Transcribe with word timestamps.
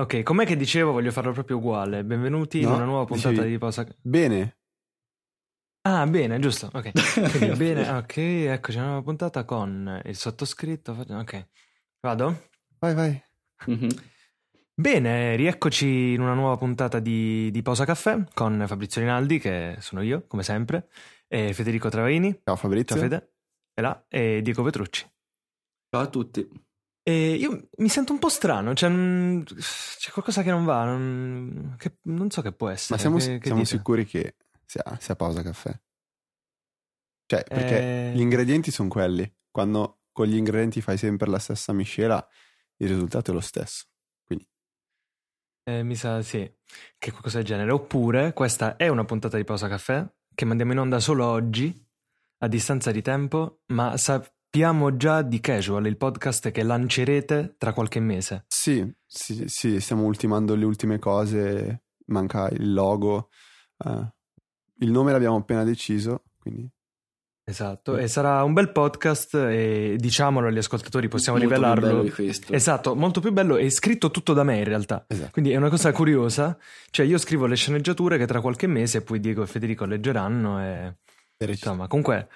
Ok, 0.00 0.22
com'è 0.22 0.46
che 0.46 0.56
dicevo, 0.56 0.92
voglio 0.92 1.10
farlo 1.10 1.32
proprio 1.32 1.56
uguale. 1.56 2.04
Benvenuti 2.04 2.60
No, 2.60 2.68
in 2.68 2.74
una 2.74 2.84
nuova 2.84 3.04
puntata 3.04 3.30
dicevi- 3.30 3.50
di 3.50 3.58
Pausa. 3.58 3.86
Bene, 4.00 4.56
Ah, 5.82 6.06
bene, 6.06 6.38
giusto. 6.38 6.70
Ok. 6.72 6.90
Quindi, 7.36 7.56
bene, 7.56 7.88
ok, 7.90 8.16
eccoci, 8.16 8.76
una 8.78 8.86
nuova 8.88 9.02
puntata 9.02 9.44
con 9.44 10.00
il 10.04 10.14
sottoscritto. 10.16 10.92
Ok, 11.08 11.48
vado? 12.00 12.48
vai 12.78 12.94
vai. 12.94 13.22
Mhm. 13.66 13.88
Bene, 14.74 15.34
rieccoci 15.34 16.12
in 16.12 16.20
una 16.20 16.34
nuova 16.34 16.56
puntata 16.56 17.00
di, 17.00 17.50
di 17.50 17.62
Pausa 17.62 17.84
Caffè 17.84 18.22
con 18.34 18.62
Fabrizio 18.68 19.00
Rinaldi, 19.00 19.38
che 19.40 19.76
sono 19.80 20.02
io, 20.02 20.26
come 20.28 20.44
sempre, 20.44 20.88
e 21.26 21.52
Federico 21.54 21.88
Travaini, 21.88 22.40
Ciao 22.44 22.54
Fabrizio. 22.54 22.94
ciao 22.94 23.04
Fede, 23.04 23.32
e 23.74 23.82
là, 23.82 24.04
e 24.08 24.40
Diego 24.42 24.62
Petrucci. 24.62 25.04
Ciao 25.90 26.02
a 26.02 26.06
tutti. 26.08 26.48
E 27.08 27.32
io 27.36 27.68
mi 27.78 27.88
sento 27.88 28.12
un 28.12 28.18
po' 28.18 28.28
strano, 28.28 28.74
c'è, 28.74 28.86
un- 28.86 29.42
c'è 29.42 30.10
qualcosa 30.10 30.42
che 30.42 30.50
non 30.50 30.64
va, 30.66 30.84
non, 30.84 31.74
che- 31.78 31.96
non 32.02 32.30
so 32.30 32.42
che 32.42 32.52
può 32.52 32.68
essere. 32.68 32.94
Ma 32.96 33.00
siamo, 33.00 33.16
che- 33.16 33.38
che 33.38 33.46
siamo 33.46 33.64
sicuri 33.64 34.04
che 34.04 34.36
sia, 34.66 34.82
sia 35.00 35.16
pausa 35.16 35.40
caffè? 35.42 35.70
Cioè, 37.26 37.44
perché 37.44 38.10
Eh. 38.10 38.12
gli 38.14 38.20
ingredienti 38.20 38.70
sono 38.70 38.88
quelli. 38.88 39.30
Quando 39.50 40.00
con 40.12 40.26
gli 40.26 40.36
ingredienti 40.36 40.82
fai 40.82 40.98
sempre 40.98 41.30
la 41.30 41.38
stessa 41.38 41.72
miscela, 41.72 42.26
il 42.76 42.88
risultato 42.88 43.30
è 43.30 43.34
lo 43.34 43.40
stesso. 43.40 43.86
Quindi, 44.24 44.46
Eh, 45.64 45.82
mi 45.82 45.94
sa 45.96 46.20
sì, 46.22 46.40
che 46.98 47.10
qualcosa 47.10 47.38
del 47.38 47.46
genere. 47.46 47.70
Oppure 47.70 48.34
questa 48.34 48.76
è 48.76 48.88
una 48.88 49.04
puntata 49.04 49.36
di 49.38 49.44
Pausa 49.44 49.68
Caffè 49.68 50.06
che 50.34 50.44
mandiamo 50.44 50.72
in 50.72 50.78
onda 50.78 51.00
solo 51.00 51.26
oggi, 51.26 51.74
a 52.38 52.48
distanza 52.48 52.90
di 52.90 53.00
tempo, 53.02 53.62
ma 53.68 53.96
sappiamo 54.50 54.96
già 54.96 55.20
di 55.20 55.40
Casual, 55.40 55.86
il 55.86 55.98
podcast 55.98 56.50
che 56.50 56.62
lancerete 56.62 57.56
tra 57.58 57.74
qualche 57.74 58.00
mese. 58.00 58.44
sì, 58.48 58.82
sì, 59.06 59.44
sì, 59.46 59.78
stiamo 59.78 60.04
ultimando 60.04 60.54
le 60.54 60.64
ultime 60.64 60.98
cose. 60.98 61.82
Manca 62.06 62.48
il 62.48 62.72
logo. 62.72 63.28
eh, 63.84 64.12
il 64.80 64.90
nome 64.90 65.12
l'abbiamo 65.12 65.36
appena 65.36 65.64
deciso, 65.64 66.22
quindi 66.38 66.66
Esatto, 67.44 67.96
e 67.98 68.08
sarà 68.08 68.42
un 68.44 68.52
bel 68.54 68.72
podcast 68.72 69.34
e 69.34 69.96
diciamolo 69.98 70.48
agli 70.48 70.58
ascoltatori, 70.58 71.08
possiamo 71.08 71.38
Molto 71.38 71.52
più 71.54 71.62
rivelarlo. 71.62 71.86
bello 71.88 72.02
di 72.02 72.10
questo. 72.10 72.52
Esatto, 72.52 72.94
molto 72.94 73.20
più 73.20 73.32
bello 73.32 73.56
e 73.58 73.68
scritto 73.70 74.10
tutto 74.10 74.32
da 74.32 74.44
me 74.44 74.56
in 74.58 74.64
realtà. 74.64 75.04
esatto. 75.08 75.30
Quindi 75.32 75.50
è 75.52 75.56
una 75.56 75.68
cosa 75.70 75.92
curiosa, 75.92 76.56
cioè 76.90 77.04
io 77.04 77.18
scrivo 77.18 77.44
le 77.46 77.56
sceneggiature 77.56 78.16
che 78.16 78.26
tra 78.26 78.40
qualche 78.40 78.66
mese 78.66 79.02
poi 79.02 79.20
Diego 79.20 79.42
e 79.42 79.46
Federico 79.46 79.84
leggeranno 79.84 80.62
e 80.62 80.96
insomma, 81.38 81.86
comunque 81.86 82.28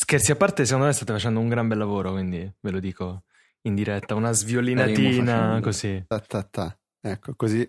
scherzi 0.00 0.30
a 0.30 0.36
parte, 0.36 0.64
secondo 0.64 0.86
me 0.86 0.92
state 0.92 1.12
facendo 1.12 1.40
un 1.40 1.48
gran 1.48 1.66
bel 1.66 1.76
lavoro, 1.76 2.12
quindi 2.12 2.38
ve 2.60 2.70
lo 2.70 2.78
dico 2.78 3.24
in 3.62 3.74
diretta, 3.74 4.14
una 4.14 4.30
sviolinatina 4.30 5.58
così. 5.60 6.04
Ta, 6.06 6.20
ta, 6.20 6.44
ta. 6.44 6.78
Ecco, 7.00 7.34
così. 7.34 7.68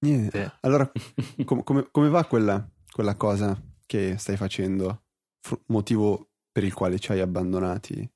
Niente. 0.00 0.44
Sì. 0.44 0.58
Allora, 0.60 0.90
com- 1.46 1.62
come, 1.62 1.88
come 1.90 2.08
va 2.10 2.26
quella, 2.26 2.68
quella 2.92 3.14
cosa 3.16 3.58
che 3.86 4.18
stai 4.18 4.36
facendo? 4.36 5.04
Fr- 5.40 5.62
motivo 5.68 6.32
per 6.52 6.62
il 6.62 6.74
quale 6.74 6.98
ci 6.98 7.10
hai 7.10 7.20
abbandonati? 7.20 8.08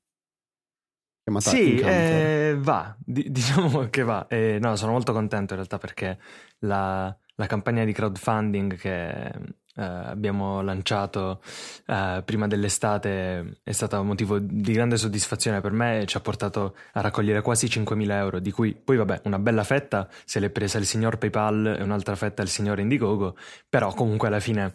Chiamata 1.23 1.49
Sì, 1.49 1.79
eh, 1.79 2.55
va, 2.59 2.95
Di- 2.99 3.25
diciamo 3.31 3.89
che 3.89 4.03
va. 4.03 4.27
Eh, 4.27 4.59
no, 4.61 4.75
sono 4.75 4.91
molto 4.91 5.13
contento 5.13 5.53
in 5.53 5.59
realtà 5.59 5.79
perché 5.79 6.19
la, 6.59 7.15
la 7.35 7.45
campagna 7.47 7.83
di 7.83 7.91
crowdfunding 7.91 8.77
che 8.77 9.31
eh, 9.75 9.83
abbiamo 9.83 10.61
lanciato 10.61 11.41
eh, 11.87 12.21
prima 12.25 12.47
dell'estate 12.47 13.59
è 13.63 13.71
stata 13.71 13.99
un 13.99 14.07
motivo 14.07 14.39
di 14.39 14.73
grande 14.73 14.97
soddisfazione 14.97 15.61
per 15.61 15.71
me 15.71 16.01
e 16.01 16.05
ci 16.05 16.17
ha 16.17 16.19
portato 16.19 16.75
a 16.93 17.01
raccogliere 17.01 17.41
quasi 17.41 17.67
5.000 17.67 18.11
euro, 18.11 18.39
di 18.39 18.51
cui 18.51 18.73
poi 18.73 18.97
vabbè 18.97 19.21
una 19.25 19.39
bella 19.39 19.63
fetta 19.63 20.09
se 20.25 20.39
l'è 20.39 20.49
presa 20.49 20.77
il 20.77 20.85
signor 20.85 21.17
PayPal 21.17 21.77
e 21.79 21.83
un'altra 21.83 22.15
fetta 22.15 22.41
il 22.41 22.49
signor 22.49 22.79
Indiegogo, 22.79 23.37
però 23.69 23.93
comunque 23.93 24.27
alla 24.27 24.39
fine 24.39 24.73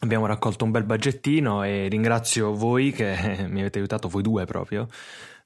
abbiamo 0.00 0.26
raccolto 0.26 0.64
un 0.64 0.70
bel 0.70 0.84
budgettino 0.84 1.62
e 1.62 1.88
ringrazio 1.88 2.54
voi 2.54 2.92
che 2.92 3.44
mi 3.48 3.60
avete 3.60 3.78
aiutato, 3.78 4.08
voi 4.08 4.22
due 4.22 4.44
proprio, 4.44 4.88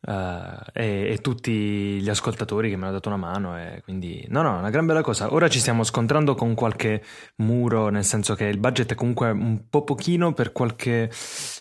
eh, 0.07 0.59
e, 0.73 1.13
e 1.13 1.19
tutti 1.21 2.01
gli 2.01 2.09
ascoltatori 2.09 2.69
che 2.69 2.77
mi 2.77 2.83
hanno 2.83 2.93
dato 2.93 3.09
una 3.09 3.17
mano. 3.17 3.59
E 3.59 3.81
quindi, 3.83 4.25
no, 4.29 4.43
no, 4.43 4.59
una 4.59 4.71
gran 4.71 4.87
bella 4.87 5.03
cosa. 5.03 5.33
Ora 5.33 5.49
ci 5.49 5.59
stiamo 5.59 5.85
scontrando 5.85 6.35
con 6.35 6.55
qualche 6.55 7.03
muro, 7.37 7.89
nel 7.89 8.05
senso 8.05 8.35
che 8.35 8.45
il 8.45 8.59
budget 8.59 8.93
è 8.93 8.95
comunque 8.95 9.31
un 9.31 9.69
po' 9.69 9.85
pochino 9.85 10.33
per 10.33 10.53
qualche 10.53 11.11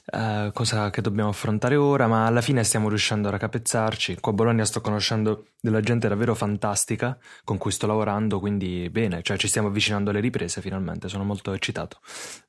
eh, 0.06 0.52
cosa 0.54 0.90
che 0.90 1.02
dobbiamo 1.02 1.30
affrontare 1.30 1.76
ora, 1.76 2.08
ma 2.08 2.26
alla 2.26 2.42
fine 2.42 2.64
stiamo 2.64 2.90
riuscendo 2.90 3.28
a 3.28 3.31
raccapezzarci. 3.31 4.18
Qua 4.20 4.31
a 4.31 4.36
Bologna 4.36 4.66
sto 4.66 4.81
conoscendo 4.81 5.48
della 5.62 5.80
gente 5.80 6.08
davvero 6.08 6.36
fantastica 6.36 7.18
con 7.44 7.58
cui 7.58 7.72
sto 7.72 7.88
lavorando, 7.88 8.40
quindi 8.40 8.90
bene, 8.90 9.22
cioè 9.22 9.38
ci 9.38 9.48
stiamo 9.48 9.70
avvicinando 9.70 10.10
alle 10.10 10.20
riprese 10.20 10.62
finalmente. 10.62 11.08
Sono 11.08 11.24
molto 11.24 11.54
eccitato 11.54 12.00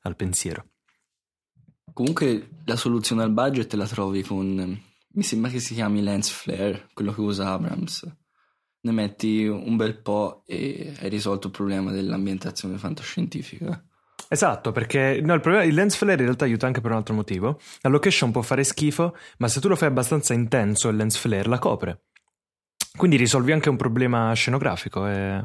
al 0.01 0.15
pensiero. 0.15 0.65
Comunque 1.93 2.49
la 2.65 2.75
soluzione 2.75 3.23
al 3.23 3.31
budget 3.31 3.73
la 3.75 3.87
trovi 3.87 4.21
con... 4.21 4.93
Mi 5.15 5.23
sembra 5.23 5.49
che 5.49 5.59
si 5.59 5.73
chiami 5.73 6.01
lens 6.01 6.29
flare, 6.29 6.89
quello 6.93 7.13
che 7.13 7.21
usa 7.21 7.51
Abrams. 7.51 8.05
Ne 8.81 8.91
metti 8.91 9.45
un 9.45 9.77
bel 9.77 9.97
po' 10.01 10.43
e 10.45 10.93
hai 10.99 11.09
risolto 11.09 11.47
il 11.47 11.53
problema 11.53 11.91
dell'ambientazione 11.91 12.77
fantascientifica. 12.77 13.83
Esatto, 14.27 14.71
perché 14.71 15.21
no, 15.21 15.33
il, 15.33 15.39
problema, 15.39 15.63
il 15.63 15.73
lens 15.73 15.95
flare 15.95 16.17
in 16.17 16.25
realtà 16.25 16.45
aiuta 16.45 16.67
anche 16.67 16.81
per 16.81 16.91
un 16.91 16.97
altro 16.97 17.13
motivo. 17.13 17.59
La 17.81 17.89
location 17.89 18.31
può 18.31 18.41
fare 18.41 18.63
schifo, 18.63 19.15
ma 19.37 19.47
se 19.47 19.61
tu 19.61 19.69
lo 19.69 19.75
fai 19.75 19.87
abbastanza 19.87 20.33
intenso, 20.33 20.89
il 20.89 20.97
lens 20.97 21.15
flare 21.15 21.47
la 21.47 21.59
copre. 21.59 22.07
Quindi 22.97 23.15
risolvi 23.15 23.53
anche 23.53 23.69
un 23.69 23.77
problema 23.77 24.33
scenografico. 24.33 25.05
È, 25.05 25.37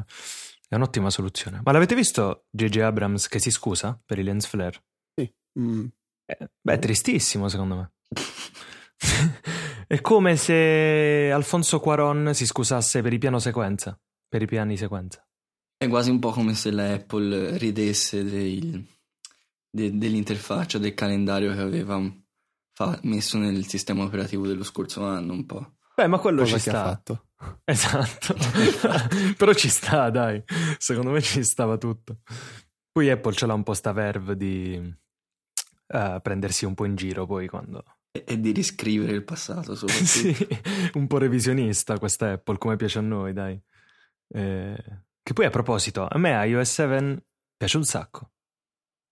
è 0.67 0.75
un'ottima 0.75 1.09
soluzione. 1.09 1.61
Ma 1.63 1.71
l'avete 1.71 1.95
visto 1.95 2.45
J.J. 2.49 2.77
Abrams 2.79 3.27
che 3.27 3.39
si 3.39 3.51
scusa 3.51 3.99
per 4.05 4.19
i 4.19 4.23
lens 4.23 4.47
flare? 4.47 4.83
Sì. 5.15 5.33
Mm, 5.59 5.85
Eh, 6.25 6.49
beh, 6.61 6.73
è 6.73 6.79
tristissimo 6.79 7.47
secondo 7.47 7.75
me. 7.75 7.91
è 9.91 9.99
come 9.99 10.37
se 10.37 11.29
Alfonso 11.33 11.81
Cuaron 11.81 12.33
si 12.33 12.45
scusasse 12.45 13.01
per 13.01 13.11
i 13.11 13.17
piano 13.17 13.39
sequenza, 13.39 13.99
per 14.29 14.41
i 14.41 14.45
piani 14.45 14.77
sequenza. 14.77 15.21
È 15.75 15.85
quasi 15.89 16.09
un 16.09 16.19
po' 16.19 16.31
come 16.31 16.53
se 16.53 16.71
la 16.71 16.93
Apple 16.93 17.57
ridesse 17.57 18.23
del- 18.23 18.85
de- 19.69 19.97
dell'interfaccia 19.97 20.77
del 20.77 20.93
calendario 20.93 21.53
che 21.53 21.59
aveva 21.59 22.01
fa- 22.71 22.99
messo 23.03 23.37
nel 23.37 23.65
sistema 23.65 24.03
operativo 24.05 24.47
dello 24.47 24.63
scorso 24.63 25.03
anno 25.03 25.33
un 25.33 25.45
po'. 25.45 25.73
Beh, 25.93 26.07
ma 26.07 26.19
quello 26.19 26.43
cosa 26.43 26.57
ci 26.57 26.69
sta. 26.69 26.83
fatto? 26.83 27.25
Esatto, 27.65 28.35
però 29.35 29.51
ci 29.53 29.67
sta, 29.67 30.09
dai. 30.09 30.41
Secondo 30.77 31.09
me 31.11 31.21
ci 31.21 31.43
stava 31.43 31.77
tutto. 31.77 32.19
Poi 32.93 33.09
Apple 33.09 33.33
ce 33.33 33.45
l'ha 33.45 33.53
un 33.55 33.63
po' 33.63 33.73
sta 33.73 33.91
verve 33.91 34.37
di 34.37 34.75
eh, 35.87 36.19
prendersi 36.21 36.63
un 36.63 36.75
po' 36.75 36.85
in 36.85 36.95
giro 36.95 37.25
poi 37.25 37.47
quando... 37.49 37.83
E, 38.11 38.39
di 38.39 38.51
riscrivere 38.51 39.13
il 39.13 39.23
passato 39.23 39.75
soprattutto. 39.75 40.05
sì, 40.09 40.35
un 40.93 41.07
po' 41.07 41.17
revisionista 41.17 41.97
questa 41.97 42.33
Apple, 42.33 42.57
come 42.57 42.75
piace 42.75 42.99
a 42.99 43.01
noi, 43.01 43.33
dai. 43.33 43.59
Eh, 44.33 44.83
che 45.23 45.33
poi 45.33 45.45
a 45.45 45.49
proposito, 45.49 46.07
a 46.07 46.17
me 46.17 46.45
iOS 46.47 46.71
7 46.71 47.25
piace 47.55 47.77
un 47.77 47.85
sacco. 47.85 48.31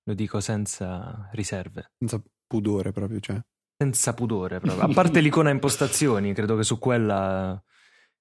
Lo 0.04 0.14
dico 0.16 0.40
senza 0.40 1.30
riserve, 1.34 1.92
Senza 1.98 2.22
pudore 2.48 2.92
proprio, 2.92 3.20
cioè. 3.20 3.40
senza 3.78 4.14
pudore 4.14 4.60
proprio. 4.60 4.84
A 4.90 4.94
parte 4.94 5.20
l'icona 5.22 5.52
impostazioni, 5.52 6.34
credo 6.34 6.56
che 6.58 6.64
su 6.64 6.80
quella 6.80 7.62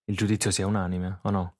il 0.05 0.17
giudizio 0.17 0.50
sia 0.50 0.67
unanime, 0.67 1.21
o 1.22 1.31
no? 1.31 1.56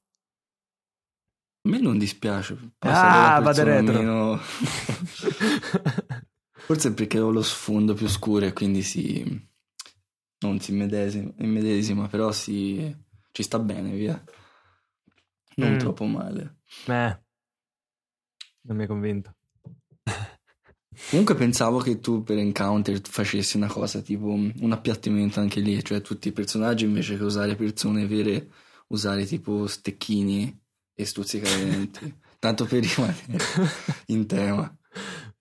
A 1.61 1.69
me 1.69 1.79
non 1.81 1.97
dispiace. 1.97 2.53
Ah, 2.53 2.69
Passa 2.77 3.07
vada 3.07 3.29
dalla 3.29 3.43
persona 3.43 3.79
retro. 3.79 3.93
meno- 3.97 4.39
Forse 6.69 6.89
è 6.89 6.93
perché 6.93 7.19
ho 7.19 7.31
lo 7.31 7.41
sfondo 7.41 7.95
più 7.95 8.07
scuro 8.07 8.45
e 8.45 8.53
quindi 8.53 8.83
si... 8.83 9.25
Non 10.41 10.59
si 10.59 10.69
immedesima, 10.69 11.33
immedesima 11.39 12.07
però 12.07 12.31
si... 12.31 12.95
ci 13.31 13.41
sta 13.41 13.57
bene, 13.57 13.89
via. 13.89 14.23
Non 15.55 15.71
Mm. 15.73 15.77
troppo 15.79 16.05
male. 16.05 16.57
Eh, 16.85 17.19
non 18.61 18.75
mi 18.75 18.83
hai 18.83 18.87
convinto. 18.87 19.35
Comunque 21.09 21.33
pensavo 21.33 21.79
che 21.79 21.99
tu 21.99 22.21
per 22.21 22.37
Encounter 22.37 23.01
facessi 23.01 23.57
una 23.57 23.65
cosa 23.65 24.01
tipo 24.01 24.27
un 24.27 24.71
appiattimento 24.71 25.39
anche 25.39 25.61
lì, 25.61 25.83
cioè 25.83 26.01
tutti 26.01 26.27
i 26.27 26.33
personaggi 26.33 26.85
invece 26.85 27.17
che 27.17 27.23
usare 27.23 27.55
persone 27.55 28.05
vere, 28.05 28.47
usare 28.89 29.25
tipo 29.25 29.65
stecchini 29.65 30.55
e 30.93 31.03
stuzzicadenti, 31.03 32.15
tanto 32.37 32.65
per 32.67 32.83
rimanere 32.83 33.37
in 34.05 34.27
tema. 34.27 34.78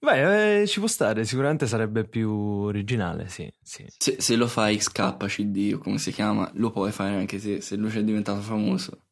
Beh, 0.00 0.60
eh, 0.60 0.66
ci 0.66 0.78
può 0.78 0.88
stare, 0.88 1.24
sicuramente 1.24 1.66
sarebbe 1.66 2.04
più 2.06 2.30
originale, 2.30 3.28
sì, 3.28 3.50
sì. 3.60 3.84
Se, 3.98 4.20
se 4.20 4.36
lo 4.36 4.46
fai 4.46 4.76
XKCD 4.76 5.72
o 5.74 5.78
come 5.78 5.98
si 5.98 6.12
chiama, 6.12 6.48
lo 6.54 6.70
puoi 6.70 6.92
fare 6.92 7.16
anche 7.16 7.40
se, 7.40 7.60
se 7.60 7.74
lui 7.74 7.90
è 7.90 8.04
diventato 8.04 8.40
famoso. 8.40 9.06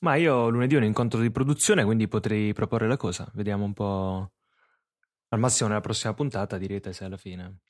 Ma 0.00 0.14
io 0.16 0.48
lunedì 0.48 0.74
ho 0.74 0.78
un 0.78 0.84
incontro 0.84 1.20
di 1.20 1.30
produzione, 1.30 1.84
quindi 1.84 2.08
potrei 2.08 2.52
proporre 2.54 2.88
la 2.88 2.96
cosa. 2.96 3.30
Vediamo 3.34 3.64
un 3.64 3.72
po'. 3.74 4.30
Al 5.28 5.38
massimo 5.38 5.68
nella 5.68 5.80
prossima 5.80 6.14
puntata 6.14 6.56
direte 6.56 6.92
se 6.92 7.04
alla 7.04 7.16
fine. 7.16 7.60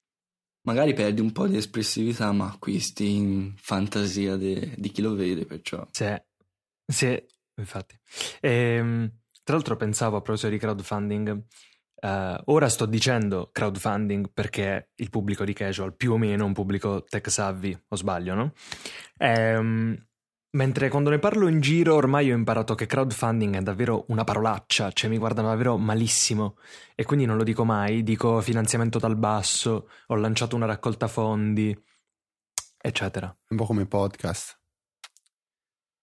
Magari 0.63 0.93
perdi 0.95 1.21
un 1.21 1.33
po' 1.33 1.47
di 1.47 1.57
espressività, 1.57 2.31
ma 2.33 2.47
acquisti 2.47 3.09
in 3.11 3.55
fantasia 3.57 4.37
de- 4.37 4.75
di 4.77 4.91
chi 4.91 5.01
lo 5.03 5.15
vede, 5.15 5.47
perciò. 5.47 5.87
Se 5.91 6.27
Sì, 6.85 7.21
infatti. 7.57 7.99
Ehm, 8.41 9.11
tra 9.43 9.55
l'altro 9.55 9.77
pensavo 9.77 10.17
a 10.17 10.21
proposito 10.21 10.51
di 10.51 10.59
crowdfunding, 10.59 11.45
eh, 12.07 12.41
ora 12.47 12.69
sto 12.69 12.87
dicendo 12.87 13.51
crowdfunding 13.53 14.31
perché 14.33 14.91
il 14.95 15.11
pubblico 15.11 15.45
di 15.45 15.53
casual 15.53 15.95
più 15.97 16.13
o 16.13 16.19
meno 16.19 16.45
è 16.45 16.47
un 16.47 16.53
pubblico 16.53 17.03
tech 17.05 17.31
savvy, 17.31 17.77
o 17.89 17.97
sbaglio, 17.97 18.35
no? 18.35 18.53
Ehm, 19.19 19.97
mentre 20.57 20.89
quando 20.89 21.11
ne 21.11 21.19
parlo 21.19 21.49
in 21.49 21.61
giro 21.61 21.95
ormai 21.95 22.31
ho 22.31 22.35
imparato 22.37 22.75
che 22.75 22.87
crowdfunding 22.87 23.57
è 23.57 23.63
davvero 23.63 24.05
una 24.09 24.25
parolaccia, 24.25 24.91
cioè 24.93 25.11
mi 25.11 25.19
guardano 25.19 25.49
davvero 25.49 25.77
malissimo 25.77 26.57
e 26.95 27.05
quindi 27.05 27.27
non 27.27 27.37
lo 27.37 27.43
dico 27.45 27.65
mai, 27.65 28.03
dico 28.03 28.41
finanziamento 28.41 28.99
dal 28.99 29.17
basso, 29.17 29.89
ho 30.07 30.15
lanciato 30.15 30.57
una 30.57 30.67
raccolta 30.67 31.09
fondi, 31.09 31.77
eccetera. 32.79 33.37
Un 33.49 33.57
po' 33.57 33.67
come 33.67 33.87
podcast. 33.87 34.59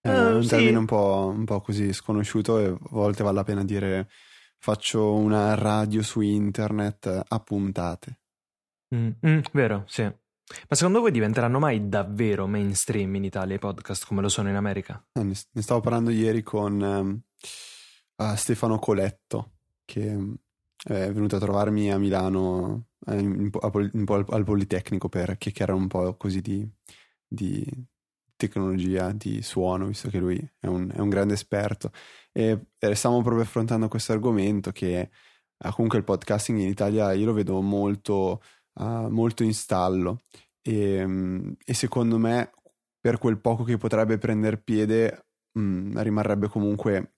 È 0.00 0.08
Eh, 0.10 0.32
un 0.34 0.42
sì. 0.42 0.48
termine 0.48 0.76
un 0.76 0.84
po', 0.84 1.32
un 1.34 1.44
po' 1.46 1.60
così 1.62 1.92
sconosciuto 1.92 2.58
e 2.58 2.66
a 2.66 2.76
volte 2.90 3.22
vale 3.22 3.36
la 3.36 3.44
pena 3.44 3.64
dire 3.64 4.08
faccio 4.64 5.12
una 5.12 5.54
radio 5.54 6.02
su 6.02 6.22
internet 6.22 7.24
a 7.28 7.38
puntate. 7.40 8.20
Mm, 8.94 9.10
mm, 9.26 9.38
vero, 9.52 9.84
sì. 9.86 10.04
Ma 10.04 10.74
secondo 10.74 11.00
voi 11.00 11.10
diventeranno 11.10 11.58
mai 11.58 11.90
davvero 11.90 12.46
mainstream 12.46 13.14
in 13.16 13.24
Italia 13.24 13.56
i 13.56 13.58
podcast 13.58 14.06
come 14.06 14.22
lo 14.22 14.30
sono 14.30 14.48
in 14.48 14.54
America? 14.54 15.04
Eh, 15.12 15.22
Ne, 15.22 15.34
ne 15.50 15.62
stavo 15.62 15.80
parlando 15.80 16.08
ieri 16.08 16.42
con 16.42 17.22
eh, 18.16 18.36
Stefano 18.36 18.78
Coletto, 18.78 19.50
che 19.84 20.06
ehm, 20.08 20.34
è 20.82 21.12
venuto 21.12 21.36
a 21.36 21.40
trovarmi 21.40 21.92
a 21.92 21.98
Milano, 21.98 22.86
eh, 23.06 23.18
in- 23.18 23.50
po' 23.50 23.60
al, 24.14 24.24
al 24.30 24.44
Politecnico 24.44 25.10
per 25.10 25.36
chiacchierare 25.36 25.76
un 25.78 25.88
po' 25.88 26.16
così 26.16 26.40
di, 26.40 26.66
di 27.28 27.66
tecnologia, 28.36 29.12
di 29.12 29.42
suono, 29.42 29.86
visto 29.86 30.08
che 30.08 30.18
lui 30.18 30.36
è 30.58 30.66
un, 30.66 30.90
è 30.92 31.00
un 31.00 31.08
grande 31.08 31.34
esperto. 31.34 31.92
E, 32.32 32.66
e 32.78 32.94
stavamo 32.94 33.22
proprio 33.22 33.42
affrontando 33.44 33.88
questo 33.88 34.12
argomento 34.12 34.72
che 34.72 34.98
eh, 34.98 35.70
comunque 35.72 35.98
il 35.98 36.04
podcasting 36.04 36.58
in 36.58 36.68
Italia 36.68 37.12
io 37.12 37.26
lo 37.26 37.32
vedo 37.32 37.60
molto, 37.60 38.42
eh, 38.74 39.06
molto 39.08 39.42
in 39.44 39.54
stallo 39.54 40.22
e, 40.62 41.06
mm, 41.06 41.52
e 41.64 41.74
secondo 41.74 42.18
me 42.18 42.50
per 43.00 43.18
quel 43.18 43.38
poco 43.38 43.64
che 43.64 43.76
potrebbe 43.76 44.18
prendere 44.18 44.58
piede 44.58 45.26
mm, 45.58 45.98
rimarrebbe 45.98 46.48
comunque 46.48 47.14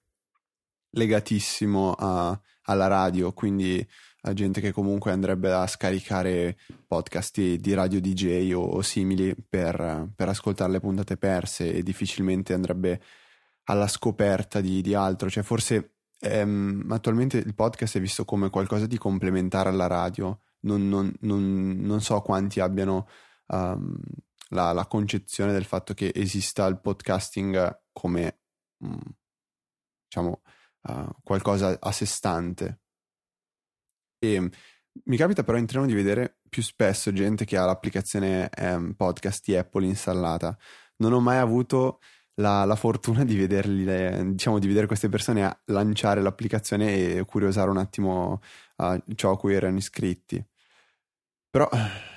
legatissimo 0.91 1.93
a- 1.93 2.39
alla 2.63 2.87
radio, 2.89 3.33
quindi 3.33 3.87
a 4.27 4.33
gente 4.33 4.61
che 4.61 4.73
comunque 4.73 5.13
andrebbe 5.13 5.53
a 5.53 5.67
scaricare 5.67 6.59
podcast 6.87 7.39
di, 7.39 7.59
di 7.59 7.75
radio 7.75 8.01
DJ 8.01 8.53
o, 8.53 8.63
o 8.63 8.83
simili 8.83 9.35
per, 9.35 10.11
per 10.15 10.29
ascoltare 10.29 10.73
le 10.73 10.81
puntate 10.81 11.17
perse 11.17 11.73
e 11.73 11.83
difficilmente 11.83 12.53
andrebbe 12.53 13.01
alla 13.65 13.87
scoperta 13.87 14.61
di, 14.61 14.83
di 14.83 14.95
altro. 14.95 15.31
Cioè, 15.31 15.43
forse 15.43 15.99
ehm, 16.21 16.87
attualmente 16.91 17.39
il 17.39 17.55
podcast 17.55 17.97
è 17.97 18.01
visto 18.01 18.25
come 18.25 18.51
qualcosa 18.51 18.87
di 18.87 18.99
complementare 18.99 19.69
alla 19.69 19.87
radio. 19.87 20.41
Non, 20.61 20.89
non- 20.89 21.15
non- 21.21 21.77
non 21.81 22.01
so 22.01 22.21
quanti 22.23 22.59
abbiano 22.61 23.09
ehm, 23.47 23.97
la, 24.51 24.73
la 24.73 24.87
concezione 24.87 25.53
del 25.53 25.65
fatto 25.65 25.95
che 25.95 26.11
esista 26.15 26.67
il 26.67 26.81
podcasting 26.81 27.83
come 27.93 28.41
mm, 28.85 28.97
diciamo 30.05 30.43
eh, 30.89 31.07
qualcosa 31.23 31.77
a 31.79 31.93
sé 31.93 32.07
stante. 32.07 32.81
E 34.19 34.41
mm, 34.41 34.47
mi 35.05 35.17
capita 35.17 35.45
però 35.45 35.59
in 35.59 35.67
treno 35.67 35.87
di 35.87 35.95
vedere 35.95 36.39
più 36.49 36.63
spesso 36.63 37.13
gente 37.13 37.45
che 37.45 37.57
ha 37.57 37.65
l'applicazione 37.65 38.49
ehm, 38.51 38.95
podcast 38.95 39.45
di 39.45 39.57
Apple 39.57 39.87
installata. 39.87 40.57
Non 40.97 41.13
ho 41.13 41.21
mai 41.21 41.39
avuto 41.39 42.01
la, 42.37 42.65
la 42.65 42.77
fortuna 42.77 43.25
di 43.25 43.37
vederli, 43.37 44.33
diciamo, 44.33 44.59
di 44.59 44.67
vedere 44.67 44.87
queste 44.87 45.09
persone 45.09 45.45
a 45.45 45.61
lanciare 45.67 46.23
l'applicazione 46.23 47.17
e 47.17 47.25
curiosare 47.25 47.71
un 47.71 47.79
attimo 47.79 48.41
eh, 48.77 49.03
ciò 49.15 49.33
a 49.33 49.39
cui 49.39 49.55
erano 49.55 49.77
iscritti. 49.77 50.45
Però, 51.51 51.69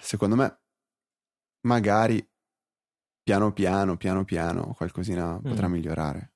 secondo 0.01 0.35
me, 0.35 0.59
magari 1.61 2.25
piano 3.23 3.53
piano, 3.53 3.95
piano 3.97 4.25
piano, 4.25 4.73
qualcosina 4.75 5.39
potrà 5.41 5.67
migliorare. 5.67 6.28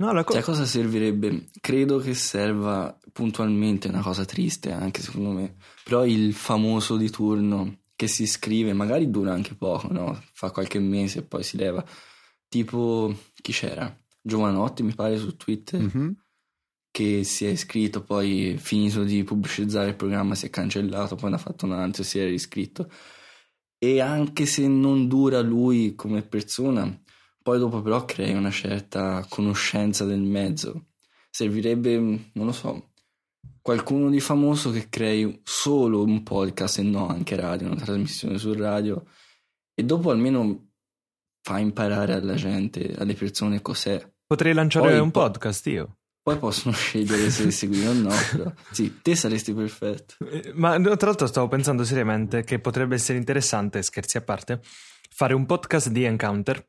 No, 0.00 0.12
la 0.12 0.22
co- 0.24 0.32
Cioè, 0.34 0.42
cosa 0.42 0.64
servirebbe? 0.64 1.46
Credo 1.60 1.98
che 1.98 2.14
serva 2.14 2.96
puntualmente 3.12 3.88
una 3.88 4.00
cosa 4.00 4.24
triste, 4.24 4.70
anche 4.70 5.02
secondo 5.02 5.30
me. 5.30 5.56
Però 5.82 6.06
il 6.06 6.32
famoso 6.34 6.96
di 6.96 7.10
turno 7.10 7.80
che 7.96 8.06
si 8.06 8.22
iscrive, 8.22 8.72
magari 8.72 9.10
dura 9.10 9.32
anche 9.32 9.54
poco, 9.56 9.92
no? 9.92 10.22
Fa 10.32 10.52
qualche 10.52 10.78
mese 10.78 11.18
e 11.18 11.22
poi 11.22 11.42
si 11.42 11.56
leva. 11.56 11.84
Tipo, 12.48 13.12
chi 13.42 13.50
c'era? 13.52 13.92
Giovanotti, 14.20 14.84
mi 14.84 14.94
pare, 14.94 15.18
su 15.18 15.36
Twitter, 15.36 15.80
Mhm. 15.80 16.14
che 16.92 17.24
si 17.24 17.44
è 17.44 17.48
iscritto, 17.48 18.02
poi 18.02 18.56
finito 18.56 19.02
di 19.02 19.24
pubblicizzare 19.24 19.88
il 19.88 19.96
programma 19.96 20.36
si 20.36 20.46
è 20.46 20.50
cancellato, 20.50 21.16
poi 21.16 21.30
ne 21.30 21.36
ha 21.36 21.40
fatto 21.40 21.66
un 21.66 21.72
altro 21.72 22.02
e 22.02 22.04
si 22.04 22.20
è 22.20 22.24
riscritto. 22.24 22.88
E 23.78 24.00
anche 24.00 24.46
se 24.46 24.66
non 24.68 25.08
dura 25.08 25.40
lui 25.40 25.94
come 25.96 26.22
persona, 26.22 27.00
poi 27.48 27.58
dopo 27.58 27.80
però 27.80 28.04
crei 28.04 28.34
una 28.34 28.50
certa 28.50 29.24
conoscenza 29.26 30.04
del 30.04 30.20
mezzo. 30.20 30.88
Servirebbe, 31.30 31.96
non 31.98 32.44
lo 32.44 32.52
so, 32.52 32.90
qualcuno 33.62 34.10
di 34.10 34.20
famoso 34.20 34.70
che 34.70 34.90
crei 34.90 35.40
solo 35.44 36.02
un 36.02 36.22
podcast 36.22 36.80
e 36.80 36.82
no 36.82 37.08
anche 37.08 37.36
radio, 37.36 37.68
una 37.68 37.80
trasmissione 37.80 38.36
su 38.36 38.52
radio 38.52 39.02
e 39.74 39.82
dopo 39.82 40.10
almeno 40.10 40.72
fa 41.40 41.58
imparare 41.58 42.12
alla 42.12 42.34
gente, 42.34 42.94
alle 42.98 43.14
persone 43.14 43.62
cos'è. 43.62 44.06
Potrei 44.26 44.52
lanciare 44.52 44.90
Poi- 44.90 44.98
un 44.98 45.10
podcast 45.10 45.66
io. 45.68 45.96
Poi 46.20 46.36
possono 46.36 46.74
scegliere 46.74 47.30
se 47.30 47.48
seguire 47.50 47.88
o 47.88 47.92
no, 47.94 48.10
però. 48.30 48.52
Sì, 48.72 49.00
te 49.00 49.16
saresti 49.16 49.54
perfetto. 49.54 50.16
Eh, 50.30 50.52
Ma 50.54 50.78
tra 50.78 51.06
l'altro 51.06 51.26
stavo 51.26 51.48
pensando 51.48 51.82
seriamente 51.82 52.44
che 52.44 52.58
potrebbe 52.58 52.96
essere 52.96 53.16
interessante, 53.16 53.80
scherzi 53.82 54.18
a 54.18 54.20
parte, 54.20 54.60
fare 55.08 55.32
un 55.32 55.46
podcast 55.46 55.88
di 55.88 56.04
Encounter 56.04 56.62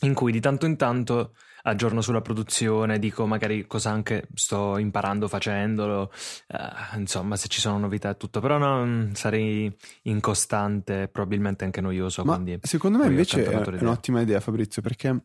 in 0.00 0.14
cui 0.14 0.32
di 0.32 0.40
tanto 0.40 0.66
in 0.66 0.76
tanto 0.76 1.34
aggiorno 1.62 2.00
sulla 2.00 2.22
produzione, 2.22 2.98
dico 2.98 3.26
magari 3.26 3.66
cosa 3.66 3.90
anche 3.90 4.28
sto 4.34 4.78
imparando 4.78 5.28
facendolo, 5.28 6.10
eh, 6.48 6.96
insomma 6.98 7.36
se 7.36 7.48
ci 7.48 7.60
sono 7.60 7.78
novità 7.78 8.08
e 8.10 8.16
tutto, 8.16 8.40
però 8.40 8.56
no, 8.56 8.84
mm, 8.84 9.12
sarei 9.12 9.74
incostante, 10.02 11.08
probabilmente 11.08 11.64
anche 11.64 11.80
noioso, 11.82 12.24
Ma 12.24 12.34
quindi 12.34 12.58
secondo 12.62 12.98
me 12.98 13.06
invece 13.06 13.44
è 13.44 13.48
è 13.48 13.80
un'ottima 13.82 14.22
idea, 14.22 14.40
Fabrizio, 14.40 14.80
perché 14.80 15.22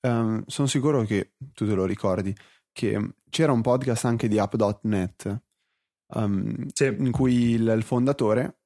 ehm, 0.00 0.44
sono 0.46 0.68
sicuro 0.68 1.02
che 1.02 1.32
tu 1.52 1.66
te 1.66 1.74
lo 1.74 1.84
ricordi, 1.84 2.32
che 2.70 3.14
c'era 3.28 3.50
un 3.52 3.60
podcast 3.60 4.04
anche 4.04 4.28
di 4.28 4.38
app.net 4.38 5.40
ehm, 6.14 6.66
Sì. 6.72 6.94
in 6.96 7.10
cui 7.10 7.50
il, 7.54 7.66
il 7.76 7.82
fondatore 7.82 8.58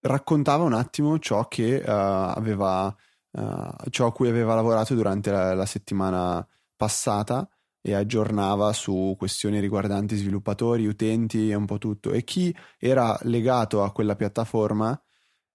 raccontava 0.00 0.64
un 0.64 0.74
attimo 0.74 1.18
ciò 1.18 1.48
che 1.48 1.76
eh, 1.76 1.84
aveva, 1.86 2.94
eh, 3.36 3.90
ciò 3.90 4.06
a 4.06 4.12
cui 4.12 4.28
aveva 4.28 4.54
lavorato 4.54 4.94
durante 4.94 5.30
la, 5.30 5.54
la 5.54 5.66
settimana 5.66 6.46
passata 6.76 7.48
e 7.80 7.92
aggiornava 7.94 8.72
su 8.72 9.14
questioni 9.18 9.60
riguardanti 9.60 10.16
sviluppatori, 10.16 10.86
utenti 10.86 11.50
e 11.50 11.54
un 11.54 11.66
po' 11.66 11.78
tutto. 11.78 12.12
E 12.12 12.24
chi 12.24 12.54
era 12.78 13.18
legato 13.22 13.82
a 13.82 13.92
quella 13.92 14.16
piattaforma, 14.16 14.98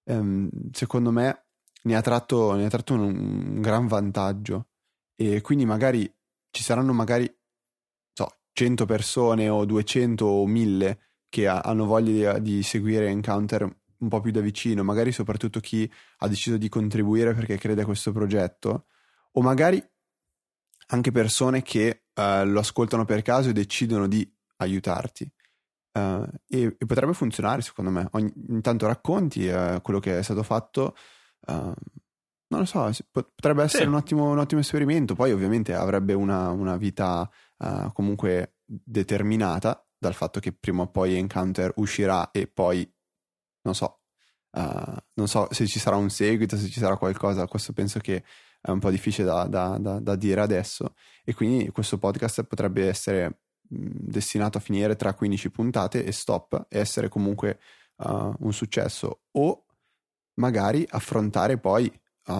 ehm, 0.04 0.48
secondo 0.72 1.10
me, 1.10 1.46
ne 1.82 1.96
ha 1.96 2.00
tratto, 2.02 2.54
ne 2.54 2.66
ha 2.66 2.68
tratto 2.68 2.94
un, 2.94 3.00
un 3.00 3.60
gran 3.60 3.86
vantaggio. 3.86 4.68
E 5.16 5.40
quindi 5.40 5.64
magari 5.64 6.12
ci 6.50 6.62
saranno 6.62 6.92
magari 6.92 7.28
so, 8.12 8.28
100 8.52 8.84
persone 8.86 9.48
o 9.48 9.64
200 9.64 10.24
o 10.24 10.46
1000 10.46 10.98
che 11.28 11.48
ha- 11.48 11.60
hanno 11.60 11.86
voglia 11.86 12.38
di, 12.38 12.56
di 12.56 12.62
seguire 12.62 13.08
Encounter 13.08 13.79
un 14.00 14.08
po' 14.08 14.20
più 14.20 14.30
da 14.32 14.40
vicino, 14.40 14.82
magari 14.82 15.12
soprattutto 15.12 15.60
chi 15.60 15.90
ha 16.18 16.28
deciso 16.28 16.56
di 16.56 16.68
contribuire 16.68 17.32
perché 17.34 17.56
crede 17.56 17.82
a 17.82 17.84
questo 17.86 18.12
progetto, 18.12 18.86
o 19.32 19.40
magari 19.42 19.82
anche 20.88 21.12
persone 21.12 21.62
che 21.62 22.04
eh, 22.12 22.44
lo 22.44 22.58
ascoltano 22.60 23.04
per 23.04 23.22
caso 23.22 23.48
e 23.50 23.52
decidono 23.52 24.06
di 24.08 24.28
aiutarti. 24.56 25.30
Eh, 25.92 26.26
e, 26.48 26.76
e 26.78 26.86
potrebbe 26.86 27.12
funzionare 27.14 27.62
secondo 27.62 27.90
me. 27.90 28.08
Ogni, 28.12 28.32
intanto 28.48 28.86
racconti 28.86 29.46
eh, 29.46 29.80
quello 29.82 30.00
che 30.00 30.18
è 30.18 30.22
stato 30.22 30.42
fatto. 30.42 30.94
non 31.46 32.60
lo 32.60 32.64
so, 32.64 32.90
potrebbe 33.12 33.62
essere 33.62 33.84
Sì. 33.84 33.88
un, 33.88 33.94
ottimo, 33.94 34.30
un 34.30 34.38
ottimo 34.38 34.60
esperimento. 34.60 35.14
Poi, 35.14 35.30
ovviamente, 35.30 35.74
avrebbe 35.74 36.14
una, 36.14 36.50
una 36.50 36.76
vita 36.76 37.28
comunque 37.92 38.56
determinata 38.64 39.86
dal 39.98 40.14
fatto 40.14 40.40
che 40.40 40.52
prima 40.52 40.82
o 40.82 40.90
poi 40.90 41.14
Encounter 41.14 41.72
uscirà 41.76 42.30
e 42.30 42.46
poi 42.46 42.90
non 43.62 43.74
so, 43.74 44.00
eh, 44.52 44.94
non 45.14 45.28
so 45.28 45.48
se 45.50 45.66
ci 45.66 45.78
sarà 45.78 45.96
un 45.96 46.10
seguito, 46.10 46.56
se 46.56 46.68
ci 46.68 46.80
sarà 46.80 46.96
qualcosa. 46.96 47.46
Questo 47.46 47.72
penso 47.72 47.98
che 48.00 48.24
è 48.60 48.70
un 48.70 48.78
po' 48.78 48.90
difficile 48.90 49.26
da, 49.26 49.44
da- 49.46 49.78
da- 49.78 50.00
da 50.00 50.16
dire 50.16 50.40
adesso. 50.40 50.94
E 51.24 51.34
quindi 51.34 51.70
questo 51.70 51.98
podcast 51.98 52.42
potrebbe 52.44 52.88
essere 52.88 53.40
mh, 53.68 53.86
destinato 53.92 54.58
a 54.58 54.60
finire 54.60 54.96
tra 54.96 55.14
15 55.14 55.50
puntate 55.50 56.04
e 56.04 56.12
stop 56.12 56.66
e 56.68 56.78
essere 56.78 57.08
comunque 57.08 57.58
eh, 57.98 58.32
un 58.38 58.52
successo. 58.52 59.22
O 59.32 59.64
magari 60.34 60.86
affrontare 60.90 61.58
poi 61.58 61.86
eh, 61.86 62.32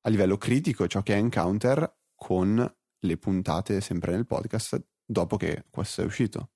a 0.00 0.10
livello 0.10 0.36
critico 0.38 0.86
ciò 0.86 1.02
che 1.02 1.14
è 1.14 1.18
Encounter 1.18 1.96
con 2.14 2.74
le 3.00 3.16
puntate 3.16 3.80
sempre 3.80 4.12
nel 4.12 4.26
podcast 4.26 4.80
dopo 5.04 5.36
che 5.36 5.64
questo 5.70 6.02
è 6.02 6.04
uscito. 6.04 6.50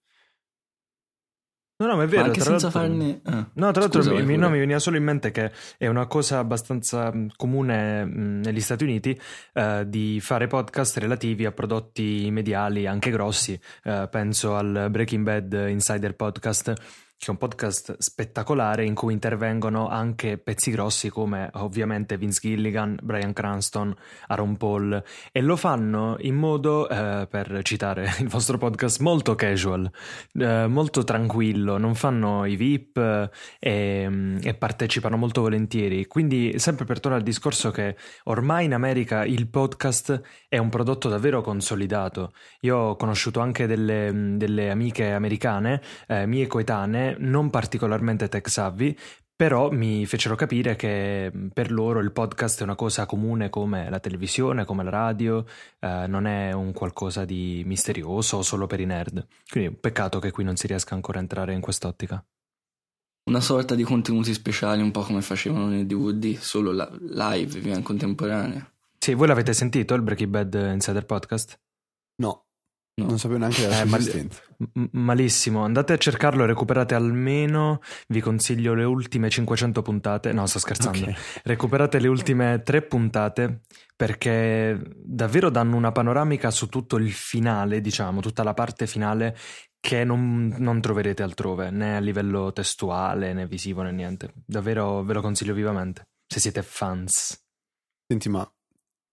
No, 1.83 1.89
no, 1.89 1.97
ma 1.97 2.05
è 2.05 2.07
vero. 2.07 2.23
Ma 2.23 2.27
anche 2.29 2.41
senza 2.41 2.71
farne... 2.71 3.21
ah, 3.25 3.49
No, 3.55 3.71
tra 3.73 3.81
l'altro 3.81 4.03
mi, 4.23 4.37
no, 4.37 4.49
mi 4.51 4.59
veniva 4.61 4.79
solo 4.79 4.97
in 4.97 5.03
mente 5.03 5.33
che 5.33 5.51
è 5.77 5.89
una 5.89 6.07
cosa 6.07 6.39
abbastanza 6.39 7.13
mh, 7.13 7.33
comune 7.37 8.05
mh, 8.05 8.41
negli 8.45 8.61
Stati 8.61 8.85
Uniti 8.85 9.21
eh, 9.53 9.85
di 9.89 10.21
fare 10.21 10.47
podcast 10.47 10.97
relativi 10.99 11.45
a 11.45 11.51
prodotti 11.51 12.29
mediali 12.31 12.87
anche 12.87 13.11
grossi. 13.11 13.59
Eh, 13.83 14.07
penso 14.09 14.55
al 14.55 14.87
Breaking 14.91 15.25
Bad 15.25 15.67
Insider 15.69 16.15
Podcast, 16.15 16.73
è 17.29 17.31
un 17.31 17.39
podcast 17.39 17.99
spettacolare 17.99 18.85
in 18.85 18.95
cui 18.95 19.13
intervengono 19.13 19.89
anche 19.89 20.39
pezzi 20.39 20.73
grossi 20.73 21.09
come 21.09 21.51
ovviamente 21.53 22.17
Vince 22.17 22.41
Gilligan, 22.43 22.99
Brian 23.01 23.33
Cranston, 23.33 23.95
Aaron 24.27 24.57
Paul 24.57 25.01
e 25.31 25.41
lo 25.41 25.55
fanno 25.55 26.17
in 26.19 26.35
modo, 26.35 26.89
eh, 26.89 27.29
per 27.31 27.61
citare 27.63 28.11
il 28.19 28.27
vostro 28.27 28.59
podcast, 28.59 28.99
molto 28.99 29.37
casual, 29.37 29.89
eh, 30.35 30.67
molto 30.67 31.05
tranquillo, 31.05 31.79
non 31.79 31.95
fanno 31.95 32.45
i 32.45 32.57
VIP 32.57 32.97
eh, 32.97 33.31
e, 33.61 34.39
e 34.43 34.55
partecipano 34.55 35.17
molto 35.17 35.43
volentieri. 35.43 36.07
Quindi, 36.07 36.59
sempre 36.59 36.85
per 36.85 36.99
tornare 36.99 37.23
al 37.23 37.29
discorso 37.29 37.71
che 37.71 37.97
ormai 38.25 38.65
in 38.65 38.75
America 38.75 39.25
il 39.25 39.47
podcast 39.47 40.21
è 40.49 40.59
un 40.59 40.71
prodotto 40.71 41.09
davvero 41.09 41.41
consolidato. 41.41 42.33
Io 42.63 42.77
ho 42.77 42.97
conosciuto 42.97 43.39
anche 43.39 43.69
delle, 43.69 44.35
delle 44.37 44.71
amiche 44.71 45.13
americane, 45.13 45.81
eh, 46.09 46.27
mie 46.27 46.49
coetanee, 46.49 47.12
non 47.19 47.51
particolarmente 47.51 48.29
tech 48.29 48.49
savvy. 48.49 48.97
Però 49.35 49.71
mi 49.73 50.07
fecero 50.07 50.37
capire 50.37 50.77
che 50.77 51.33
per 51.53 51.73
loro 51.73 51.99
il 51.99 52.13
podcast 52.13 52.61
è 52.61 52.63
una 52.63 52.77
cosa 52.77 53.07
comune 53.07 53.51
come 53.51 53.91
la 53.91 53.99
televisione, 53.99 54.65
come 54.65 54.85
la 54.85 54.91
radio, 54.91 55.45
eh, 55.81 56.07
non 56.07 56.27
è 56.27 56.53
un 56.53 56.73
qualcosa 56.73 57.25
di 57.25 57.63
misterioso 57.67 58.43
solo 58.43 58.69
per 58.69 58.79
i 58.79 58.85
nerd. 58.85 59.27
Quindi 59.51 59.75
peccato 59.75 60.21
che 60.21 60.31
qui 60.31 60.45
non 60.45 60.55
si 60.55 60.69
riesca 60.69 60.95
ancora 60.95 61.19
a 61.19 61.23
entrare 61.23 61.55
in 61.55 61.61
quest'ottica. 61.61 62.25
Una 63.25 63.41
sorta 63.41 63.75
di 63.75 63.83
contenuti 63.83 64.33
speciali, 64.33 64.83
un 64.83 64.91
po' 64.91 65.03
come 65.03 65.23
facevano 65.23 65.67
nei 65.69 65.87
DVD, 65.87 66.37
solo 66.39 66.71
la- 66.71 66.91
live, 67.01 67.59
via 67.59 67.77
in 67.77 67.83
contemporanea. 67.83 68.71
Sì, 68.99 69.15
voi 69.15 69.27
l'avete 69.27 69.53
sentito 69.55 69.95
il 69.95 70.03
Breaking 70.03 70.31
Bad 70.31 70.55
Insider 70.73 71.05
Podcast? 71.05 71.59
No, 72.17 72.47
No. 72.95 73.07
non 73.07 73.19
sapevo 73.19 73.39
neanche 73.39 73.63
della 73.63 73.73
Eh, 73.73 73.77
sua 73.79 73.87
ma- 73.87 73.97
esistenza. 73.97 74.43
M- 74.75 74.89
malissimo, 74.93 75.65
andate 75.65 75.95
a 75.95 75.97
cercarlo, 75.97 76.45
recuperate 76.45 76.95
almeno, 76.95 77.81
vi 78.09 78.21
consiglio 78.21 78.75
le 78.75 78.85
ultime 78.85 79.31
500 79.31 79.81
puntate, 79.81 80.33
no 80.33 80.45
sto 80.47 80.59
scherzando, 80.59 81.07
Ok. 81.07 81.41
recuperate 81.45 81.99
le 81.99 82.09
ultime 82.09 82.61
tre 82.63 82.83
puntate 82.83 83.63
perché 83.97 84.79
davvero 84.95 85.49
danno 85.49 85.77
una 85.77 85.91
panoramica 85.91 86.51
su 86.51 86.69
tutto 86.69 86.97
il 86.97 87.11
finale, 87.13 87.81
diciamo, 87.81 88.21
tutta 88.21 88.43
la 88.43 88.53
parte 88.53 88.87
finale 88.87 89.37
che 89.81 90.05
non, 90.05 90.55
non 90.59 90.81
troverete 90.83 91.23
altrove, 91.23 91.71
né 91.71 91.97
a 91.97 92.01
livello 92.01 92.53
testuale 92.53 93.33
né 93.33 93.47
visivo 93.47 93.81
né 93.83 93.91
niente. 93.91 94.35
Davvero 94.45 95.03
ve 95.03 95.15
lo 95.15 95.23
consiglio 95.23 95.55
vivamente, 95.55 96.09
se 96.27 96.41
siete 96.41 96.63
fans. 96.63 97.43
Senti, 98.07 98.29
ma 98.29 98.47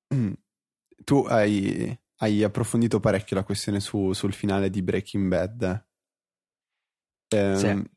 tu 1.06 1.26
hai, 1.30 1.98
hai 2.20 2.44
approfondito 2.44 3.00
parecchio 3.00 3.36
la 3.36 3.44
questione 3.44 3.80
su- 3.80 4.14
sul 4.14 4.34
finale 4.34 4.70
di 4.70 4.82
Breaking 4.82 5.28
Bad. 5.28 5.86
Ehm, 7.30 7.56
Sì. 7.56 7.90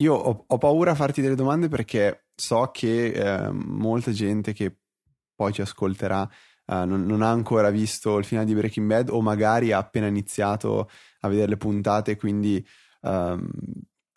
Io 0.00 0.14
ho, 0.14 0.44
ho 0.46 0.58
paura 0.58 0.92
a 0.92 0.94
farti 0.94 1.20
delle 1.20 1.34
domande 1.34 1.68
perché 1.68 2.26
so 2.34 2.70
che 2.72 3.08
ehm, 3.08 3.56
molta 3.66 4.12
gente 4.12 4.52
che 4.52 4.76
poi 5.34 5.52
ci 5.52 5.60
ascolterà 5.60 6.22
eh, 6.66 6.84
non, 6.84 7.04
non 7.04 7.20
ha 7.22 7.30
ancora 7.30 7.70
visto 7.70 8.16
il 8.18 8.24
finale 8.24 8.46
di 8.46 8.54
Breaking 8.54 8.86
Bad 8.86 9.08
o 9.10 9.20
magari 9.20 9.72
ha 9.72 9.78
appena 9.78 10.06
iniziato 10.06 10.88
a 11.20 11.28
vedere 11.28 11.48
le 11.48 11.56
puntate, 11.56 12.16
quindi 12.16 12.64
ehm, 13.02 13.48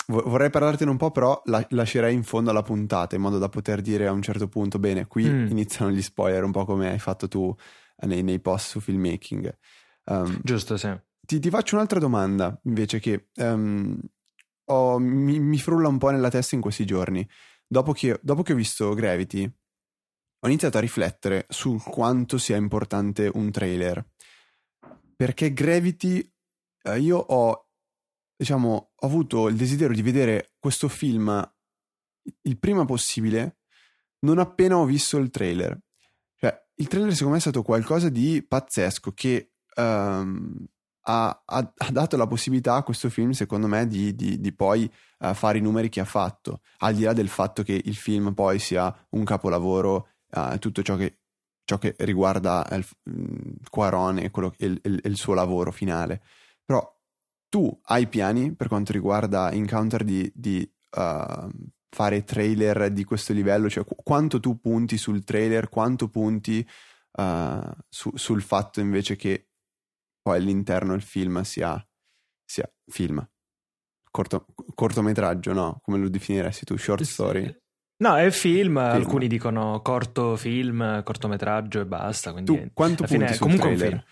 vo- 0.07 0.21
vorrei 0.29 0.51
parlartene 0.51 0.91
un 0.91 0.97
po', 0.97 1.09
però 1.09 1.41
la- 1.45 1.65
lascerei 1.69 2.13
in 2.13 2.23
fondo 2.23 2.51
alla 2.51 2.61
puntata 2.61 3.15
in 3.15 3.21
modo 3.21 3.39
da 3.39 3.49
poter 3.49 3.81
dire 3.81 4.05
a 4.05 4.11
un 4.11 4.21
certo 4.21 4.47
punto, 4.47 4.77
bene, 4.77 5.07
qui 5.07 5.25
Mm. 5.27 5.47
iniziano 5.49 5.89
gli 5.91 6.01
spoiler, 6.03 6.43
un 6.43 6.51
po' 6.51 6.65
come 6.65 6.91
hai 6.91 6.99
fatto 6.99 7.27
tu 7.27 7.51
eh, 7.57 7.63
nei, 8.03 8.23
nei 8.23 8.39
post 8.39 8.69
su 8.69 8.79
filmmaking. 8.79 9.57
Ehm, 10.05 10.39
Giusto, 10.43 10.77
sì. 10.77 10.91
ti, 11.19 11.39
ti 11.39 11.49
faccio 11.49 11.75
un'altra 11.75 11.99
domanda 11.99 12.59
invece 12.63 12.99
che 12.99 13.29
ehm, 13.35 13.99
ho- 14.65 14.99
mi, 14.99 15.39
mi 15.39 15.57
frulla 15.57 15.87
un 15.87 15.97
po' 15.97 16.09
nella 16.09 16.29
testa 16.29 16.55
in 16.55 16.61
questi 16.61 16.85
giorni. 16.85 17.27
Dopo 17.67 17.93
che, 17.93 18.19
dopo 18.21 18.43
che 18.43 18.53
ho 18.53 18.55
visto 18.55 18.93
Gravity, 18.93 19.43
ho 20.43 20.47
iniziato 20.47 20.77
a 20.77 20.81
riflettere 20.81 21.45
su 21.49 21.77
quanto 21.83 22.37
sia 22.37 22.57
importante 22.57 23.29
un 23.33 23.51
trailer. 23.51 24.05
Perché 25.15 25.53
Gravity, 25.53 26.33
eh, 26.83 26.99
io 26.99 27.17
ho, 27.17 27.67
diciamo, 28.35 28.91
ho 28.95 29.05
avuto 29.05 29.47
il 29.47 29.55
desiderio 29.55 29.95
di 29.95 30.01
vedere 30.01 30.53
questo 30.59 30.87
film 30.87 31.49
il 32.43 32.59
prima 32.59 32.85
possibile, 32.85 33.59
non 34.19 34.39
appena 34.39 34.77
ho 34.77 34.85
visto 34.85 35.17
il 35.17 35.29
trailer. 35.29 35.79
Il 36.81 36.87
trailer 36.87 37.11
secondo 37.11 37.33
me 37.33 37.37
è 37.37 37.41
stato 37.41 37.61
qualcosa 37.61 38.09
di 38.09 38.43
pazzesco 38.43 39.11
che 39.11 39.51
ehm, 39.75 40.65
ha, 41.03 41.41
ha- 41.45 41.73
ha 41.77 41.91
dato 41.91 42.17
la 42.17 42.25
possibilità 42.25 42.73
a 42.73 42.81
questo 42.81 43.07
film, 43.11 43.31
secondo 43.31 43.67
me, 43.67 43.85
di, 43.85 44.15
di- 44.15 44.39
di 44.39 44.51
poi 44.51 44.91
eh, 45.19 45.33
fare 45.35 45.59
i 45.59 45.61
numeri 45.61 45.89
che 45.89 45.99
ha 45.99 46.05
fatto, 46.05 46.61
al 46.79 46.95
di 46.95 47.03
là 47.03 47.13
del 47.13 47.27
fatto 47.27 47.61
che 47.61 47.79
il 47.85 47.95
film 47.95 48.33
poi 48.33 48.57
sia 48.57 48.91
un 49.11 49.23
capolavoro, 49.23 50.07
eh, 50.31 50.57
tutto 50.57 50.81
ciò 50.81 50.95
che, 50.95 51.19
ciò 51.65 51.77
che 51.77 51.93
riguarda 51.99 52.67
il, 52.71 52.83
mm, 53.11 53.51
Quaron 53.69 54.17
e, 54.17 54.31
il- 54.57 54.79
il- 54.83 55.01
il 55.03 55.15
suo 55.17 55.35
lavoro 55.35 55.71
finale. 55.71 56.23
Però 56.65 56.81
tu 57.47 57.79
hai 57.83 58.07
piani 58.07 58.55
per 58.55 58.67
quanto 58.67 58.91
riguarda 58.91 59.51
Encounter 59.51 60.03
di, 60.03 60.31
di, 60.33 60.61
eh, 60.97 61.47
fare 61.93 62.23
trailer 62.23 62.89
di 62.91 63.03
questo 63.03 63.33
livello? 63.33 63.69
Cioè, 63.69 63.83
qu- 63.85 64.01
quanto 64.01 64.39
tu 64.39 64.59
punti 64.59 64.97
sul 64.97 65.23
trailer, 65.23 65.69
quanto 65.69 66.07
punti 66.09 66.67
eh, 67.13 67.71
su- 67.89 68.15
sul 68.15 68.41
fatto 68.41 68.79
invece 68.79 69.15
che 69.15 69.49
poi 70.21 70.37
all'interno 70.37 70.93
il 70.93 71.01
film 71.01 71.41
sia, 71.41 71.85
sia 72.45 72.71
film, 72.89 73.27
Corto- 74.09 74.45
cortometraggio, 74.75 75.53
no? 75.53 75.79
Come 75.81 75.97
lo 75.97 76.09
definiresti 76.09 76.65
tu? 76.65 76.77
Short 76.77 77.03
story? 77.03 77.59
No, 78.01 78.15
è 78.17 78.29
film, 78.31 78.77
alcuni 78.77 79.27
dicono 79.27 79.79
corto 79.81 80.35
film, 80.35 81.01
cortometraggio 81.03 81.79
e 81.81 81.85
basta. 81.85 82.31
Quindi 82.31 82.51
Tu 82.59 82.71
quanto 82.73 83.03
punti 83.03 83.33
sul 83.33 83.37
comunque 83.37 83.69
un 83.69 83.77
trailer? 83.77 84.05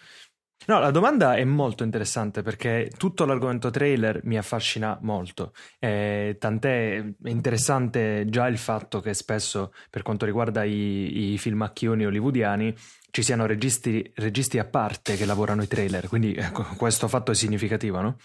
No, 0.67 0.79
la 0.79 0.91
domanda 0.91 1.35
è 1.35 1.43
molto 1.45 1.83
interessante 1.83 2.41
perché 2.43 2.91
tutto 2.95 3.25
l'argomento 3.25 3.71
trailer 3.71 4.19
mi 4.25 4.37
affascina 4.37 4.99
molto. 5.01 5.53
Eh, 5.79 6.35
tant'è 6.39 7.03
interessante 7.25 8.25
già 8.27 8.45
il 8.47 8.57
fatto 8.57 8.99
che 8.99 9.13
spesso, 9.15 9.73
per 9.89 10.03
quanto 10.03 10.25
riguarda 10.25 10.63
i, 10.63 11.31
i 11.31 11.37
filmacchioni 11.37 12.05
hollywoodiani, 12.05 12.75
ci 13.09 13.23
siano 13.23 13.47
registi, 13.47 14.11
registi 14.15 14.59
a 14.59 14.65
parte 14.65 15.15
che 15.15 15.25
lavorano 15.25 15.63
i 15.63 15.67
trailer. 15.67 16.07
Quindi 16.07 16.35
ecco, 16.35 16.63
questo 16.77 17.07
fatto 17.07 17.31
è 17.31 17.35
significativo, 17.35 18.01
no? 18.01 18.17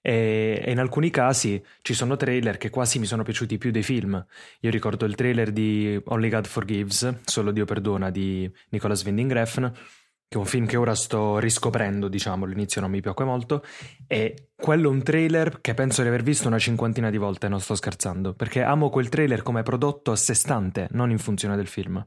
E 0.00 0.64
in 0.66 0.78
alcuni 0.78 1.10
casi 1.10 1.62
ci 1.80 1.94
sono 1.94 2.16
trailer 2.16 2.58
che 2.58 2.70
quasi 2.70 2.98
mi 2.98 3.06
sono 3.06 3.22
piaciuti 3.22 3.56
più 3.58 3.70
dei 3.70 3.82
film. 3.82 4.24
Io 4.60 4.70
ricordo 4.70 5.04
il 5.04 5.14
trailer 5.14 5.50
di 5.52 6.00
Only 6.04 6.28
God 6.28 6.46
Forgives, 6.46 7.20
Solo 7.24 7.50
Dio 7.50 7.64
perdona 7.64 8.10
di 8.10 8.48
Nicolas 8.70 9.04
Winding 9.04 9.32
Refn, 9.32 9.72
che 10.32 10.38
è 10.38 10.40
un 10.40 10.46
film 10.46 10.64
che 10.64 10.78
ora 10.78 10.94
sto 10.94 11.38
riscoprendo, 11.38 12.08
diciamo, 12.08 12.46
all'inizio 12.46 12.80
non 12.80 12.90
mi 12.90 13.02
piacque 13.02 13.26
molto, 13.26 13.62
e 14.06 14.52
quello 14.56 14.88
è 14.88 14.90
un 14.90 15.02
trailer 15.02 15.60
che 15.60 15.74
penso 15.74 16.00
di 16.00 16.08
aver 16.08 16.22
visto 16.22 16.48
una 16.48 16.58
cinquantina 16.58 17.10
di 17.10 17.18
volte, 17.18 17.48
non 17.48 17.60
sto 17.60 17.74
scherzando, 17.74 18.32
perché 18.32 18.62
amo 18.62 18.88
quel 18.88 19.10
trailer 19.10 19.42
come 19.42 19.62
prodotto 19.62 20.10
a 20.10 20.16
sé 20.16 20.32
stante, 20.32 20.88
non 20.92 21.10
in 21.10 21.18
funzione 21.18 21.54
del 21.54 21.66
film. 21.66 22.02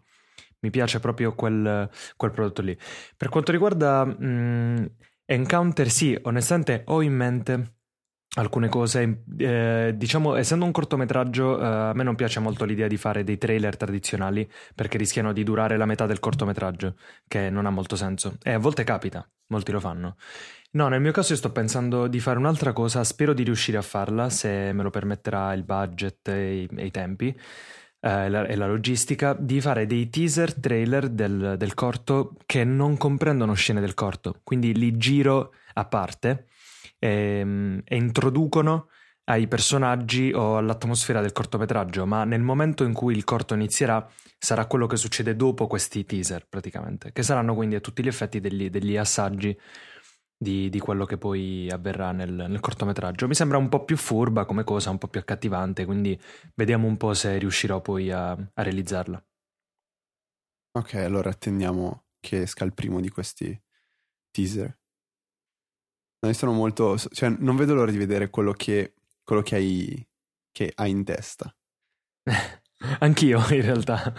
Mi 0.62 0.72
piace 0.72 1.00
proprio 1.00 1.36
quel, 1.36 1.88
quel 2.16 2.32
prodotto 2.32 2.64
lì. 2.64 2.76
Per 3.16 3.30
quanto 3.30 3.52
riguarda 3.52 4.04
mh, 4.04 4.92
Encounter, 5.26 5.90
sì, 5.92 6.18
onestamente 6.24 6.82
ho 6.86 7.04
in 7.04 7.14
mente 7.14 7.75
alcune 8.38 8.68
cose. 8.70 9.24
eh, 9.38 9.94
diciamo, 9.96 10.36
essendo 10.36 10.66
un 10.66 10.72
cortometraggio, 10.72 11.60
eh, 11.60 11.66
a 11.66 11.94
me 11.94 12.04
non 12.04 12.16
piace 12.16 12.40
molto 12.40 12.66
l'idea 12.66 12.88
di 12.88 12.98
fare 12.98 13.24
dei 13.24 13.38
trailer 13.38 13.78
tradizionali 13.78 14.50
perché 14.74 14.98
rischiano 14.98 15.34
di 15.34 15.44
durare 15.44 15.78
la 15.78 15.86
metà 15.86 16.06
del 16.06 16.20
cortometraggio, 16.20 16.96
che 17.28 17.50
non 17.50 17.66
ha 17.66 17.70
molto 17.70 17.96
senso. 17.96 18.38
E 18.44 18.52
a 18.52 18.60
volte 18.60 18.84
capita, 18.84 19.28
molti 19.48 19.72
lo 19.72 19.80
fanno. 19.80 20.16
No, 20.72 20.90
nel 20.90 21.00
mio 21.00 21.12
caso 21.12 21.32
io 21.32 21.38
sto 21.38 21.52
pensando 21.52 22.08
di 22.08 22.20
fare 22.20 22.38
un'altra 22.38 22.74
cosa, 22.74 23.04
spero 23.04 23.34
di 23.34 23.44
riuscire 23.44 23.78
a 23.78 23.82
farla 23.82 24.30
se 24.30 24.74
me 24.74 24.84
lo 24.84 24.90
permetterà 24.90 25.54
il 25.54 25.64
budget 25.64 26.28
e 26.28 26.62
i, 26.64 26.70
e 26.76 26.86
i 26.86 26.92
tempi 26.92 27.34
eh, 28.06 28.30
la, 28.30 28.46
e 28.46 28.56
la 28.56 28.68
logistica, 28.68 29.36
di 29.40 29.60
fare 29.60 29.88
dei 29.88 30.10
teaser 30.10 30.54
trailer 30.54 31.10
del, 31.10 31.56
del 31.58 31.74
corto 31.74 32.36
che 32.46 32.64
non 32.64 32.98
comprendono 32.98 33.54
scene 33.54 33.82
del 33.82 33.96
corto, 33.96 34.42
quindi 34.44 34.76
li 34.76 34.96
giro 34.98 35.54
a 35.74 35.86
parte 35.86 36.48
e, 37.00 37.82
e 37.84 37.96
introducono 37.96 38.90
ai 39.26 39.48
personaggi 39.48 40.32
o 40.34 40.58
all'atmosfera 40.58 41.22
del 41.22 41.32
cortometraggio, 41.32 42.06
ma 42.06 42.24
nel 42.26 42.42
momento 42.42 42.84
in 42.84 42.94
cui 42.94 43.16
il 43.16 43.24
corto 43.24 43.54
inizierà 43.54 44.08
sarà 44.38 44.68
quello 44.68 44.86
che 44.86 44.98
succede 44.98 45.36
dopo 45.36 45.68
questi 45.68 46.06
teaser 46.06 46.48
praticamente, 46.48 47.12
che 47.12 47.24
saranno 47.24 47.56
quindi 47.56 47.76
a 47.76 47.80
tutti 47.80 48.04
gli 48.04 48.08
effetti 48.08 48.40
degli, 48.40 48.70
degli 48.70 48.98
assaggi 48.98 49.58
di, 50.38 50.70
di, 50.70 50.80
quello 50.80 51.06
che 51.06 51.18
poi 51.18 51.70
avverrà 51.72 52.12
nel, 52.12 52.32
nel, 52.32 52.60
cortometraggio. 52.60 53.28
Mi 53.28 53.34
sembra 53.34 53.58
un 53.58 53.70
po' 53.70 53.84
più 53.84 53.98
furba 53.98 54.46
come 54.46 54.64
cosa, 54.64 54.90
un 54.90 54.98
po' 54.98 55.08
più 55.08 55.20
accattivante, 55.20 55.86
quindi 55.86 56.20
vediamo 56.54 56.88
un 56.88 56.98
po' 56.98 57.14
se 57.14 57.38
riuscirò 57.38 57.82
poi 57.82 58.12
a, 58.12 58.32
a 58.32 58.62
realizzarla. 58.62 59.26
Ok, 60.78 60.96
allora 60.96 61.30
attendiamo 61.30 62.04
che 62.20 62.42
esca 62.42 62.66
il 62.66 62.74
primo 62.74 63.00
di 63.00 63.10
questi 63.10 63.60
teaser. 64.30 64.78
No, 66.26 66.34
sono 66.34 66.54
molto, 66.54 66.98
cioè 66.98 67.30
non 67.38 67.56
vedo 67.56 67.76
l'ora 67.76 67.92
di 67.92 67.98
vedere 67.98 68.32
quello 68.32 68.52
che, 68.54 68.96
quello 69.24 69.44
che 69.44 69.56
hai, 69.56 70.08
che 70.52 70.72
hai 70.76 70.90
in 70.90 71.04
testa. 71.04 71.56
Anch'io 73.00 73.40
in 73.52 73.62
realtà, 73.62 74.12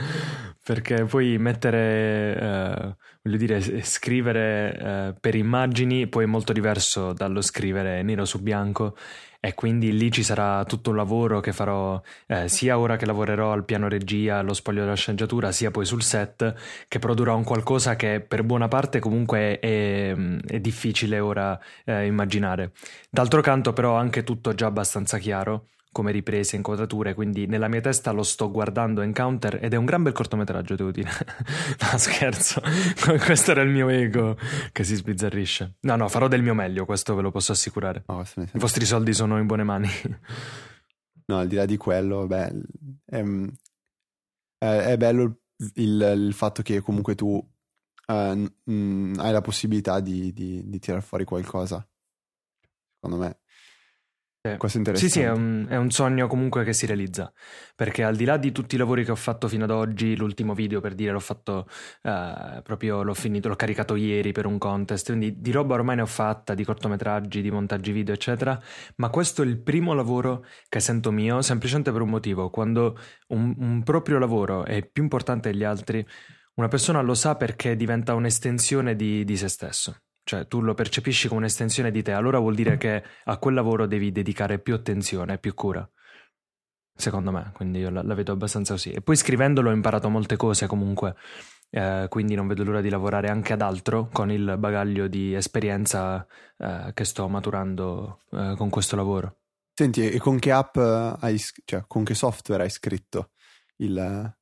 perché 0.66 1.04
poi 1.04 1.38
mettere, 1.38 2.36
eh, 2.36 2.96
voglio 3.22 3.36
dire, 3.36 3.84
scrivere 3.84 4.76
eh, 4.76 5.14
per 5.20 5.36
immagini 5.36 6.08
poi 6.08 6.24
è 6.24 6.26
molto 6.26 6.52
diverso 6.52 7.12
dallo 7.12 7.40
scrivere 7.40 8.02
nero 8.02 8.24
su 8.24 8.42
bianco 8.42 8.96
e 9.38 9.54
quindi 9.54 9.96
lì 9.96 10.10
ci 10.10 10.24
sarà 10.24 10.64
tutto 10.64 10.90
un 10.90 10.96
lavoro 10.96 11.38
che 11.38 11.52
farò 11.52 12.02
eh, 12.26 12.48
sia 12.48 12.80
ora 12.80 12.96
che 12.96 13.06
lavorerò 13.06 13.52
al 13.52 13.64
piano 13.64 13.86
regia, 13.86 14.38
allo 14.38 14.54
spoglio 14.54 14.80
della 14.80 14.96
sceneggiatura, 14.96 15.52
sia 15.52 15.70
poi 15.70 15.84
sul 15.84 16.02
set, 16.02 16.52
che 16.88 16.98
produrrò 16.98 17.36
un 17.36 17.44
qualcosa 17.44 17.94
che 17.94 18.20
per 18.20 18.42
buona 18.42 18.66
parte 18.66 18.98
comunque 18.98 19.60
è, 19.60 20.16
è 20.16 20.58
difficile 20.58 21.20
ora 21.20 21.56
eh, 21.84 22.06
immaginare. 22.06 22.72
D'altro 23.08 23.40
canto 23.40 23.72
però 23.72 23.94
anche 23.94 24.24
tutto 24.24 24.52
già 24.52 24.66
abbastanza 24.66 25.18
chiaro 25.18 25.68
come 25.96 26.12
riprese, 26.12 26.56
inquadrature, 26.56 27.14
quindi 27.14 27.46
nella 27.46 27.68
mia 27.68 27.80
testa 27.80 28.10
lo 28.10 28.22
sto 28.22 28.50
guardando 28.50 29.00
Encounter 29.00 29.64
ed 29.64 29.72
è 29.72 29.76
un 29.76 29.86
gran 29.86 30.02
bel 30.02 30.12
cortometraggio, 30.12 30.74
devo 30.74 30.90
dire. 30.90 31.08
no, 31.80 31.96
scherzo, 31.96 32.60
questo 33.24 33.52
era 33.52 33.62
il 33.62 33.70
mio 33.70 33.88
ego 33.88 34.36
che 34.72 34.84
si 34.84 34.94
sbizzarrisce. 34.94 35.76
No, 35.80 35.96
no, 35.96 36.08
farò 36.08 36.28
del 36.28 36.42
mio 36.42 36.52
meglio, 36.52 36.84
questo 36.84 37.14
ve 37.14 37.22
lo 37.22 37.30
posso 37.30 37.52
assicurare. 37.52 38.04
No, 38.08 38.22
I 38.34 38.58
vostri 38.58 38.84
soldi 38.84 39.14
sono 39.14 39.38
in 39.38 39.46
buone 39.46 39.62
mani. 39.62 39.88
no, 41.28 41.38
al 41.38 41.46
di 41.46 41.54
là 41.54 41.64
di 41.64 41.78
quello, 41.78 42.26
beh, 42.26 42.52
è, 43.06 43.24
è, 44.58 44.66
è 44.66 44.96
bello 44.98 45.38
il, 45.76 46.26
il, 46.26 46.34
fatto 46.34 46.60
che 46.60 46.82
comunque 46.82 47.14
tu 47.14 47.28
uh, 47.28 48.12
mh, 48.12 49.14
hai 49.16 49.32
la 49.32 49.40
possibilità 49.40 50.00
di, 50.00 50.30
di, 50.34 50.68
di 50.68 50.78
tirar 50.78 51.02
fuori 51.02 51.24
qualcosa. 51.24 51.88
Secondo 53.00 53.24
me 53.24 53.38
questo 54.56 54.78
è 54.78 54.80
interessante. 54.80 54.98
Sì, 54.98 55.08
sì, 55.08 55.20
è 55.20 55.30
un, 55.30 55.66
è 55.68 55.76
un, 55.76 55.90
sogno 55.90 56.26
comunque 56.26 56.64
che 56.64 56.72
si 56.72 56.86
realizza, 56.86 57.32
perché 57.74 58.04
al 58.04 58.14
di 58.16 58.24
là 58.24 58.36
di 58.36 58.52
tutti 58.52 58.74
i 58.76 58.78
lavori 58.78 59.04
che 59.04 59.10
ho 59.10 59.16
fatto 59.16 59.48
fino 59.48 59.64
ad 59.64 59.70
oggi, 59.70 60.16
l'ultimo 60.16 60.54
video 60.54 60.80
per 60.80 60.94
dire 60.94 61.12
l'ho 61.12 61.20
fatto 61.20 61.66
uh, 62.02 62.62
proprio, 62.62 63.02
l'ho 63.02 63.14
finito, 63.14 63.48
l'ho 63.48 63.56
caricato 63.56 63.96
ieri 63.96 64.32
per 64.32 64.46
un 64.46 64.58
contest, 64.58 65.06
quindi 65.06 65.40
di 65.40 65.50
roba 65.50 65.74
ormai 65.74 65.96
ne 65.96 66.02
ho 66.02 66.06
fatta, 66.06 66.54
di 66.54 66.64
cortometraggi, 66.64 67.42
di 67.42 67.50
montaggi 67.50 67.92
video, 67.92 68.14
eccetera, 68.14 68.60
ma 68.96 69.08
questo 69.10 69.42
è 69.42 69.46
il 69.46 69.58
primo 69.58 69.92
lavoro 69.94 70.44
che 70.68 70.80
sento 70.80 71.10
mio, 71.10 71.42
semplicemente 71.42 71.92
per 71.92 72.02
un 72.02 72.10
motivo, 72.10 72.50
quando 72.50 72.98
un, 73.28 73.54
un 73.58 73.82
proprio 73.82 74.18
lavoro 74.18 74.64
è 74.64 74.86
più 74.86 75.02
importante 75.02 75.50
degli 75.50 75.64
altri, 75.64 76.06
una 76.54 76.68
persona 76.68 77.00
lo 77.02 77.14
sa 77.14 77.34
perché 77.36 77.76
diventa 77.76 78.14
un'estensione 78.14 78.96
di, 78.96 79.24
di 79.24 79.36
se 79.36 79.48
stesso 79.48 79.96
cioè 80.26 80.48
tu 80.48 80.60
lo 80.60 80.74
percepisci 80.74 81.28
come 81.28 81.42
un'estensione 81.42 81.92
di 81.92 82.02
te, 82.02 82.10
allora 82.10 82.40
vuol 82.40 82.56
dire 82.56 82.76
che 82.78 83.00
a 83.24 83.38
quel 83.38 83.54
lavoro 83.54 83.86
devi 83.86 84.10
dedicare 84.10 84.58
più 84.58 84.74
attenzione, 84.74 85.38
più 85.38 85.54
cura. 85.54 85.88
Secondo 86.92 87.30
me, 87.30 87.52
quindi 87.54 87.78
io 87.78 87.90
la, 87.90 88.02
la 88.02 88.14
vedo 88.14 88.32
abbastanza 88.32 88.72
così. 88.72 88.90
E 88.90 89.02
poi 89.02 89.14
scrivendolo 89.14 89.70
ho 89.70 89.72
imparato 89.72 90.08
molte 90.08 90.34
cose 90.34 90.66
comunque, 90.66 91.14
eh, 91.70 92.06
quindi 92.08 92.34
non 92.34 92.48
vedo 92.48 92.64
l'ora 92.64 92.80
di 92.80 92.88
lavorare 92.88 93.28
anche 93.28 93.52
ad 93.52 93.62
altro 93.62 94.08
con 94.10 94.32
il 94.32 94.56
bagaglio 94.58 95.06
di 95.06 95.32
esperienza 95.32 96.26
eh, 96.58 96.90
che 96.92 97.04
sto 97.04 97.28
maturando 97.28 98.22
eh, 98.32 98.54
con 98.56 98.68
questo 98.68 98.96
lavoro. 98.96 99.42
Senti, 99.74 100.10
e 100.10 100.18
con 100.18 100.40
che 100.40 100.50
app 100.50 100.76
hai, 100.76 101.40
cioè 101.64 101.84
con 101.86 102.02
che 102.02 102.14
software 102.14 102.64
hai 102.64 102.70
scritto 102.70 103.30
il, 103.76 104.35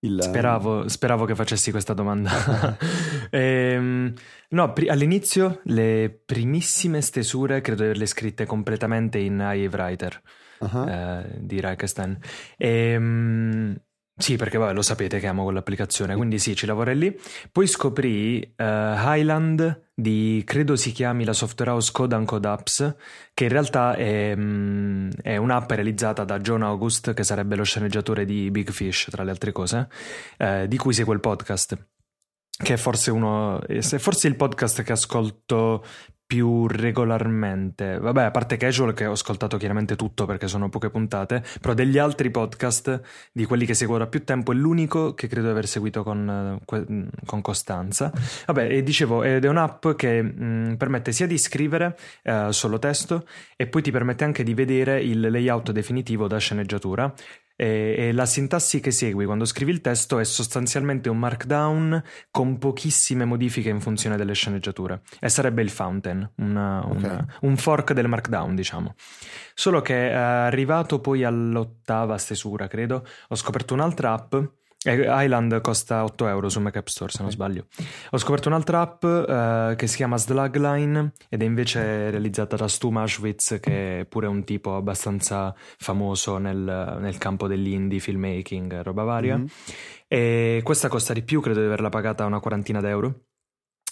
il... 0.00 0.18
Speravo, 0.22 0.88
speravo, 0.88 1.24
che 1.24 1.34
facessi 1.34 1.70
questa 1.70 1.94
domanda. 1.94 2.76
ehm, 3.30 4.12
no, 4.50 4.72
pri- 4.72 4.88
all'inizio 4.88 5.60
le 5.64 6.22
primissime 6.24 7.00
stesure 7.00 7.60
credo 7.60 7.82
di 7.82 7.88
averle 7.88 8.06
scritte 8.06 8.46
completamente 8.46 9.18
in 9.18 9.38
Hive 9.40 9.76
Writer 9.76 10.20
uh-huh. 10.58 10.88
eh, 10.88 11.36
di 11.40 11.60
Reichstein. 11.60 12.18
Ehm, 12.56 13.76
sì, 14.18 14.36
perché 14.36 14.56
vabbè, 14.56 14.72
lo 14.72 14.80
sapete 14.80 15.18
che 15.20 15.26
amo 15.26 15.42
quell'applicazione, 15.42 16.16
quindi 16.16 16.38
sì, 16.38 16.56
ci 16.56 16.64
lavorei 16.64 16.96
lì. 16.96 17.20
Poi 17.52 17.66
scoprì 17.66 18.40
uh, 18.56 18.62
Highland 18.62 19.90
di, 19.94 20.42
credo 20.46 20.74
si 20.74 20.92
chiami 20.92 21.24
la 21.24 21.34
software 21.34 21.72
house 21.72 21.90
Code 21.92 22.24
Code 22.24 22.48
Apps, 22.48 22.94
che 23.34 23.44
in 23.44 23.50
realtà 23.50 23.94
è, 23.94 24.32
um, 24.34 25.10
è, 25.20 25.36
un'app 25.36 25.70
realizzata 25.70 26.24
da 26.24 26.38
John 26.40 26.62
August, 26.62 27.12
che 27.12 27.24
sarebbe 27.24 27.56
lo 27.56 27.64
sceneggiatore 27.64 28.24
di 28.24 28.50
Big 28.50 28.70
Fish, 28.70 29.08
tra 29.10 29.22
le 29.22 29.30
altre 29.30 29.52
cose, 29.52 29.88
uh, 30.38 30.66
di 30.66 30.78
cui 30.78 30.94
segue 30.94 31.12
il 31.12 31.20
podcast 31.20 31.86
che 32.58 32.72
è 32.72 32.76
forse 32.78 33.10
uno, 33.10 33.60
è 33.66 33.80
forse 33.98 34.28
il 34.28 34.36
podcast 34.36 34.82
che 34.82 34.92
ascolto 34.92 35.84
più 36.26 36.66
regolarmente. 36.66 37.98
Vabbè, 37.98 38.24
a 38.24 38.30
parte 38.30 38.56
Casual 38.56 38.92
che 38.94 39.06
ho 39.06 39.12
ascoltato 39.12 39.56
chiaramente 39.56 39.94
tutto 39.94 40.26
perché 40.26 40.48
sono 40.48 40.68
poche 40.68 40.90
puntate, 40.90 41.42
però 41.60 41.72
degli 41.72 41.98
altri 41.98 42.30
podcast, 42.30 43.00
di 43.32 43.44
quelli 43.44 43.64
che 43.64 43.74
seguo 43.74 43.96
da 43.96 44.06
più 44.06 44.24
tempo, 44.24 44.52
è 44.52 44.54
l'unico 44.54 45.14
che 45.14 45.28
credo 45.28 45.46
di 45.46 45.52
aver 45.52 45.66
seguito 45.68 46.02
con, 46.02 46.58
con 46.64 47.40
costanza. 47.40 48.12
Vabbè, 48.46 48.70
e 48.70 48.82
dicevo, 48.82 49.22
ed 49.22 49.44
è 49.44 49.48
un'app 49.48 49.90
che 49.90 50.22
mh, 50.22 50.76
permette 50.76 51.12
sia 51.12 51.26
di 51.26 51.38
scrivere 51.38 51.96
eh, 52.22 52.48
solo 52.50 52.78
testo 52.78 53.26
e 53.56 53.66
poi 53.68 53.82
ti 53.82 53.90
permette 53.92 54.24
anche 54.24 54.42
di 54.42 54.54
vedere 54.54 55.00
il 55.02 55.20
layout 55.20 55.70
definitivo 55.70 56.26
da 56.26 56.38
sceneggiatura 56.38 57.12
e, 57.56 57.94
e, 57.96 58.12
la 58.12 58.26
sintassi 58.26 58.80
che 58.80 58.90
segui 58.90 59.24
quando 59.24 59.46
scrivi 59.46 59.72
il 59.72 59.80
testo 59.80 60.18
è 60.18 60.24
sostanzialmente 60.24 61.08
un 61.08 61.18
markdown 61.18 62.02
con 62.30 62.58
pochissime 62.58 63.24
modifiche 63.24 63.70
in 63.70 63.80
funzione 63.80 64.16
delle 64.16 64.34
sceneggiature 64.34 65.00
e 65.18 65.28
sarebbe 65.30 65.62
il 65.62 65.70
fountain, 65.70 66.30
una, 66.36 66.86
okay. 66.86 66.96
una, 66.96 67.26
un 67.40 67.56
fork 67.56 67.92
del 67.92 68.08
markdown 68.08 68.54
diciamo. 68.54 68.94
Solo 69.54 69.80
che 69.80 70.10
eh, 70.10 70.14
arrivato 70.14 71.00
poi 71.00 71.24
all'ottava 71.24 72.18
stesura 72.18 72.68
credo 72.68 73.06
ho 73.28 73.34
scoperto 73.34 73.72
un'altra 73.72 74.12
app 74.12 74.34
Island 74.92 75.60
costa 75.60 76.04
8 76.04 76.28
euro 76.28 76.48
su 76.48 76.60
Mac 76.60 76.76
App 76.76 76.86
Store 76.86 77.10
se 77.10 77.22
non 77.22 77.30
sbaglio. 77.30 77.66
Ho 78.10 78.18
scoperto 78.18 78.48
un'altra 78.48 78.80
app 78.80 79.02
uh, 79.02 79.76
che 79.76 79.86
si 79.86 79.96
chiama 79.96 80.16
Slugline 80.16 81.12
ed 81.28 81.42
è 81.42 81.44
invece 81.44 82.10
realizzata 82.10 82.56
da 82.56 82.68
Stu 82.68 82.90
Maschwitz 82.90 83.58
che 83.60 84.00
è 84.00 84.04
pure 84.04 84.26
un 84.26 84.44
tipo 84.44 84.76
abbastanza 84.76 85.54
famoso 85.56 86.38
nel, 86.38 86.98
nel 87.00 87.18
campo 87.18 87.46
dell'indie, 87.48 87.98
filmmaking, 87.98 88.82
roba 88.82 89.02
varia. 89.02 89.36
Mm-hmm. 89.36 89.46
E 90.08 90.60
questa 90.62 90.88
costa 90.88 91.12
di 91.12 91.22
più, 91.22 91.40
credo 91.40 91.60
di 91.60 91.66
averla 91.66 91.88
pagata 91.88 92.24
una 92.24 92.40
quarantina 92.40 92.80
d'euro. 92.80 93.22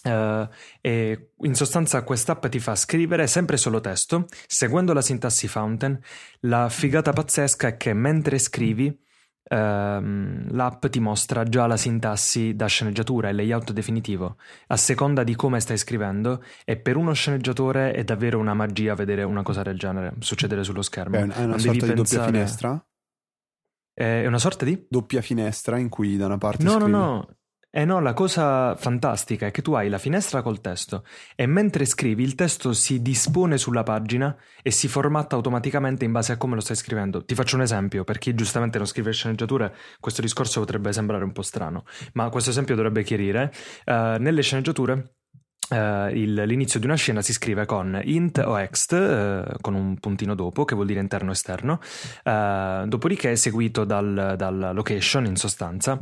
Uh, 0.04 0.46
e 0.82 1.30
in 1.38 1.54
sostanza 1.54 2.02
quest'app 2.02 2.46
ti 2.48 2.58
fa 2.58 2.74
scrivere 2.74 3.26
sempre 3.26 3.56
solo 3.56 3.80
testo, 3.80 4.26
seguendo 4.46 4.92
la 4.92 5.00
sintassi 5.00 5.48
Fountain. 5.48 5.98
La 6.40 6.68
figata 6.68 7.12
pazzesca 7.12 7.68
è 7.68 7.76
che 7.76 7.94
mentre 7.94 8.38
scrivi 8.38 9.03
ehm, 9.44 10.54
l'app 10.54 10.86
ti 10.86 11.00
mostra 11.00 11.44
già 11.44 11.66
la 11.66 11.76
sintassi 11.76 12.54
da 12.54 12.66
sceneggiatura 12.66 13.28
e 13.28 13.32
layout 13.32 13.72
definitivo, 13.72 14.36
a 14.68 14.76
seconda 14.76 15.24
di 15.24 15.34
come 15.34 15.60
stai 15.60 15.78
scrivendo, 15.78 16.42
e 16.64 16.76
per 16.76 16.96
uno 16.96 17.12
sceneggiatore 17.12 17.92
è 17.92 18.04
davvero 18.04 18.38
una 18.38 18.54
magia 18.54 18.94
vedere 18.94 19.22
una 19.22 19.42
cosa 19.42 19.62
del 19.62 19.78
genere 19.78 20.14
succedere 20.18 20.64
sullo 20.64 20.82
schermo. 20.82 21.16
È 21.16 21.22
una, 21.22 21.34
è 21.34 21.44
una 21.44 21.58
sorta 21.58 21.86
di 21.86 21.94
doppia 21.94 22.24
finestra? 22.24 22.86
È 23.92 24.26
una 24.26 24.38
sorta 24.38 24.64
di? 24.64 24.86
Doppia 24.88 25.20
finestra 25.20 25.78
in 25.78 25.88
cui 25.88 26.16
da 26.16 26.26
una 26.26 26.38
parte 26.38 26.64
no, 26.64 26.72
scrivi... 26.72 26.90
No, 26.90 26.98
no, 26.98 27.36
eh 27.76 27.84
no, 27.84 27.98
la 27.98 28.12
cosa 28.12 28.76
fantastica 28.76 29.46
è 29.46 29.50
che 29.50 29.60
tu 29.60 29.72
hai 29.72 29.88
la 29.88 29.98
finestra 29.98 30.42
col 30.42 30.60
testo 30.60 31.04
e 31.34 31.46
mentre 31.46 31.84
scrivi 31.86 32.22
il 32.22 32.36
testo 32.36 32.72
si 32.72 33.02
dispone 33.02 33.58
sulla 33.58 33.82
pagina 33.82 34.36
e 34.62 34.70
si 34.70 34.86
formatta 34.86 35.34
automaticamente 35.34 36.04
in 36.04 36.12
base 36.12 36.30
a 36.30 36.36
come 36.36 36.54
lo 36.54 36.60
stai 36.60 36.76
scrivendo. 36.76 37.24
Ti 37.24 37.34
faccio 37.34 37.56
un 37.56 37.62
esempio, 37.62 38.04
per 38.04 38.18
chi 38.18 38.32
giustamente 38.36 38.78
non 38.78 38.86
scrive 38.86 39.10
sceneggiature, 39.10 39.74
questo 39.98 40.20
discorso 40.20 40.60
potrebbe 40.60 40.92
sembrare 40.92 41.24
un 41.24 41.32
po' 41.32 41.42
strano, 41.42 41.84
ma 42.12 42.28
questo 42.28 42.50
esempio 42.50 42.76
dovrebbe 42.76 43.02
chiarire. 43.02 43.52
Uh, 43.84 44.18
nelle 44.20 44.42
sceneggiature 44.42 45.16
Uh, 45.70 46.08
il, 46.14 46.34
l'inizio 46.34 46.78
di 46.78 46.84
una 46.84 46.94
scena 46.94 47.22
si 47.22 47.32
scrive 47.32 47.64
con 47.64 47.98
int 48.04 48.36
o 48.36 48.60
ext, 48.60 48.92
uh, 48.92 49.58
con 49.62 49.72
un 49.72 49.98
puntino 49.98 50.34
dopo, 50.34 50.66
che 50.66 50.74
vuol 50.74 50.86
dire 50.86 51.00
interno 51.00 51.30
o 51.30 51.32
esterno, 51.32 51.80
uh, 52.24 52.86
dopodiché 52.86 53.32
è 53.32 53.34
seguito 53.34 53.84
dal, 53.84 54.34
dal, 54.36 54.72
location 54.74 55.24
in 55.24 55.36
sostanza, 55.36 55.98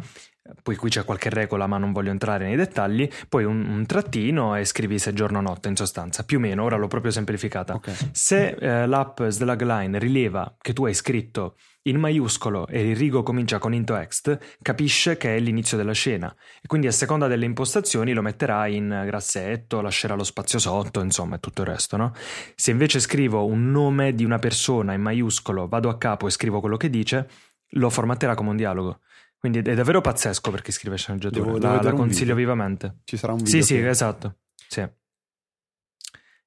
poi 0.62 0.76
qui 0.76 0.90
c'è 0.90 1.05
qualche 1.05 1.31
regola 1.31 1.66
ma 1.66 1.78
non 1.78 1.92
voglio 1.92 2.11
entrare 2.11 2.46
nei 2.46 2.57
dettagli, 2.57 3.09
poi 3.28 3.44
un, 3.44 3.64
un 3.66 3.87
trattino 3.87 4.57
e 4.57 4.64
scrivi 4.64 4.98
se 4.98 5.12
giorno 5.12 5.38
o 5.38 5.40
notte 5.40 5.68
in 5.68 5.76
sostanza, 5.76 6.24
più 6.24 6.38
o 6.38 6.40
meno, 6.40 6.64
ora 6.64 6.76
l'ho 6.76 6.88
proprio 6.88 7.12
semplificata. 7.12 7.74
Ok. 7.74 8.11
Se 8.11 8.48
eh, 8.48 8.87
l'app 8.87 9.22
Slagline 9.22 9.98
rileva 9.98 10.55
che 10.61 10.72
tu 10.72 10.85
hai 10.85 10.94
scritto 10.94 11.57
in 11.87 11.98
maiuscolo 11.98 12.66
e 12.68 12.90
il 12.90 12.96
rigo 12.96 13.22
comincia 13.22 13.59
con 13.59 13.74
into 13.74 13.96
ext, 13.96 14.57
capisce 14.62 15.16
che 15.16 15.37
è 15.37 15.40
l'inizio 15.40 15.76
della 15.76 15.92
scena 15.92 16.33
e 16.61 16.66
quindi 16.66 16.87
a 16.87 16.92
seconda 16.92 17.26
delle 17.26 17.44
impostazioni 17.44 18.12
lo 18.12 18.22
metterà 18.22 18.66
in 18.66 19.02
grassetto, 19.05 19.81
lascerà 19.81 20.14
lo 20.14 20.24
spazio 20.24 20.59
sotto, 20.59 21.00
insomma, 21.00 21.37
e 21.37 21.40
tutto 21.40 21.62
il 21.62 21.68
resto, 21.68 21.96
no? 21.96 22.12
Se 22.55 22.70
invece 22.70 23.00
scrivo 23.00 23.46
un 23.46 23.70
nome 23.70 24.14
di 24.14 24.24
una 24.24 24.38
persona 24.38 24.92
in 24.92 25.02
maiuscolo, 25.02 25.66
vado 25.66 25.88
a 25.88 25.98
capo 25.98 26.26
e 26.26 26.31
scrivo 26.31 26.61
quello 26.61 26.76
che 26.76 26.90
dice, 26.90 27.28
lo 27.74 27.90
formatterà 27.90 28.35
come 28.35 28.50
un 28.50 28.57
dialogo. 28.57 29.00
Quindi 29.42 29.59
è 29.59 29.74
davvero 29.74 30.00
pazzesco 30.00 30.52
per 30.52 30.62
chi 30.62 30.70
scrive 30.70 30.96
sceneggiatura. 30.96 31.46
Devo- 31.46 31.59
la, 31.59 31.83
la 31.83 31.92
consiglio 31.94 32.37
vivamente. 32.37 32.98
Ci 33.02 33.16
sarà 33.16 33.33
un 33.33 33.42
video. 33.42 33.61
Sì, 33.61 33.66
sì, 33.66 33.76
esatto. 33.76 34.37
Sì. 34.68 34.81
Ehm, 34.81 34.90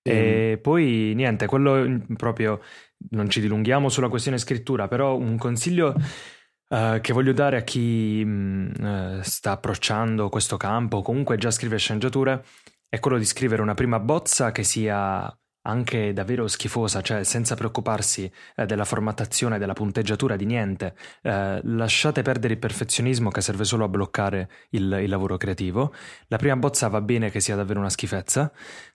E 0.03 0.59
poi 0.61 1.11
niente, 1.13 1.45
quello 1.45 2.01
proprio 2.15 2.61
non 3.09 3.29
ci 3.29 3.41
dilunghiamo 3.41 3.89
sulla 3.89 4.07
questione 4.07 4.37
scrittura, 4.37 4.87
però 4.87 5.17
un 5.17 5.37
consiglio 5.37 5.93
eh, 6.69 6.99
che 7.01 7.11
voglio 7.11 7.33
dare 7.33 7.57
a 7.57 7.61
chi 7.63 8.23
mh, 8.23 8.71
eh, 8.79 9.19
sta 9.23 9.51
approcciando 9.51 10.29
questo 10.29 10.55
campo, 10.55 10.97
o 10.97 11.01
comunque 11.01 11.37
già 11.37 11.51
scrive 11.51 11.77
sceneggiature, 11.77 12.45
è 12.87 12.99
quello 12.99 13.17
di 13.17 13.25
scrivere 13.25 13.61
una 13.61 13.73
prima 13.73 13.99
bozza 13.99 14.53
che 14.53 14.63
sia 14.63 15.37
anche 15.65 16.13
davvero 16.13 16.47
schifosa, 16.47 17.01
cioè 17.01 17.23
senza 17.23 17.55
preoccuparsi 17.55 18.31
eh, 18.55 18.65
della 18.65 18.85
formattazione, 18.85 19.57
della 19.57 19.73
punteggiatura, 19.73 20.35
di 20.35 20.45
niente. 20.45 20.95
Eh, 21.21 21.59
lasciate 21.63 22.21
perdere 22.21 22.53
il 22.53 22.59
perfezionismo 22.59 23.29
che 23.29 23.41
serve 23.41 23.63
solo 23.63 23.85
a 23.85 23.87
bloccare 23.89 24.49
il, 24.71 24.99
il 25.01 25.09
lavoro 25.09 25.37
creativo. 25.37 25.93
La 26.27 26.37
prima 26.37 26.55
bozza 26.55 26.87
va 26.87 27.01
bene 27.01 27.29
che 27.29 27.39
sia 27.39 27.55
davvero 27.55 27.79
una 27.79 27.89
schifezza. 27.89 28.51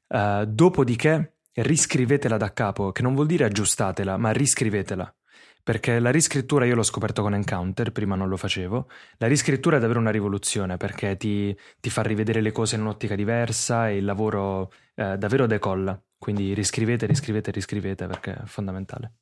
Eh, 0.08 0.44
dopodiché 0.48 1.34
riscrivetela 1.52 2.36
da 2.36 2.52
capo, 2.52 2.92
che 2.92 3.02
non 3.02 3.14
vuol 3.14 3.26
dire 3.26 3.44
aggiustatela, 3.44 4.16
ma 4.16 4.30
riscrivetela. 4.30 5.12
Perché 5.62 5.98
la 5.98 6.10
riscrittura 6.10 6.64
io 6.64 6.74
l'ho 6.74 6.82
scoperto 6.82 7.22
con 7.22 7.34
Encounter, 7.34 7.92
prima 7.92 8.14
non 8.14 8.28
lo 8.28 8.36
facevo. 8.36 8.88
La 9.18 9.26
riscrittura 9.26 9.76
è 9.76 9.80
davvero 9.80 10.00
una 10.00 10.10
rivoluzione 10.10 10.76
perché 10.76 11.16
ti, 11.16 11.56
ti 11.78 11.90
fa 11.90 12.02
rivedere 12.02 12.40
le 12.40 12.52
cose 12.52 12.76
in 12.76 12.82
un'ottica 12.82 13.14
diversa 13.14 13.88
e 13.88 13.98
il 13.98 14.04
lavoro 14.04 14.72
eh, 14.94 15.16
davvero 15.18 15.46
decolla. 15.46 16.00
Quindi 16.18 16.54
riscrivete, 16.54 17.06
riscrivete, 17.06 17.50
riscrivete 17.50 18.06
perché 18.06 18.32
è 18.32 18.44
fondamentale. 18.44 19.12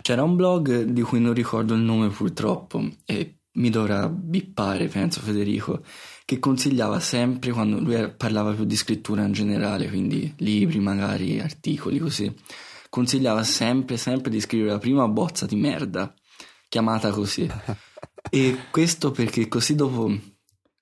C'era 0.00 0.22
un 0.22 0.34
blog 0.34 0.82
di 0.82 1.02
cui 1.02 1.20
non 1.20 1.34
ricordo 1.34 1.74
il 1.74 1.80
nome 1.80 2.08
purtroppo 2.08 2.82
e 3.04 3.38
mi 3.58 3.70
dovrà 3.70 4.08
bippare, 4.08 4.86
penso 4.86 5.20
Federico, 5.20 5.82
che 6.24 6.38
consigliava 6.38 7.00
sempre 7.00 7.50
quando 7.50 7.78
lui 7.80 8.10
parlava 8.16 8.52
più 8.52 8.64
di 8.64 8.76
scrittura 8.76 9.24
in 9.24 9.32
generale, 9.32 9.88
quindi 9.88 10.32
libri, 10.38 10.78
magari 10.78 11.40
articoli 11.40 11.98
così, 11.98 12.32
consigliava 12.88 13.42
sempre, 13.42 13.96
sempre 13.96 14.30
di 14.30 14.40
scrivere 14.40 14.70
la 14.70 14.78
prima 14.78 15.08
bozza 15.08 15.46
di 15.46 15.56
merda, 15.56 16.14
chiamata 16.68 17.10
così. 17.10 17.48
E 18.30 18.56
questo 18.70 19.10
perché 19.10 19.48
così 19.48 19.74
dopo, 19.74 20.12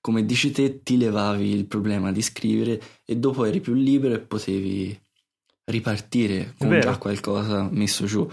come 0.01 0.25
dici 0.25 0.51
te, 0.51 0.83
ti 0.83 0.97
levavi 0.97 1.49
il 1.49 1.65
problema 1.65 2.11
di 2.11 2.21
scrivere 2.21 2.81
e 3.05 3.15
dopo 3.15 3.45
eri 3.45 3.61
più 3.61 3.73
libero 3.73 4.15
e 4.15 4.19
potevi 4.19 4.99
ripartire 5.65 6.55
con 6.57 6.69
vero. 6.69 6.81
già 6.81 6.97
qualcosa 6.97 7.67
messo 7.71 8.05
giù. 8.05 8.29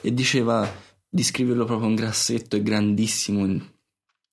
E 0.00 0.12
diceva 0.12 0.70
di 1.08 1.22
scriverlo 1.22 1.64
proprio 1.64 1.88
un 1.88 1.94
grassetto 1.94 2.56
e 2.56 2.62
grandissimo 2.62 3.46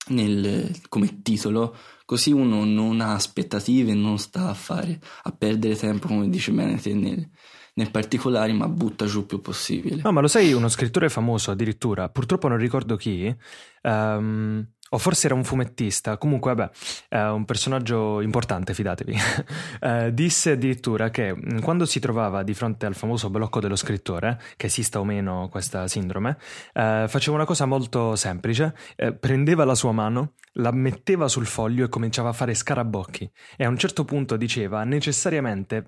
nel- 0.08 0.72
come 0.90 1.22
titolo, 1.22 1.76
così 2.06 2.32
uno 2.32 2.64
non 2.64 3.02
ha 3.02 3.14
aspettative, 3.14 3.94
non 3.94 4.20
sta 4.20 4.50
a 4.50 4.54
fare, 4.54 5.00
a 5.24 5.32
perdere 5.32 5.76
tempo, 5.76 6.08
come 6.08 6.30
dice 6.30 6.52
bene 6.52 6.80
te, 6.80 6.94
nel, 6.94 7.28
nel 7.76 7.92
particolare, 7.92 8.54
ma 8.54 8.68
butta 8.68 9.06
giù 9.06 9.20
il 9.20 9.26
più 9.26 9.42
possibile. 9.42 10.02
No, 10.02 10.12
ma 10.12 10.22
lo 10.22 10.28
sai, 10.28 10.54
uno 10.54 10.70
scrittore 10.70 11.10
famoso 11.10 11.52
addirittura, 11.52 12.10
purtroppo 12.10 12.48
non 12.48 12.58
ricordo 12.58 12.96
chi, 12.96 13.34
ehm, 13.82 14.68
o 14.90 14.98
forse 14.98 15.26
era 15.26 15.36
un 15.36 15.44
fumettista, 15.44 16.18
comunque 16.18 16.54
vabbè, 16.54 16.72
è 17.10 17.22
un 17.24 17.44
personaggio 17.44 18.22
importante, 18.22 18.74
fidatevi, 18.74 19.18
eh, 19.82 20.14
disse 20.14 20.52
addirittura 20.52 21.10
che 21.10 21.36
mh, 21.36 21.62
quando 21.62 21.86
si 21.86 22.00
trovava 22.00 22.44
di 22.44 22.54
fronte 22.54 22.86
al 22.86 22.96
famoso 22.96 23.30
blocco 23.30 23.60
dello 23.60 23.76
scrittore, 23.76 24.40
che 24.56 24.68
esista 24.68 25.02
o 25.02 25.04
meno 25.04 25.50
questa 25.50 25.88
sindrome, 25.90 26.38
eh, 26.74 27.06
faceva 27.10 27.36
una 27.36 27.46
cosa 27.46 27.66
molto 27.66 28.16
semplice, 28.16 28.74
eh, 28.96 29.12
prendeva 29.12 29.66
la 29.66 29.76
sua 29.76 29.92
mano, 29.92 30.34
la 30.54 30.72
metteva 30.72 31.28
sul 31.28 31.46
foglio 31.46 31.84
e 31.84 31.90
cominciava 31.90 32.30
a 32.30 32.34
fare 32.34 32.54
scarabocchi 32.54 33.30
e 33.58 33.66
a 33.66 33.70
un 33.70 33.78
certo 33.78 34.06
punto 34.06 34.38
diceva 34.38 34.86
necessariamente 34.86 35.84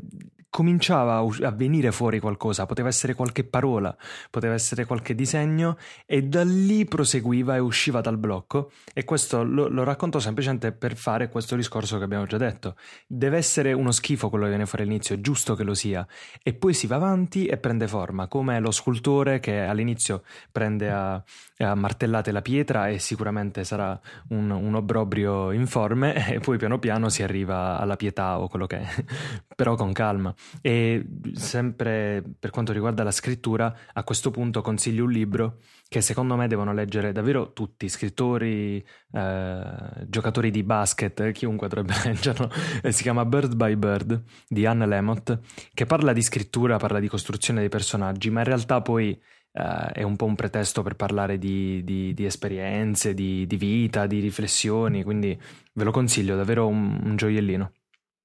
cominciava 0.50 1.18
a, 1.18 1.52
venire 1.52 1.92
fuori 1.92 2.20
qualcosa, 2.20 2.66
poteva 2.66 2.88
essere 2.88 3.14
qualche 3.14 3.44
parola, 3.44 3.96
poteva 4.30 4.54
essere 4.54 4.86
qualche 4.86 5.14
disegno 5.14 5.78
e 6.06 6.24
da 6.24 6.44
lì 6.44 6.86
proseguiva 6.86 7.56
e 7.56 7.60
usciva 7.60 8.02
dal 8.02 8.18
blocco 8.18 8.72
e 8.94 9.04
questo 9.04 9.44
lo, 9.44 9.68
lo 9.68 9.84
racconto 9.84 10.20
semplicemente 10.20 10.72
per 10.72 10.96
fare 10.96 11.30
questo 11.30 11.56
discorso 11.56 11.98
che 11.98 12.04
abbiamo 12.04 12.26
già 12.26 12.38
detto. 12.38 12.76
Deve 13.06 13.38
essere 13.38 13.74
uno 13.74 13.92
schifo 13.92 14.30
quello 14.30 14.46
che 14.46 14.52
viene 14.52 14.66
fuori 14.66 14.84
all'inizio, 14.84 15.16
è 15.16 15.20
giusto 15.20 15.56
che 15.56 15.64
lo 15.64 15.74
sia 15.74 16.06
e 16.42 16.54
poi 16.54 16.74
si 16.74 16.88
va 16.88 16.96
avanti 16.96 17.46
e 17.46 17.58
prende 17.58 17.88
forma, 17.88 18.28
come 18.28 18.60
lo 18.60 18.72
scultore 18.72 19.40
che 19.40 19.60
all'inizio 19.62 20.24
prende 20.52 20.90
a, 20.90 21.24
a 21.58 21.76
martellate 21.76 22.32
la 22.32 22.42
pietra 22.42 22.88
e 22.88 23.00
sicuramente 23.00 23.64
sarà 23.64 24.00
un, 24.30 24.50
un 24.50 24.76
obbrobrio 24.76 25.52
informe 25.52 26.30
e 26.34 26.40
poi 26.40 26.58
piano 26.58 26.80
piano 26.80 27.10
si 27.10 27.24
arriva 27.24 27.78
alla 27.80 27.96
pietà 27.96 28.40
o 28.40 28.48
quello 28.48 28.66
che 28.66 28.80
è, 28.80 29.04
però 29.56 29.76
con 29.76 29.92
calma. 29.94 30.34
E 30.62 31.06
sempre 31.34 32.24
per 32.40 32.50
quanto 32.50 32.74
riguarda 32.74 33.04
la 33.04 33.12
scrittura, 33.12 33.76
a 33.94 34.04
questo 34.04 34.32
punto 34.32 34.62
consiglio 34.62 35.04
un 35.04 35.12
libro 35.12 35.60
che 35.88 36.02
secondo 36.02 36.36
me 36.36 36.48
devono 36.48 36.74
leggere 36.74 37.12
davvero 37.12 37.54
tutti, 37.54 37.88
scrittori, 37.88 38.86
eh, 39.12 40.06
giocatori 40.08 40.52
di 40.52 40.64
basket, 40.64 41.32
chiunque 41.32 41.68
dovrebbe 41.68 41.94
leggerlo. 42.04 42.50
Eh, 42.82 42.92
Si 42.92 43.04
chiama 43.04 43.26
Bird 43.26 43.56
by 43.56 43.76
Bird 43.76 44.24
di 44.48 44.66
Anne 44.66 44.86
Lamott, 44.86 45.40
che 45.74 45.86
parla 45.86 46.14
di 46.14 46.22
scrittura, 46.22 46.78
parla 46.78 47.00
di 47.00 47.08
costruzione 47.08 47.60
dei 47.62 47.70
personaggi, 47.70 48.30
ma 48.30 48.40
in 48.40 48.46
realtà 48.46 48.82
poi 48.82 49.20
eh, 49.52 49.92
è 49.94 50.04
un 50.04 50.16
po' 50.16 50.26
un 50.26 50.36
pretesto 50.36 50.82
per 50.84 50.96
parlare 50.96 51.38
di, 51.38 51.84
di- 51.84 52.14
di 52.14 52.26
esperienze, 52.26 53.14
di, 53.14 53.48
di 53.48 53.56
vita, 53.58 54.06
di 54.08 54.20
riflessioni, 54.20 55.04
quindi 55.04 55.40
ve 55.74 55.84
lo 55.84 55.92
consiglio, 55.92 56.36
davvero 56.36 56.68
un, 56.68 57.00
un 57.04 57.16
gioiellino. 57.16 57.72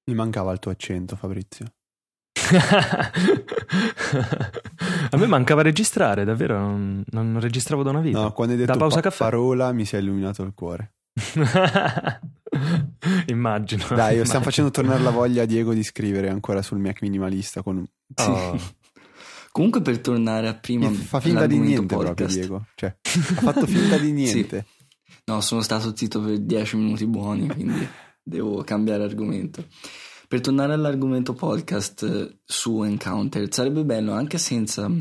Mi 0.05 0.15
mancava 0.15 0.51
il 0.51 0.59
tuo 0.59 0.71
accento, 0.71 1.15
Fabrizio. 1.15 1.65
A 5.09 5.17
me 5.17 5.27
mancava 5.27 5.61
registrare, 5.61 6.23
davvero, 6.25 6.59
non, 6.59 7.03
non 7.11 7.39
registravo 7.39 7.83
da 7.83 7.91
una 7.91 8.01
vita. 8.01 8.19
No, 8.21 8.31
quando 8.31 8.53
hai 8.53 8.59
detto 8.59 8.71
da 8.73 8.77
pausa 8.77 8.95
pa- 8.97 9.01
caffè. 9.01 9.23
parola 9.23 9.71
mi 9.71 9.85
si 9.85 9.95
è 9.95 9.99
illuminato 9.99 10.43
il 10.43 10.53
cuore. 10.53 10.93
Immagino. 13.27 13.83
Dai, 13.83 13.95
stiamo 13.95 14.13
immagino. 14.13 14.41
facendo 14.41 14.71
tornare 14.71 15.01
la 15.01 15.09
voglia 15.11 15.43
a 15.43 15.45
Diego 15.45 15.73
di 15.73 15.83
scrivere 15.83 16.29
ancora 16.29 16.61
sul 16.61 16.79
Mac 16.79 17.01
minimalista 17.01 17.61
con. 17.61 17.85
Oh. 18.15 18.81
Comunque 19.51 19.81
per 19.81 19.99
tornare 19.99 20.47
a 20.47 20.55
prima 20.55 20.89
fa 20.89 21.19
finta 21.19 21.45
di 21.45 21.59
niente 21.59 21.85
proprio 21.85 22.09
podcast. 22.09 22.33
Diego. 22.35 22.65
Cioè, 22.75 22.95
ha 23.03 23.41
fatto 23.41 23.67
finta 23.67 23.97
di 23.97 24.11
niente. 24.13 24.65
No, 25.25 25.41
sono 25.41 25.61
stato 25.61 25.95
zitto 25.95 26.19
per 26.21 26.39
10 26.39 26.75
minuti 26.75 27.05
buoni, 27.05 27.47
quindi 27.47 27.87
devo 28.23 28.63
cambiare 28.63 29.03
argomento. 29.03 29.63
Per 30.33 30.41
tornare 30.41 30.73
all'argomento 30.73 31.33
podcast 31.33 32.01
eh, 32.01 32.39
su 32.43 32.81
Encounter, 32.81 33.53
sarebbe 33.53 33.85
bello 33.85 34.13
anche 34.13 34.39
senza 34.39 34.89
mm, 34.89 34.99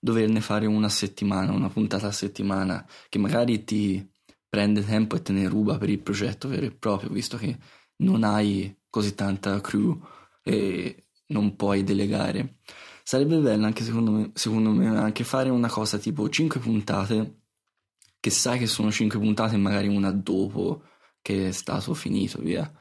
doverne 0.00 0.40
fare 0.40 0.64
una 0.64 0.88
settimana, 0.88 1.52
una 1.52 1.68
puntata 1.68 2.06
a 2.06 2.12
settimana, 2.12 2.88
che 3.10 3.18
magari 3.18 3.62
ti 3.64 4.10
prende 4.48 4.82
tempo 4.82 5.16
e 5.16 5.20
te 5.20 5.32
ne 5.32 5.46
ruba 5.48 5.76
per 5.76 5.90
il 5.90 6.00
progetto 6.00 6.48
vero 6.48 6.64
e 6.64 6.70
proprio, 6.70 7.10
visto 7.10 7.36
che 7.36 7.58
non 7.96 8.24
hai 8.24 8.74
così 8.88 9.14
tanta 9.14 9.60
crew 9.60 10.02
e 10.42 11.08
non 11.26 11.56
puoi 11.56 11.84
delegare. 11.84 12.60
Sarebbe 13.02 13.36
bello 13.36 13.66
anche 13.66 13.84
secondo 13.84 14.10
me, 14.12 14.30
secondo 14.32 14.70
me 14.70 14.86
anche 14.96 15.24
fare 15.24 15.50
una 15.50 15.68
cosa 15.68 15.98
tipo 15.98 16.26
5 16.26 16.58
puntate 16.58 17.42
che 18.18 18.30
sai 18.30 18.58
che 18.58 18.66
sono 18.66 18.90
5 18.90 19.18
puntate 19.18 19.56
e 19.56 19.58
magari 19.58 19.88
una 19.88 20.10
dopo 20.10 20.84
che 21.20 21.48
è 21.48 21.52
stato 21.52 21.92
finito 21.92 22.40
via 22.40 22.79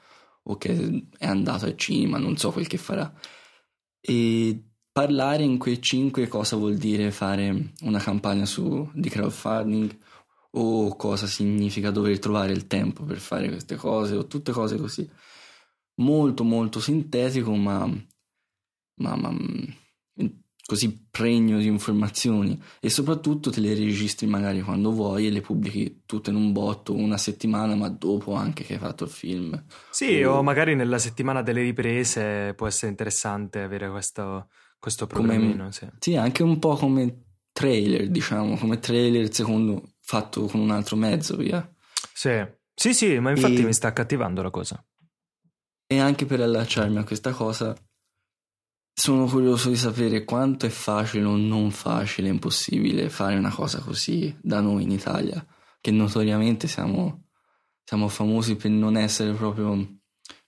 o 0.50 0.58
che 0.58 1.06
è 1.18 1.28
andato 1.28 1.66
al 1.66 1.78
cinema, 1.78 2.18
non 2.18 2.38
so 2.38 2.52
quel 2.52 2.68
che 2.68 2.78
farà. 2.78 3.12
E 4.02 4.64
parlare 4.92 5.44
in 5.44 5.58
quei 5.58 5.82
5 5.82 6.28
cosa 6.28 6.56
vuol 6.56 6.76
dire 6.78 7.12
fare 7.12 7.74
una 7.82 8.00
campagna 8.00 8.46
su, 8.46 8.90
di 8.94 9.10
crowdfunding 9.10 9.98
o 10.52 10.96
cosa 10.96 11.28
significa 11.28 11.92
dover 11.92 12.18
trovare 12.18 12.52
il 12.52 12.66
tempo 12.66 13.04
per 13.04 13.20
fare 13.20 13.50
queste 13.50 13.76
cose 13.76 14.16
o 14.16 14.26
tutte 14.26 14.52
cose 14.52 14.78
così. 14.78 15.08
Molto 15.96 16.44
molto 16.44 16.80
sintetico 16.80 17.54
ma, 17.56 17.86
ma, 18.96 19.16
ma 19.16 19.36
così 20.70 21.08
pregno 21.10 21.58
di 21.58 21.66
informazioni 21.66 22.62
e 22.80 22.92
soprattutto 22.92 23.50
te 23.50 23.60
le 23.60 23.74
registri 23.74 24.28
magari 24.28 24.62
quando 24.62 24.92
vuoi 24.92 25.26
e 25.26 25.32
le 25.32 25.42
pubblichi 25.42 26.04
tutte 26.06 26.30
in 26.30 26.36
un 26.36 26.52
botto 26.52 26.94
una 26.94 27.18
settimana 27.18 27.74
ma 27.74 27.90
dopo 27.90 28.36
anche 28.36 28.64
che 28.64 28.74
hai 28.74 28.80
fatto 28.80 29.06
il 29.06 29.10
film. 29.10 29.64
Sì 29.90 30.22
o, 30.22 30.36
o 30.36 30.44
magari 30.44 30.76
nella 30.76 31.00
settimana 31.00 31.42
delle 31.42 31.64
riprese 31.64 32.54
può 32.56 32.68
essere 32.68 32.92
interessante 32.92 33.62
avere 33.62 33.90
questo, 33.90 34.48
questo 34.78 35.08
come, 35.08 35.70
sì. 35.72 35.88
sì 35.98 36.16
anche 36.16 36.44
un 36.44 36.60
po' 36.60 36.76
come 36.76 37.24
trailer 37.52 38.08
diciamo 38.08 38.56
come 38.56 38.78
trailer 38.78 39.34
secondo 39.34 39.94
fatto 40.02 40.46
con 40.46 40.60
un 40.60 40.70
altro 40.70 40.96
mezzo 40.98 41.36
via. 41.36 41.68
Sì. 42.14 42.46
Sì 42.76 42.94
sì 42.94 43.18
ma 43.18 43.32
infatti 43.32 43.62
e... 43.62 43.64
mi 43.64 43.74
sta 43.74 43.88
accattivando 43.88 44.44
la 44.44 44.52
cosa. 44.52 44.86
E 45.88 46.00
anche 46.00 46.28
per 46.28 46.42
allacciarmi 46.42 47.00
a 47.00 47.04
questa 47.04 47.32
cosa 47.32 47.76
sono 49.00 49.28
curioso 49.28 49.70
di 49.70 49.78
sapere 49.78 50.26
quanto 50.26 50.66
è 50.66 50.70
facile 50.70 51.24
o 51.24 51.38
non 51.38 51.72
facile, 51.72 52.28
impossibile 52.28 53.10
fare 53.10 53.38
una 53.38 53.50
cosa 53.50 53.80
così 53.80 54.38
da 54.42 54.60
noi 54.60 54.84
in 54.84 54.92
Italia, 54.92 55.44
che 55.80 55.90
notoriamente 55.90 56.68
siamo, 56.68 57.28
siamo 57.82 58.10
famosi 58.10 58.58
per 58.58 58.72
non 58.72 58.98
essere 58.98 59.32
proprio 59.32 60.00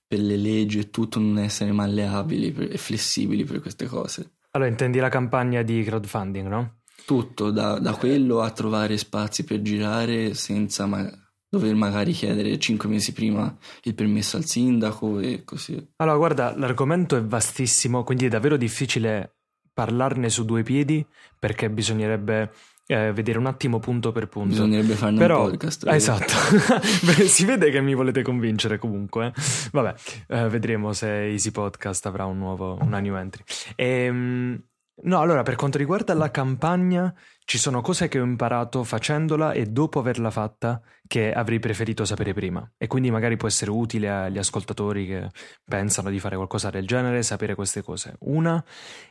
per 0.06 0.20
le 0.20 0.36
leggi 0.36 0.80
e 0.80 0.90
tutto, 0.90 1.18
non 1.18 1.38
essere 1.38 1.72
malleabili 1.72 2.54
e 2.68 2.78
flessibili 2.78 3.46
per 3.46 3.62
queste 3.62 3.86
cose. 3.86 4.34
Allora, 4.52 4.70
intendi 4.70 5.00
la 5.00 5.08
campagna 5.08 5.62
di 5.62 5.82
crowdfunding, 5.82 6.48
no? 6.50 6.82
Tutto, 7.06 7.52
da, 7.52 7.80
da 7.80 7.94
quello 7.94 8.42
a 8.42 8.52
trovare 8.52 8.98
spazi 8.98 9.46
per 9.46 9.62
girare 9.62 10.34
senza 10.34 10.86
ma- 10.88 11.10
dover 11.52 11.76
magari 11.76 12.14
chiedere 12.14 12.58
cinque 12.60 12.88
mesi 12.88 13.12
prima 13.12 13.54
il 13.84 13.94
permesso 13.94 14.38
al 14.38 14.46
sindaco 14.46 15.20
e 15.20 15.44
così. 15.44 15.76
Allora, 15.98 16.16
guarda, 16.16 16.58
l'argomento 16.58 17.18
è 17.18 17.22
vastissimo, 17.22 18.06
quindi 18.06 18.28
è 18.28 18.30
davvero 18.30 18.56
difficile 18.56 19.36
parlarne 19.74 20.30
su 20.30 20.46
due 20.46 20.64
piedi 20.64 21.06
perché 21.38 21.70
bisognerebbe 21.70 22.54
eh, 22.88 23.12
vedere 23.12 23.38
un 23.38 23.48
attimo 23.48 23.80
punto 23.80 24.14
per 24.14 24.30
punto. 24.30 24.50
Bisognerebbe 24.50 24.94
farne 24.94 25.20
Però, 25.20 25.44
un 25.44 25.50
podcast. 25.50 25.88
Esatto, 25.88 26.34
si 27.28 27.44
vede 27.44 27.70
che 27.70 27.82
mi 27.82 27.96
volete 27.96 28.22
convincere 28.22 28.78
comunque. 28.80 29.28
Eh. 29.28 29.42
Vabbè, 29.74 29.94
eh, 30.28 30.48
vedremo 30.48 30.94
se 30.94 31.32
Easy 31.32 31.52
Podcast 31.52 32.06
avrà 32.06 32.24
un 32.24 32.38
nuovo, 32.38 32.78
una 32.80 33.00
new 33.00 33.16
entry. 33.16 33.44
Ehm, 33.76 34.58
no, 35.04 35.20
allora, 35.20 35.44
per 35.44 35.56
quanto 35.56 35.78
riguarda 35.78 36.14
la 36.14 36.32
campagna, 36.32 37.14
ci 37.52 37.58
sono 37.58 37.82
cose 37.82 38.08
che 38.08 38.18
ho 38.18 38.24
imparato 38.24 38.82
facendola 38.86 39.52
e 39.52 39.66
dopo 39.66 40.00
averla 40.00 40.32
fatta 40.32 40.82
che 41.06 41.34
avrei 41.34 41.60
preferito 41.60 42.06
sapere 42.06 42.32
prima. 42.34 42.66
E 42.78 42.88
quindi 42.88 43.12
magari 43.12 43.36
può 43.36 43.50
essere 43.50 43.72
utile 43.72 44.10
agli 44.10 44.38
ascoltatori 44.38 45.06
che 45.06 45.28
pensano 45.66 46.10
di 46.10 46.18
fare 46.18 46.38
qualcosa 46.38 46.70
del 46.70 46.88
genere 46.88 47.22
sapere 47.24 47.54
queste 47.54 47.82
cose. 47.82 48.16
Una 48.20 48.64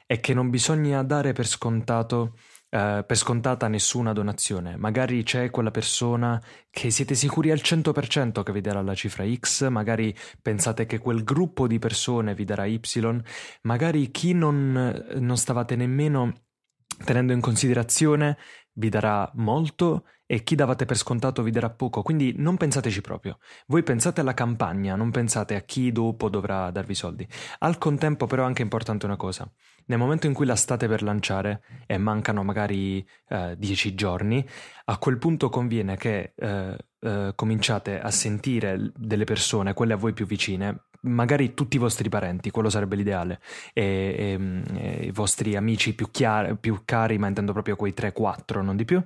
è 0.06 0.20
che 0.20 0.32
non 0.32 0.48
bisogna 0.48 1.02
dare 1.02 1.32
per 1.32 1.46
scontato 1.46 2.34
Uh, 2.70 3.04
per 3.04 3.16
scontata 3.16 3.66
nessuna 3.66 4.12
donazione. 4.12 4.76
Magari 4.76 5.24
c'è 5.24 5.50
quella 5.50 5.72
persona 5.72 6.40
che 6.70 6.90
siete 6.90 7.16
sicuri 7.16 7.50
al 7.50 7.58
100% 7.60 8.44
che 8.44 8.52
vi 8.52 8.60
darà 8.60 8.80
la 8.80 8.94
cifra 8.94 9.24
X, 9.28 9.66
magari 9.66 10.16
pensate 10.40 10.86
che 10.86 10.98
quel 10.98 11.24
gruppo 11.24 11.66
di 11.66 11.80
persone 11.80 12.32
vi 12.32 12.44
darà 12.44 12.66
Y, 12.66 12.80
magari 13.62 14.12
chi 14.12 14.34
non, 14.34 15.04
non 15.16 15.36
stavate 15.36 15.74
nemmeno 15.74 16.32
tenendo 17.04 17.32
in 17.32 17.40
considerazione 17.40 18.36
vi 18.80 18.88
darà 18.88 19.30
molto 19.34 20.06
e 20.26 20.42
chi 20.42 20.54
davate 20.54 20.86
per 20.86 20.96
scontato 20.96 21.42
vi 21.42 21.50
darà 21.50 21.70
poco, 21.70 22.02
quindi 22.02 22.34
non 22.36 22.56
pensateci 22.56 23.00
proprio. 23.00 23.38
Voi 23.66 23.82
pensate 23.82 24.20
alla 24.20 24.32
campagna, 24.32 24.96
non 24.96 25.10
pensate 25.10 25.54
a 25.54 25.60
chi 25.60 25.92
dopo 25.92 26.28
dovrà 26.28 26.70
darvi 26.70 26.94
soldi. 26.94 27.26
Al 27.58 27.78
contempo 27.78 28.26
però 28.26 28.44
è 28.44 28.46
anche 28.46 28.62
importante 28.62 29.06
una 29.06 29.16
cosa. 29.16 29.50
Nel 29.86 29.98
momento 29.98 30.26
in 30.26 30.32
cui 30.32 30.46
la 30.46 30.54
state 30.54 30.86
per 30.86 31.02
lanciare 31.02 31.62
e 31.86 31.98
mancano 31.98 32.42
magari 32.42 33.04
eh, 33.28 33.56
dieci 33.58 33.94
giorni, 33.94 34.44
a 34.84 34.98
quel 34.98 35.18
punto 35.18 35.48
conviene 35.48 35.96
che 35.96 36.32
eh, 36.36 36.76
eh, 37.00 37.32
cominciate 37.34 38.00
a 38.00 38.10
sentire 38.10 38.92
delle 38.94 39.24
persone, 39.24 39.74
quelle 39.74 39.94
a 39.94 39.96
voi 39.96 40.12
più 40.12 40.26
vicine, 40.26 40.84
magari 41.02 41.54
tutti 41.54 41.76
i 41.76 41.78
vostri 41.78 42.08
parenti, 42.08 42.50
quello 42.50 42.68
sarebbe 42.68 42.96
l'ideale, 42.96 43.40
e, 43.72 44.38
e, 44.38 44.62
e 44.78 45.06
i 45.06 45.10
vostri 45.10 45.56
amici 45.56 45.94
più, 45.94 46.10
chiari, 46.10 46.56
più 46.56 46.82
cari, 46.84 47.18
ma 47.18 47.28
intendo 47.28 47.52
proprio 47.52 47.76
quei 47.76 47.94
3-4, 47.96 48.62
non 48.70 48.76
di 48.76 48.84
più, 48.84 49.02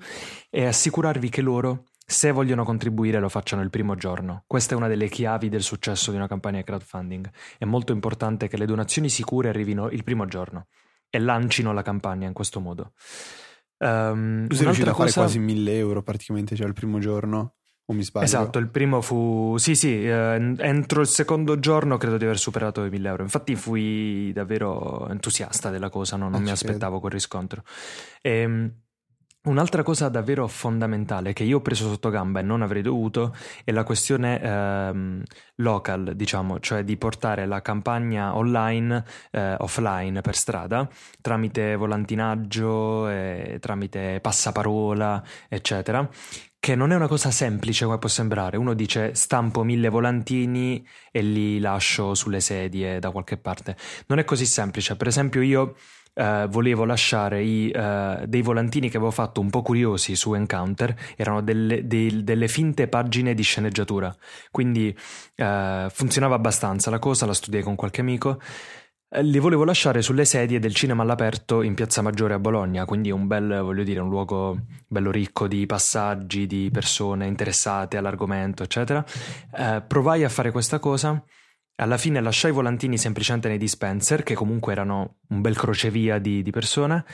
e 0.50 0.66
assicurarvi 0.66 1.28
che 1.28 1.42
loro 1.42 1.84
se 2.06 2.30
vogliono 2.30 2.64
contribuire 2.64 3.18
lo 3.18 3.28
facciano 3.28 3.62
il 3.62 3.70
primo 3.70 3.94
giorno. 3.94 4.44
Questa 4.46 4.74
è 4.74 4.76
una 4.76 4.88
delle 4.88 5.08
chiavi 5.08 5.48
del 5.48 5.62
successo 5.62 6.10
di 6.10 6.16
una 6.16 6.28
campagna 6.28 6.58
di 6.58 6.64
crowdfunding. 6.64 7.30
È 7.58 7.64
molto 7.64 7.92
importante 7.92 8.46
che 8.46 8.58
le 8.58 8.66
donazioni 8.66 9.08
sicure 9.08 9.48
arrivino 9.48 9.88
il 9.88 10.04
primo 10.04 10.26
giorno 10.26 10.66
e 11.08 11.18
lancino 11.18 11.72
la 11.72 11.82
campagna 11.82 12.26
in 12.26 12.34
questo 12.34 12.60
modo. 12.60 12.92
Um, 13.78 14.46
tu 14.46 14.54
sei 14.54 14.64
riuscito 14.66 14.90
a 14.90 14.94
fare 14.94 15.12
quasi 15.12 15.38
1000 15.38 15.76
euro 15.76 16.02
praticamente 16.02 16.54
già 16.54 16.66
il 16.66 16.74
primo 16.74 16.98
giorno? 16.98 17.54
O 17.86 17.92
mi 17.92 18.02
sbaglio? 18.02 18.24
Esatto, 18.24 18.58
il 18.58 18.68
primo 18.68 19.02
fu... 19.02 19.56
Sì, 19.58 19.74
sì, 19.74 20.06
eh, 20.06 20.54
entro 20.58 21.02
il 21.02 21.06
secondo 21.06 21.58
giorno 21.58 21.98
credo 21.98 22.16
di 22.16 22.24
aver 22.24 22.38
superato 22.38 22.84
i 22.84 22.90
1000 22.90 23.08
euro. 23.08 23.22
Infatti 23.22 23.54
fui 23.56 24.32
davvero 24.32 25.06
entusiasta 25.10 25.70
della 25.70 25.90
cosa, 25.90 26.16
no? 26.16 26.28
non 26.28 26.40
eh, 26.40 26.44
mi 26.44 26.50
aspettavo 26.50 26.98
credo. 26.98 27.00
quel 27.00 27.12
riscontro. 27.12 27.62
E, 28.22 28.30
ehm, 28.30 28.72
Un'altra 29.46 29.82
cosa 29.82 30.08
davvero 30.08 30.48
fondamentale 30.48 31.34
che 31.34 31.44
io 31.44 31.58
ho 31.58 31.60
preso 31.60 31.86
sotto 31.86 32.08
gamba 32.08 32.40
e 32.40 32.42
non 32.42 32.62
avrei 32.62 32.80
dovuto 32.80 33.36
è 33.62 33.72
la 33.72 33.84
questione 33.84 34.40
ehm, 34.40 35.22
local, 35.56 36.12
diciamo, 36.16 36.60
cioè 36.60 36.82
di 36.82 36.96
portare 36.96 37.44
la 37.44 37.60
campagna 37.60 38.34
online, 38.36 39.04
eh, 39.32 39.54
offline 39.58 40.22
per 40.22 40.34
strada, 40.34 40.88
tramite 41.20 41.76
volantinaggio, 41.76 43.06
eh, 43.10 43.58
tramite 43.60 44.18
passaparola, 44.22 45.22
eccetera, 45.50 46.08
che 46.58 46.74
non 46.74 46.92
è 46.92 46.94
una 46.94 47.06
cosa 47.08 47.30
semplice 47.30 47.84
come 47.84 47.98
può 47.98 48.08
sembrare. 48.08 48.56
Uno 48.56 48.72
dice 48.72 49.14
stampo 49.14 49.62
mille 49.62 49.90
volantini 49.90 50.82
e 51.12 51.20
li 51.20 51.58
lascio 51.58 52.14
sulle 52.14 52.40
sedie 52.40 52.98
da 52.98 53.10
qualche 53.10 53.36
parte. 53.36 53.76
Non 54.06 54.18
è 54.18 54.24
così 54.24 54.46
semplice. 54.46 54.96
Per 54.96 55.06
esempio 55.06 55.42
io 55.42 55.74
Uh, 56.14 56.46
volevo 56.46 56.84
lasciare 56.84 57.42
i, 57.42 57.72
uh, 57.74 58.24
dei 58.24 58.40
volantini 58.40 58.88
che 58.88 58.98
avevo 58.98 59.10
fatto 59.10 59.40
un 59.40 59.50
po' 59.50 59.62
curiosi 59.62 60.14
su 60.14 60.32
Encounter, 60.34 60.94
erano 61.16 61.42
delle, 61.42 61.88
dei, 61.88 62.22
delle 62.22 62.46
finte 62.46 62.86
pagine 62.86 63.34
di 63.34 63.42
sceneggiatura, 63.42 64.14
quindi 64.52 64.96
uh, 65.36 65.88
funzionava 65.90 66.36
abbastanza 66.36 66.88
la 66.88 67.00
cosa, 67.00 67.26
la 67.26 67.34
studiai 67.34 67.64
con 67.64 67.74
qualche 67.74 68.00
amico. 68.00 68.40
Li 69.22 69.38
volevo 69.40 69.64
lasciare 69.64 70.02
sulle 70.02 70.24
sedie 70.24 70.60
del 70.60 70.74
cinema 70.74 71.02
all'aperto 71.02 71.62
in 71.62 71.74
Piazza 71.74 72.00
Maggiore 72.00 72.34
a 72.34 72.38
Bologna, 72.38 72.84
quindi 72.84 73.10
un 73.10 73.26
bel, 73.26 73.60
voglio 73.62 73.82
dire, 73.82 73.98
un 73.98 74.08
luogo 74.08 74.56
bello 74.86 75.10
ricco 75.10 75.48
di 75.48 75.66
passaggi, 75.66 76.46
di 76.46 76.68
persone 76.72 77.26
interessate 77.26 77.96
all'argomento, 77.96 78.62
eccetera. 78.62 79.04
provai 79.86 80.22
a 80.22 80.28
fare 80.28 80.52
questa 80.52 80.78
cosa 80.78 81.20
alla 81.76 81.96
fine 81.96 82.20
lasciai 82.20 82.52
i 82.52 82.54
volantini 82.54 82.96
semplicemente 82.96 83.48
nei 83.48 83.58
dispenser, 83.58 84.22
che 84.22 84.34
comunque 84.34 84.72
erano 84.72 85.16
un 85.28 85.40
bel 85.40 85.56
crocevia 85.56 86.18
di, 86.18 86.42
di, 86.42 86.50
persone, 86.52 87.04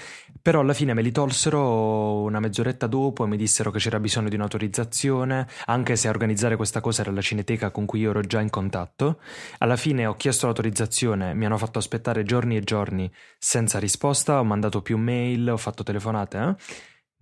però 0.42 0.61
alla 0.61 0.75
fine 0.75 0.92
me 0.92 1.01
li 1.01 1.11
tolsero 1.11 2.20
una 2.20 2.40
mezz'oretta 2.40 2.87
dopo 2.87 3.25
e 3.25 3.27
mi 3.27 3.38
dissero 3.38 3.70
che 3.70 3.79
c'era 3.79 3.99
bisogno 3.99 4.29
di 4.29 4.35
un'autorizzazione, 4.35 5.46
anche 5.66 5.96
se 5.96 6.09
a 6.09 6.11
organizzare 6.11 6.57
questa 6.57 6.81
cosa 6.81 7.01
era 7.03 7.11
la 7.11 7.23
cineteca 7.23 7.70
con 7.70 7.87
cui 7.87 8.01
io 8.01 8.11
ero 8.11 8.20
già 8.20 8.40
in 8.40 8.51
contatto. 8.51 9.20
Alla 9.59 9.77
fine 9.77 10.05
ho 10.05 10.14
chiesto 10.14 10.44
l'autorizzazione, 10.46 11.33
mi 11.33 11.46
hanno 11.46 11.57
fatto 11.57 11.79
aspettare 11.79 12.23
giorni 12.23 12.57
e 12.57 12.61
giorni 12.61 13.11
senza 13.38 13.79
risposta, 13.79 14.40
ho 14.40 14.44
mandato 14.44 14.83
più 14.83 14.99
mail, 14.99 15.49
ho 15.49 15.57
fatto 15.57 15.83
telefonate, 15.83 16.38
eh? 16.38 16.55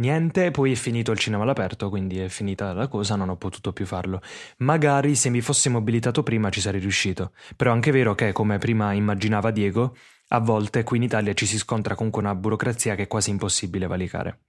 Niente, 0.01 0.53
poi 0.53 0.73
è 0.73 0.75
finito 0.77 1.11
il 1.11 1.19
cinema 1.19 1.43
all'aperto, 1.43 1.89
quindi 1.89 2.21
è 2.21 2.29
finita 2.29 2.73
la 2.73 2.87
cosa, 2.87 3.17
non 3.17 3.31
ho 3.31 3.37
potuto 3.37 3.73
più 3.73 3.85
farlo. 3.85 4.21
Magari 4.59 5.17
se 5.17 5.29
mi 5.29 5.41
fossi 5.41 5.69
mobilitato 5.69 6.23
prima 6.23 6.51
ci 6.51 6.61
sarei 6.61 6.81
riuscito, 6.81 7.33
però 7.57 7.73
è 7.73 7.75
anche 7.75 7.91
vero 7.91 8.15
che, 8.15 8.31
come 8.31 8.59
prima 8.59 8.93
immaginava 8.93 9.51
Diego, 9.51 9.97
a 10.29 10.39
volte 10.39 10.85
qui 10.85 10.99
in 10.99 11.03
Italia 11.03 11.35
ci 11.35 11.47
si 11.47 11.59
scontra 11.59 11.97
con 11.97 12.11
una 12.13 12.35
burocrazia 12.37 12.95
che 12.95 13.05
è 13.05 13.07
quasi 13.09 13.31
impossibile 13.31 13.89
valicare. 13.89 14.43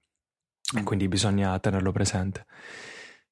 E 0.77 0.83
quindi 0.83 1.07
bisogna 1.07 1.57
tenerlo 1.57 1.91
presente. 1.91 2.45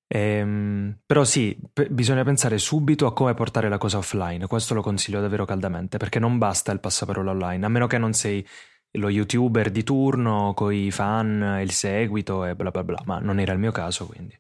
Ehm, 0.08 1.00
però 1.06 1.24
sì, 1.24 1.56
p- 1.72 1.90
bisogna 1.90 2.24
pensare 2.24 2.58
subito 2.58 3.06
a 3.06 3.14
come 3.14 3.36
portare 3.36 3.70
la 3.70 3.78
cosa 3.78 3.98
offline, 3.98 4.48
questo 4.48 4.74
lo 4.74 4.82
consiglio 4.82 5.22
davvero 5.22 5.46
caldamente, 5.46 5.98
perché 5.98 6.18
non 6.18 6.40
basta 6.40 6.72
il 6.72 6.80
passaparola 6.80 7.30
online, 7.32 7.66
a 7.66 7.70
meno 7.70 7.86
che 7.86 7.98
non 8.00 8.14
sei 8.14 8.44
lo 8.92 9.10
youtuber 9.10 9.70
di 9.72 9.84
turno 9.84 10.54
con 10.56 10.74
i 10.74 10.92
fan, 10.92 11.60
il 11.62 11.72
seguito 11.72 12.46
e 12.46 12.56
bla 12.56 12.72
bla 12.72 12.84
bla, 12.84 13.02
ma 13.06 13.20
non 13.20 13.40
era 13.40 13.54
il 13.54 13.60
mio 13.60 13.72
caso 13.72 14.06
quindi. 14.06 14.40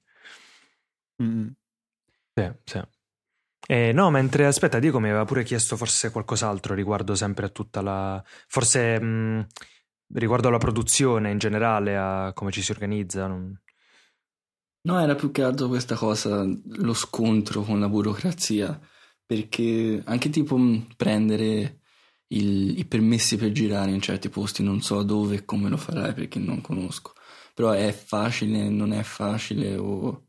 Mm. 1.22 1.48
Sì, 2.34 2.52
sì. 2.64 2.82
Eh, 3.70 3.92
no, 3.92 4.10
mentre 4.10 4.46
aspetta, 4.46 4.80
Diego 4.80 5.00
mi 5.00 5.10
aveva 5.10 5.26
pure 5.26 5.44
chiesto 5.44 5.76
forse 5.76 6.12
qualcos'altro 6.12 6.74
riguardo 6.74 7.16
sempre 7.16 7.48
a 7.48 7.50
tutta 7.50 7.82
la... 7.82 8.24
forse 8.48 9.00
mh, 9.00 9.06
mm, 9.06 9.42
riguardo 10.14 10.48
alla 10.48 10.58
produzione 10.58 11.32
in 11.32 11.38
generale, 11.38 11.98
a 11.98 12.32
come 12.34 12.52
ci 12.52 12.62
si 12.62 12.72
organizza. 12.72 13.28
Non... 13.28 13.60
No, 14.84 15.00
era 15.02 15.16
più 15.16 15.32
che 15.32 15.44
altro 15.44 15.68
questa 15.68 15.96
cosa, 15.96 16.46
lo 16.46 16.94
scontro 16.94 17.64
con 17.64 17.80
la 17.80 17.90
burocrazia, 17.90 18.80
perché 19.26 20.02
anche 20.06 20.30
tipo 20.30 20.58
mm, 20.58 20.82
prendere 20.96 21.82
il, 22.30 22.78
i 22.80 22.86
permessi 22.86 23.38
per 23.38 23.52
girare 23.52 23.92
in 23.92 24.02
certi 24.02 24.30
posti, 24.30 24.64
non 24.64 24.82
so 24.82 25.04
dove 25.04 25.36
e 25.36 25.46
come 25.46 25.70
lo 25.70 25.78
farai 25.78 26.14
perché 26.14 26.40
non 26.40 26.62
conosco. 26.62 27.14
Però 27.54 27.72
è 27.72 27.92
facile, 27.92 28.70
non 28.70 28.94
è 28.94 29.04
facile 29.04 29.76
o... 29.78 30.24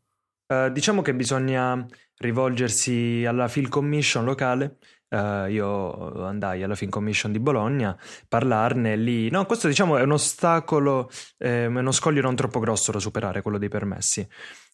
Uh, 0.47 0.71
diciamo 0.71 1.03
che 1.03 1.13
bisogna 1.13 1.85
rivolgersi 2.17 3.23
alla 3.25 3.47
Film 3.47 3.69
Commission 3.69 4.25
locale. 4.25 4.77
Uh, 5.09 5.47
io 5.49 6.25
andai 6.25 6.61
alla 6.63 6.75
Film 6.75 6.91
Commission 6.91 7.31
di 7.31 7.39
Bologna, 7.39 7.97
parlarne 8.27 8.95
lì. 8.95 9.29
No, 9.29 9.45
questo 9.45 9.67
diciamo 9.67 9.97
è 9.97 10.03
un 10.03 10.11
ostacolo, 10.11 11.09
eh, 11.37 11.65
uno 11.65 11.91
scoglio 11.91 12.21
non 12.21 12.35
troppo 12.35 12.59
grosso 12.59 12.91
da 12.91 12.99
superare, 12.99 13.41
quello 13.41 13.57
dei 13.57 13.69
permessi. 13.69 14.27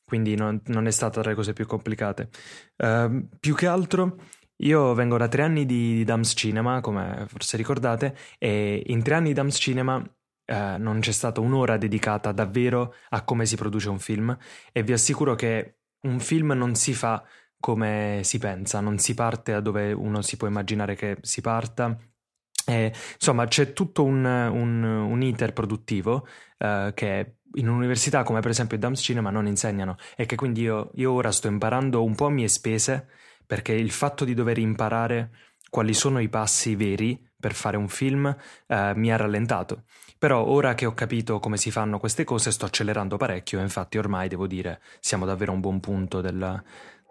Quindi 0.06 0.36
non, 0.36 0.62
non 0.66 0.88
è 0.88 0.92
stata 0.92 1.22
tra 1.22 1.32
le 1.32 1.36
cose 1.36 1.54
più 1.54 1.66
complicate. 1.66 2.30
Uh, 2.78 3.28
più 3.40 3.56
che 3.56 3.68
altro 3.68 4.18
io 4.58 4.94
vengo 4.94 5.18
da 5.18 5.28
tre 5.28 5.44
anni 5.44 5.66
di, 5.66 6.04
Dams 6.04 6.34
Cinema, 6.36 6.82
come 6.82 7.26
forse 7.28 7.58
ricordate, 7.58 8.16
e 8.38 8.84
in 8.88 9.04
tre 9.04 9.16
anni 9.16 9.30
di 9.30 9.34
Dams 9.34 9.58
Cinema 9.58 10.02
eh, 10.46 10.76
non 10.78 11.00
c'è 11.00 11.12
stata 11.12 11.42
un'ora 11.42 11.78
dedicata 11.78 12.32
davvero 12.32 12.96
a 13.10 13.24
come 13.24 13.46
si 13.46 13.56
produce 13.56 13.90
un 13.90 14.00
film 14.00 14.38
e 14.72 14.84
vi 14.84 14.94
assicuro 14.94 15.36
che 15.36 15.80
un 16.02 16.20
film 16.20 16.52
non 16.52 16.76
si 16.76 16.94
fa 16.94 17.24
come 17.60 18.22
si 18.24 18.38
pensa, 18.38 18.80
non 18.80 19.00
si 19.00 19.14
parte 19.16 19.54
da 19.54 19.60
dove 19.60 19.92
uno 19.92 20.22
si 20.22 20.38
può 20.38 20.48
immaginare 20.48 20.96
che 20.96 21.18
si 21.22 21.42
parta. 21.42 21.98
E, 22.68 22.94
insomma, 23.16 23.46
c'è 23.48 23.74
tutto 23.74 24.04
un, 24.04 24.24
un, 24.24 24.84
un 24.84 25.22
iter 25.22 25.54
produttivo 25.54 26.28
eh, 26.58 26.92
che 26.94 27.38
in 27.56 27.68
un'università 27.70 28.24
come 28.24 28.40
per 28.42 28.52
esempio 28.52 28.78
Dams 28.78 29.00
Cinema 29.02 29.30
non 29.30 29.48
insegnano 29.48 29.98
e 30.16 30.26
che 30.26 30.36
quindi 30.36 30.62
io, 30.62 30.92
io 30.96 31.12
ora 31.12 31.32
sto 31.32 31.48
imparando 31.48 32.04
un 32.04 32.16
po' 32.16 32.26
a 32.26 32.30
mie 32.30 32.48
spese 32.48 33.08
perché 33.46 33.74
il 33.74 33.92
fatto 33.92 34.26
di 34.26 34.34
dover 34.34 34.58
imparare 34.58 35.32
quali 35.70 35.94
sono 35.94 36.20
i 36.20 36.30
passi 36.30 36.76
veri 36.76 37.20
per 37.38 37.54
fare 37.54 37.78
un 37.78 37.88
film 37.88 38.36
eh, 38.68 38.94
mi 38.96 39.12
ha 39.12 39.18
rallentato. 39.18 39.84
Però 40.18 40.46
ora 40.46 40.74
che 40.74 40.86
ho 40.86 40.94
capito 40.94 41.40
come 41.40 41.58
si 41.58 41.70
fanno 41.70 42.00
queste 42.00 42.24
cose 42.24 42.52
sto 42.52 42.66
accelerando 42.66 43.18
parecchio 43.18 43.60
infatti 43.60 43.98
ormai 43.98 44.30
devo 44.30 44.48
dire 44.48 44.82
siamo 45.00 45.26
davvero 45.26 45.52
a 45.52 45.56
un 45.56 45.62
buon 45.62 45.80
punto 45.80 46.22
della, 46.22 46.64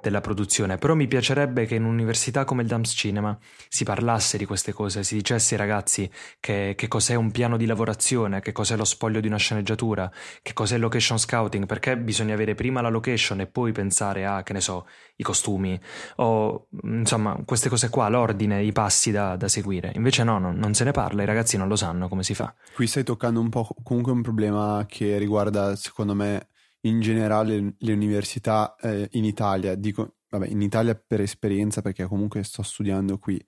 della 0.04 0.20
produzione, 0.20 0.76
però 0.76 0.94
mi 0.94 1.06
piacerebbe 1.06 1.64
che 1.64 1.76
in 1.76 1.84
un'università 1.84 2.44
come 2.44 2.60
il 2.60 2.68
Dams 2.68 2.92
Cinema 2.94 3.36
si 3.68 3.84
parlasse 3.84 4.36
di 4.36 4.44
queste 4.44 4.72
cose, 4.72 5.02
si 5.02 5.14
dicesse 5.14 5.54
ai 5.54 5.60
ragazzi 5.60 6.10
che, 6.40 6.74
che, 6.76 6.88
cos'è 6.88 7.14
un 7.14 7.30
piano 7.30 7.56
di 7.56 7.64
lavorazione, 7.64 8.40
che 8.40 8.52
cos'è 8.52 8.76
lo 8.76 8.84
spoglio 8.84 9.20
di 9.20 9.28
una 9.28 9.38
sceneggiatura, 9.38 10.10
che 10.42 10.52
cos'è 10.52 10.76
location 10.76 11.18
scouting, 11.18 11.64
perché 11.64 11.96
bisogna 11.96 12.34
avere 12.34 12.54
prima 12.54 12.82
la 12.82 12.90
location 12.90 13.40
e 13.40 13.46
poi 13.46 13.72
pensare 13.72 14.26
a, 14.26 14.42
che 14.42 14.52
ne 14.52 14.60
so, 14.60 14.86
i 15.16 15.22
costumi 15.22 15.80
o 16.16 16.66
insomma 16.82 17.40
queste 17.44 17.70
cose 17.70 17.88
qua, 17.88 18.08
l'ordine, 18.08 18.62
i 18.62 18.72
passi 18.72 19.10
da, 19.10 19.36
da 19.36 19.48
seguire. 19.48 19.90
Invece 19.94 20.22
no, 20.22 20.38
non, 20.38 20.56
non 20.56 20.74
se 20.74 20.84
ne 20.84 20.90
parla, 20.90 21.22
i 21.22 21.26
ragazzi 21.26 21.56
non 21.56 21.68
lo 21.68 21.76
sanno 21.76 22.08
come 22.08 22.22
si 22.22 22.34
fa. 22.34 22.54
Qui 22.74 22.86
stai 22.86 23.04
toccando 23.04 23.40
un 23.40 23.48
po' 23.48 23.66
comunque 23.82 24.12
un 24.12 24.20
problema 24.20 24.84
che 24.86 25.16
riguarda 25.16 25.74
secondo 25.76 26.14
me 26.14 26.48
in 26.84 27.00
generale 27.00 27.74
le 27.78 27.92
università 27.92 28.76
eh, 28.76 29.08
in 29.12 29.24
Italia, 29.24 29.74
dico, 29.74 30.16
vabbè, 30.28 30.46
in 30.48 30.62
Italia 30.62 30.94
per 30.94 31.20
esperienza 31.20 31.82
perché 31.82 32.06
comunque 32.06 32.42
sto 32.42 32.62
studiando 32.62 33.18
qui, 33.18 33.44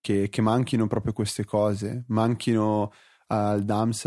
che, 0.00 0.28
che 0.28 0.40
manchino 0.42 0.86
proprio 0.86 1.12
queste 1.12 1.44
cose, 1.44 2.04
manchino 2.08 2.92
al 3.28 3.64
DAMS, 3.64 4.02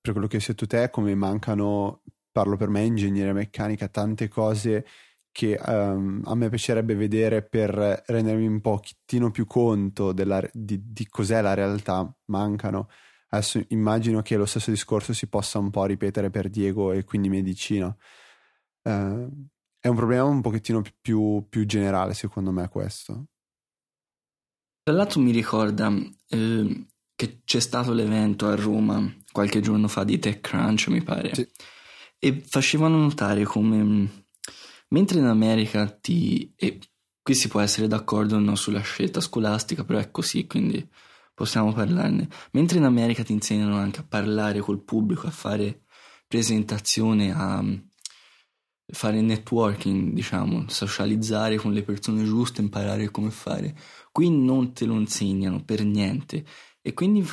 per 0.00 0.12
quello 0.12 0.26
che 0.26 0.36
hai 0.36 0.44
detto 0.46 0.66
te, 0.66 0.90
come 0.90 1.14
mancano, 1.14 2.02
parlo 2.32 2.56
per 2.56 2.68
me, 2.68 2.84
ingegneria 2.84 3.32
meccanica, 3.32 3.88
tante 3.88 4.28
cose 4.28 4.86
che 5.30 5.60
um, 5.64 6.22
a 6.24 6.34
me 6.34 6.48
piacerebbe 6.48 6.94
vedere 6.94 7.44
per 7.46 8.02
rendermi 8.06 8.46
un 8.46 8.60
pochettino 8.60 9.30
più 9.30 9.46
conto 9.46 10.12
della, 10.12 10.42
di, 10.52 10.92
di 10.92 11.06
cos'è 11.06 11.40
la 11.40 11.54
realtà, 11.54 12.12
mancano. 12.26 12.88
Adesso 13.30 13.62
immagino 13.68 14.22
che 14.22 14.36
lo 14.36 14.46
stesso 14.46 14.70
discorso 14.70 15.12
si 15.12 15.26
possa 15.26 15.58
un 15.58 15.70
po' 15.70 15.84
ripetere 15.84 16.30
per 16.30 16.48
Diego 16.48 16.92
e 16.92 17.04
quindi 17.04 17.28
medicina. 17.28 17.94
Eh, 18.82 19.28
è 19.80 19.88
un 19.88 19.96
problema 19.96 20.24
un 20.24 20.40
pochettino 20.40 20.82
più, 21.00 21.46
più, 21.48 21.66
generale, 21.66 22.14
secondo 22.14 22.50
me, 22.50 22.68
questo. 22.68 23.26
Tra 24.82 24.94
l'altro 24.94 25.20
mi 25.20 25.30
ricorda 25.30 25.92
eh, 26.28 26.86
che 27.14 27.40
c'è 27.44 27.60
stato 27.60 27.92
l'evento 27.92 28.46
a 28.46 28.54
Roma 28.54 29.14
qualche 29.30 29.60
giorno 29.60 29.88
fa 29.88 30.04
di 30.04 30.18
TechCrunch, 30.18 30.88
mi 30.88 31.02
pare, 31.02 31.34
sì. 31.34 31.48
e 32.18 32.42
facevano 32.46 32.96
notare 32.96 33.44
come 33.44 34.26
mentre 34.88 35.18
in 35.18 35.26
America 35.26 35.88
ti... 35.88 36.52
e 36.56 36.78
qui 37.22 37.34
si 37.34 37.48
può 37.48 37.60
essere 37.60 37.88
d'accordo 37.88 38.36
o 38.36 38.38
no 38.38 38.54
sulla 38.54 38.80
scelta 38.80 39.20
scolastica, 39.20 39.84
però 39.84 39.98
è 39.98 40.10
così, 40.10 40.46
quindi 40.46 40.88
possiamo 41.38 41.72
parlarne. 41.72 42.28
Mentre 42.50 42.78
in 42.78 42.84
America 42.84 43.22
ti 43.22 43.32
insegnano 43.32 43.76
anche 43.76 44.00
a 44.00 44.04
parlare 44.04 44.58
col 44.58 44.82
pubblico, 44.82 45.28
a 45.28 45.30
fare 45.30 45.84
presentazione, 46.26 47.32
a 47.32 47.62
mm, 47.62 47.74
fare 48.86 49.20
networking, 49.20 50.14
diciamo, 50.14 50.64
socializzare 50.66 51.54
con 51.56 51.72
le 51.72 51.84
persone 51.84 52.24
giuste, 52.24 52.60
imparare 52.60 53.12
come 53.12 53.30
fare. 53.30 53.76
Qui 54.10 54.28
non 54.30 54.72
te 54.72 54.84
lo 54.84 54.94
insegnano 54.94 55.62
per 55.62 55.84
niente. 55.84 56.44
E 56.82 56.92
quindi 56.92 57.24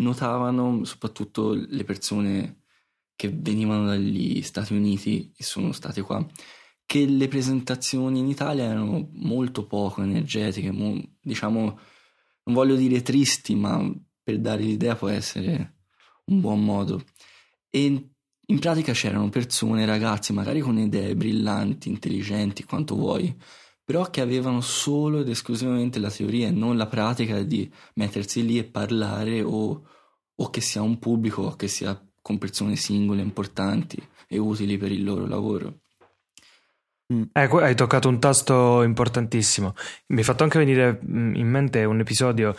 notavano, 0.00 0.82
soprattutto 0.82 1.52
le 1.52 1.84
persone 1.84 2.62
che 3.14 3.30
venivano 3.32 3.86
dagli 3.86 4.42
Stati 4.42 4.74
Uniti 4.74 5.32
e 5.36 5.44
sono 5.44 5.70
state 5.70 6.02
qua, 6.02 6.26
che 6.84 7.06
le 7.06 7.28
presentazioni 7.28 8.18
in 8.18 8.26
Italia 8.26 8.64
erano 8.64 9.10
molto 9.12 9.64
poco 9.64 10.02
energetiche, 10.02 10.72
mo, 10.72 11.00
diciamo 11.20 11.78
non 12.44 12.54
voglio 12.54 12.76
dire 12.76 13.02
tristi, 13.02 13.54
ma 13.54 13.92
per 14.22 14.40
dare 14.40 14.62
l'idea 14.62 14.96
può 14.96 15.08
essere 15.08 15.76
un 16.26 16.40
buon 16.40 16.64
modo. 16.64 17.04
E 17.70 18.10
in 18.46 18.58
pratica 18.58 18.92
c'erano 18.92 19.28
persone, 19.30 19.86
ragazzi, 19.86 20.32
magari 20.32 20.60
con 20.60 20.78
idee 20.78 21.16
brillanti, 21.16 21.88
intelligenti, 21.88 22.64
quanto 22.64 22.94
vuoi, 22.94 23.34
però 23.84 24.08
che 24.10 24.20
avevano 24.20 24.60
solo 24.60 25.20
ed 25.20 25.28
esclusivamente 25.28 25.98
la 25.98 26.10
teoria 26.10 26.48
e 26.48 26.52
non 26.52 26.76
la 26.76 26.86
pratica 26.86 27.42
di 27.42 27.70
mettersi 27.94 28.44
lì 28.44 28.58
e 28.58 28.64
parlare 28.64 29.42
o, 29.42 29.86
o 30.34 30.50
che 30.50 30.60
sia 30.60 30.82
un 30.82 30.98
pubblico 30.98 31.42
o 31.42 31.56
che 31.56 31.68
sia 31.68 31.98
con 32.20 32.38
persone 32.38 32.76
singole 32.76 33.20
importanti 33.20 34.02
e 34.26 34.38
utili 34.38 34.78
per 34.78 34.92
il 34.92 35.04
loro 35.04 35.26
lavoro. 35.26 35.83
Ecco, 37.06 37.58
hai 37.58 37.74
toccato 37.74 38.08
un 38.08 38.18
tasto 38.18 38.82
importantissimo. 38.82 39.74
Mi 40.08 40.20
ha 40.20 40.24
fatto 40.24 40.42
anche 40.42 40.58
venire 40.58 41.00
mm, 41.06 41.34
in 41.34 41.48
mente 41.48 41.84
un 41.84 42.00
episodio 42.00 42.56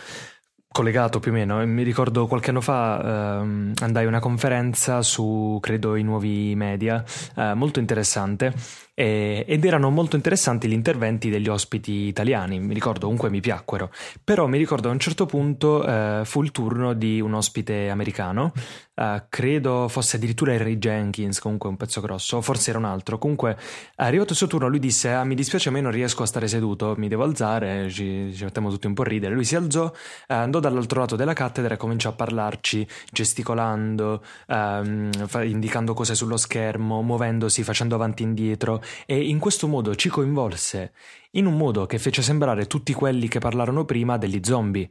collegato 0.67 1.19
più 1.19 1.31
o 1.31 1.33
meno. 1.33 1.65
Mi 1.65 1.81
ricordo 1.81 2.27
qualche 2.27 2.51
anno 2.51 2.61
fa 2.61 3.39
ehm, 3.41 3.73
andai 3.81 4.05
a 4.05 4.07
una 4.07 4.19
conferenza 4.19 5.01
su, 5.01 5.57
credo, 5.61 5.95
i 5.95 6.03
nuovi 6.03 6.53
media, 6.55 7.03
eh, 7.35 7.53
molto 7.55 7.79
interessante 7.79 8.53
e, 8.95 9.43
ed 9.45 9.65
erano 9.65 9.89
molto 9.89 10.15
interessanti 10.15 10.67
gli 10.69 10.73
interventi 10.73 11.29
degli 11.29 11.49
ospiti 11.49 11.91
italiani, 12.07 12.59
mi 12.59 12.73
ricordo 12.73 13.01
comunque 13.01 13.29
mi 13.29 13.41
piacquero, 13.41 13.91
però 14.23 14.47
mi 14.47 14.57
ricordo 14.57 14.87
a 14.87 14.91
un 14.91 14.99
certo 14.99 15.25
punto 15.25 15.85
eh, 15.85 16.21
fu 16.23 16.41
il 16.41 16.51
turno 16.51 16.93
di 16.93 17.19
un 17.19 17.33
ospite 17.33 17.89
americano, 17.89 18.53
eh, 18.95 19.23
credo 19.27 19.89
fosse 19.89 20.15
addirittura 20.15 20.53
Harry 20.53 20.77
Jenkins, 20.77 21.39
comunque 21.39 21.67
un 21.67 21.75
pezzo 21.75 21.99
grosso, 21.99 22.39
forse 22.39 22.69
era 22.69 22.79
un 22.79 22.85
altro, 22.85 23.17
comunque 23.17 23.57
arrivato 23.95 24.31
il 24.31 24.37
suo 24.37 24.47
turno 24.47 24.69
lui 24.69 24.79
disse 24.79 25.11
ah, 25.11 25.25
mi 25.25 25.35
dispiace 25.35 25.67
a 25.67 25.71
me 25.73 25.81
non 25.81 25.91
riesco 25.91 26.23
a 26.23 26.25
stare 26.25 26.47
seduto, 26.47 26.95
mi 26.97 27.09
devo 27.09 27.23
alzare, 27.23 27.89
ci, 27.89 28.33
ci 28.33 28.43
mettiamo 28.45 28.69
tutti 28.69 28.87
un 28.87 28.93
po' 28.93 29.01
a 29.01 29.05
ridere, 29.05 29.33
lui 29.35 29.43
si 29.43 29.57
alzò, 29.57 29.91
eh, 30.27 30.33
andò 30.33 30.61
dall'altro 30.61 31.01
lato 31.01 31.17
della 31.17 31.33
cattedra 31.33 31.73
e 31.73 31.77
cominciò 31.77 32.09
a 32.09 32.13
parlarci 32.13 32.87
gesticolando, 33.11 34.23
ehm, 34.47 35.09
indicando 35.43 35.93
cose 35.93 36.15
sullo 36.15 36.37
schermo, 36.37 37.01
muovendosi, 37.01 37.61
facendo 37.61 37.95
avanti 37.95 38.23
e 38.23 38.27
indietro 38.27 38.83
e 39.05 39.27
in 39.27 39.39
questo 39.39 39.67
modo 39.67 39.95
ci 39.95 40.09
coinvolse 40.09 40.93
in 41.31 41.45
un 41.45 41.57
modo 41.57 41.85
che 41.85 41.99
fece 41.99 42.21
sembrare 42.21 42.67
tutti 42.67 42.93
quelli 42.93 43.27
che 43.27 43.39
parlarono 43.39 43.85
prima 43.85 44.17
degli 44.17 44.39
zombie. 44.43 44.89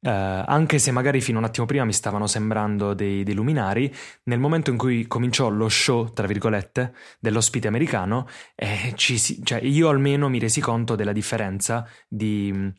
Uh, 0.00 0.10
anche 0.46 0.78
se 0.78 0.92
magari 0.92 1.20
fino 1.20 1.38
a 1.38 1.40
un 1.40 1.48
attimo 1.48 1.66
prima 1.66 1.84
mi 1.84 1.92
stavano 1.92 2.28
sembrando 2.28 2.94
dei, 2.94 3.24
dei, 3.24 3.34
luminari, 3.34 3.92
nel 4.24 4.38
momento 4.38 4.70
in 4.70 4.76
cui 4.76 5.08
cominciò 5.08 5.48
lo 5.48 5.68
show, 5.68 6.12
tra 6.12 6.28
virgolette, 6.28 6.94
dell'ospite 7.18 7.66
americano, 7.66 8.28
eh, 8.54 8.92
ci, 8.94 9.18
cioè 9.42 9.60
io 9.60 9.88
almeno 9.88 10.28
mi 10.28 10.38
resi 10.38 10.60
conto 10.60 10.94
della 10.94 11.10
differenza 11.10 11.84
di 12.06 12.72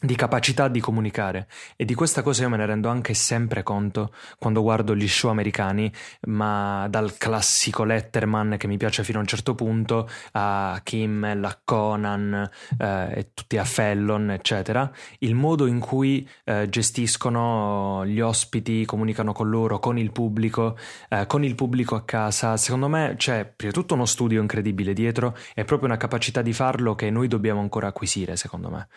di 0.00 0.14
capacità 0.14 0.68
di 0.68 0.78
comunicare 0.78 1.48
e 1.74 1.84
di 1.84 1.94
questa 1.94 2.22
cosa 2.22 2.42
io 2.42 2.48
me 2.48 2.56
ne 2.56 2.66
rendo 2.66 2.88
anche 2.88 3.14
sempre 3.14 3.64
conto 3.64 4.12
quando 4.38 4.62
guardo 4.62 4.94
gli 4.94 5.08
show 5.08 5.30
americani, 5.30 5.92
ma 6.26 6.86
dal 6.88 7.16
classico 7.16 7.82
Letterman 7.82 8.56
che 8.58 8.68
mi 8.68 8.76
piace 8.76 9.02
fino 9.02 9.18
a 9.18 9.22
un 9.22 9.26
certo 9.26 9.54
punto 9.54 10.08
a 10.32 10.80
Kimmel, 10.82 11.44
a 11.44 11.60
Conan 11.64 12.48
eh, 12.78 13.12
e 13.12 13.30
tutti 13.34 13.58
a 13.58 13.64
Fallon, 13.64 14.30
eccetera, 14.30 14.90
il 15.18 15.34
modo 15.34 15.66
in 15.66 15.80
cui 15.80 16.28
eh, 16.44 16.68
gestiscono 16.68 18.04
gli 18.06 18.20
ospiti, 18.20 18.84
comunicano 18.84 19.32
con 19.32 19.48
loro, 19.50 19.80
con 19.80 19.98
il 19.98 20.12
pubblico, 20.12 20.76
eh, 21.08 21.26
con 21.26 21.42
il 21.42 21.54
pubblico 21.56 21.96
a 21.96 22.04
casa, 22.04 22.56
secondo 22.56 22.88
me 22.88 23.14
c'è 23.16 23.44
prima 23.44 23.72
di 23.72 23.78
tutto 23.78 23.94
uno 23.94 24.06
studio 24.06 24.40
incredibile 24.40 24.92
dietro 24.92 25.36
e 25.54 25.64
proprio 25.64 25.88
una 25.88 25.98
capacità 25.98 26.40
di 26.40 26.52
farlo 26.52 26.94
che 26.94 27.10
noi 27.10 27.26
dobbiamo 27.26 27.60
ancora 27.60 27.88
acquisire, 27.88 28.36
secondo 28.36 28.70
me. 28.70 28.88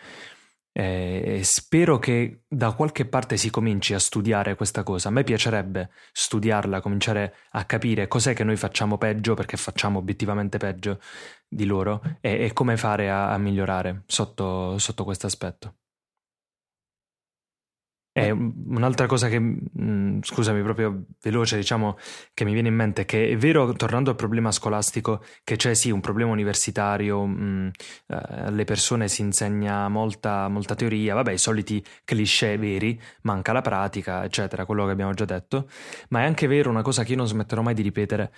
E 0.72 1.40
spero 1.44 1.98
che 1.98 2.42
da 2.48 2.72
qualche 2.72 3.04
parte 3.04 3.36
si 3.36 3.50
cominci 3.50 3.94
a 3.94 3.98
studiare 3.98 4.54
questa 4.54 4.82
cosa. 4.82 5.08
A 5.08 5.12
me 5.12 5.22
piacerebbe 5.22 5.90
studiarla, 6.12 6.80
cominciare 6.80 7.34
a 7.50 7.64
capire 7.64 8.08
cos'è 8.08 8.34
che 8.34 8.44
noi 8.44 8.56
facciamo 8.56 8.96
peggio 8.98 9.34
perché 9.34 9.56
facciamo 9.56 9.98
obiettivamente 9.98 10.58
peggio 10.58 11.00
di 11.46 11.66
loro 11.66 12.00
e, 12.20 12.44
e 12.44 12.52
come 12.52 12.76
fare 12.76 13.10
a, 13.10 13.32
a 13.32 13.38
migliorare 13.38 14.04
sotto, 14.06 14.78
sotto 14.78 15.04
questo 15.04 15.26
aspetto. 15.26 15.74
E 18.14 18.30
un'altra 18.30 19.06
cosa 19.06 19.28
che, 19.28 19.38
mh, 19.38 19.60
mm, 19.80 20.18
scusami, 20.20 20.62
proprio 20.62 21.04
veloce, 21.22 21.56
diciamo, 21.56 21.96
che 22.34 22.44
mi 22.44 22.52
viene 22.52 22.68
in 22.68 22.74
mente, 22.74 23.06
che 23.06 23.30
è 23.30 23.36
vero, 23.38 23.72
tornando 23.72 24.10
al 24.10 24.16
problema 24.16 24.52
scolastico, 24.52 25.24
che 25.42 25.56
c'è 25.56 25.74
sì 25.74 25.90
un 25.90 26.00
problema 26.00 26.30
universitario, 26.30 27.24
mh, 27.24 27.42
mm, 27.42 27.66
eh, 28.08 28.16
alle 28.44 28.64
persone 28.64 29.08
si 29.08 29.22
insegna 29.22 29.88
molta, 29.88 30.48
molta 30.48 30.74
teoria, 30.74 31.14
vabbè, 31.14 31.32
i 31.32 31.38
soliti 31.38 31.82
cliché 32.04 32.58
veri, 32.58 33.00
manca 33.22 33.52
la 33.52 33.62
pratica, 33.62 34.24
eccetera, 34.24 34.66
quello 34.66 34.84
che 34.84 34.92
abbiamo 34.92 35.14
già 35.14 35.24
detto, 35.24 35.68
ma 36.10 36.20
è 36.20 36.24
anche 36.24 36.46
vero 36.46 36.68
una 36.68 36.82
cosa 36.82 37.04
che 37.04 37.12
io 37.12 37.16
non 37.16 37.26
smetterò 37.26 37.62
mai 37.62 37.74
di 37.74 37.82
ripetere, 37.82 38.30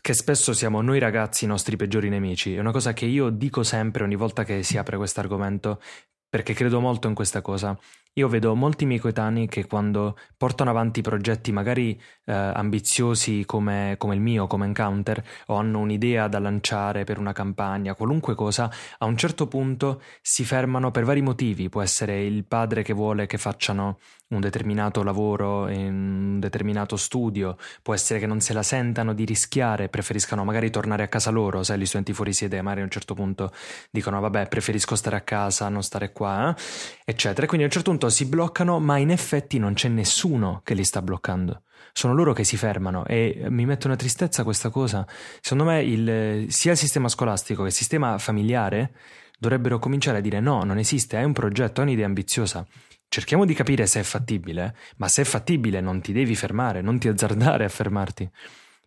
che 0.00 0.14
spesso 0.14 0.52
siamo 0.52 0.82
noi 0.82 1.00
ragazzi 1.00 1.44
i 1.44 1.48
nostri 1.48 1.76
peggiori 1.76 2.08
nemici. 2.08 2.54
È 2.54 2.60
una 2.60 2.70
cosa 2.70 2.92
che 2.92 3.06
io 3.06 3.30
dico 3.30 3.64
sempre 3.64 4.04
ogni 4.04 4.14
volta 4.14 4.44
che 4.44 4.62
si 4.62 4.78
apre 4.78 4.96
questo 4.96 5.18
argomento, 5.20 5.80
perché 6.28 6.54
credo 6.54 6.80
molto 6.80 7.08
in 7.08 7.14
questa 7.14 7.40
cosa. 7.40 7.76
Io 8.18 8.28
vedo 8.28 8.54
molti 8.54 8.86
miei 8.86 8.98
coetanei 8.98 9.46
che 9.46 9.66
quando 9.66 10.16
portano 10.38 10.70
avanti 10.70 11.02
progetti 11.02 11.52
magari 11.52 12.00
eh, 12.24 12.32
ambiziosi 12.32 13.44
come, 13.44 13.96
come, 13.98 14.14
il 14.14 14.22
mio, 14.22 14.46
come 14.46 14.64
Encounter, 14.64 15.22
o 15.48 15.56
hanno 15.56 15.80
un'idea 15.80 16.26
da 16.26 16.38
lanciare 16.38 17.04
per 17.04 17.18
una 17.18 17.32
campagna, 17.32 17.94
qualunque 17.94 18.34
cosa, 18.34 18.70
a 18.96 19.04
un 19.04 19.18
certo 19.18 19.48
punto 19.48 20.00
si 20.22 20.44
fermano 20.44 20.90
per 20.90 21.04
vari 21.04 21.20
motivi. 21.20 21.68
Può 21.68 21.82
essere 21.82 22.24
il 22.24 22.46
padre 22.46 22.82
che 22.82 22.94
vuole 22.94 23.26
che 23.26 23.36
facciano 23.36 23.98
un 24.28 24.40
determinato 24.40 25.02
lavoro 25.04 25.66
un 25.66 26.40
determinato 26.40 26.96
studio, 26.96 27.56
può 27.82 27.94
essere 27.94 28.18
che 28.18 28.26
non 28.26 28.40
se 28.40 28.52
la 28.52 28.62
sentano 28.62 29.14
di 29.14 29.24
rischiare, 29.24 29.88
preferiscano 29.88 30.44
magari 30.44 30.70
tornare 30.70 31.04
a 31.04 31.08
casa 31.08 31.30
loro, 31.30 31.62
sai, 31.62 31.78
gli 31.78 31.86
studenti 31.86 32.12
fuori 32.12 32.32
sede 32.32 32.60
magari 32.60 32.80
a 32.80 32.84
un 32.84 32.90
certo 32.90 33.14
punto 33.14 33.52
dicono 33.90 34.20
vabbè 34.20 34.48
preferisco 34.48 34.96
stare 34.96 35.16
a 35.16 35.20
casa, 35.20 35.68
non 35.68 35.82
stare 35.82 36.12
qua, 36.12 36.50
eh? 36.50 36.62
eccetera. 37.04 37.46
Quindi 37.46 37.64
a 37.64 37.68
un 37.68 37.72
certo 37.72 37.90
punto 37.90 38.08
si 38.08 38.26
bloccano, 38.26 38.80
ma 38.80 38.98
in 38.98 39.10
effetti 39.10 39.58
non 39.58 39.74
c'è 39.74 39.88
nessuno 39.88 40.60
che 40.64 40.74
li 40.74 40.84
sta 40.84 41.02
bloccando. 41.02 41.62
Sono 41.92 42.14
loro 42.14 42.32
che 42.32 42.44
si 42.44 42.56
fermano 42.56 43.06
e 43.06 43.46
mi 43.48 43.64
mette 43.64 43.86
una 43.86 43.96
tristezza 43.96 44.44
questa 44.44 44.70
cosa. 44.70 45.06
Secondo 45.40 45.64
me 45.64 45.82
il, 45.82 46.46
sia 46.50 46.72
il 46.72 46.76
sistema 46.76 47.08
scolastico 47.08 47.62
che 47.62 47.68
il 47.68 47.74
sistema 47.74 48.18
familiare 48.18 48.92
dovrebbero 49.38 49.78
cominciare 49.78 50.18
a 50.18 50.20
dire 50.20 50.40
no, 50.40 50.62
non 50.64 50.78
esiste, 50.78 51.16
hai 51.16 51.24
un 51.24 51.32
progetto, 51.32 51.80
hai 51.80 51.86
un'idea 51.86 52.06
ambiziosa 52.06 52.66
Cerchiamo 53.08 53.44
di 53.44 53.54
capire 53.54 53.86
se 53.86 54.00
è 54.00 54.02
fattibile, 54.02 54.76
ma 54.96 55.08
se 55.08 55.22
è 55.22 55.24
fattibile 55.24 55.80
non 55.80 56.00
ti 56.00 56.12
devi 56.12 56.34
fermare, 56.34 56.82
non 56.82 56.98
ti 56.98 57.08
azzardare 57.08 57.64
a 57.64 57.68
fermarti. 57.68 58.30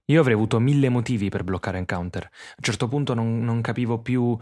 Io 0.09 0.19
avrei 0.19 0.35
avuto 0.35 0.59
mille 0.59 0.89
motivi 0.89 1.29
per 1.29 1.43
bloccare 1.43 1.77
Encounter. 1.77 2.23
A 2.23 2.55
un 2.57 2.63
certo 2.63 2.87
punto 2.87 3.13
non, 3.13 3.43
non 3.43 3.61
capivo 3.61 3.99
più 3.99 4.21
uh, 4.23 4.37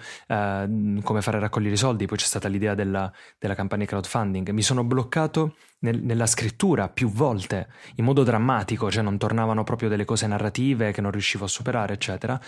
come 1.01 1.22
fare 1.22 1.38
a 1.38 1.39
raccogliere 1.41 1.74
i 1.74 1.78
soldi, 1.78 2.05
poi 2.05 2.18
c'è 2.18 2.26
stata 2.26 2.47
l'idea 2.47 2.74
della, 2.74 3.11
della 3.38 3.53
campagna 3.53 3.86
crowdfunding. 3.86 4.49
Mi 4.49 4.61
sono 4.61 4.86
bloccato 4.86 5.55
nel, 5.80 6.01
nella 6.01 6.26
scrittura 6.26 6.88
più 6.88 7.09
volte, 7.09 7.68
in 7.95 8.05
modo 8.05 8.24
drammatico, 8.24 8.89
cioè 8.89 9.03
non 9.03 9.18
tornavano 9.18 9.63
proprio 9.63 9.89
delle 9.89 10.05
cose 10.05 10.26
narrative 10.26 10.91
che 10.91 11.01
non 11.01 11.11
riuscivo 11.11 11.43
a 11.45 11.49
superare, 11.49 11.93
eccetera. 11.93 12.39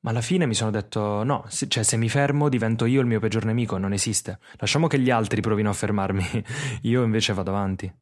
Ma 0.00 0.10
alla 0.10 0.22
fine 0.22 0.46
mi 0.46 0.54
sono 0.54 0.70
detto: 0.70 1.22
no, 1.24 1.44
se, 1.48 1.68
cioè, 1.68 1.82
se 1.82 1.98
mi 1.98 2.08
fermo 2.08 2.48
divento 2.48 2.86
io 2.86 3.00
il 3.00 3.06
mio 3.06 3.20
peggior 3.20 3.44
nemico, 3.44 3.76
non 3.76 3.92
esiste. 3.92 4.38
Lasciamo 4.56 4.86
che 4.86 4.98
gli 4.98 5.10
altri 5.10 5.42
provino 5.42 5.68
a 5.68 5.74
fermarmi, 5.74 6.24
io 6.82 7.02
invece 7.02 7.34
vado 7.34 7.50
avanti. 7.50 7.92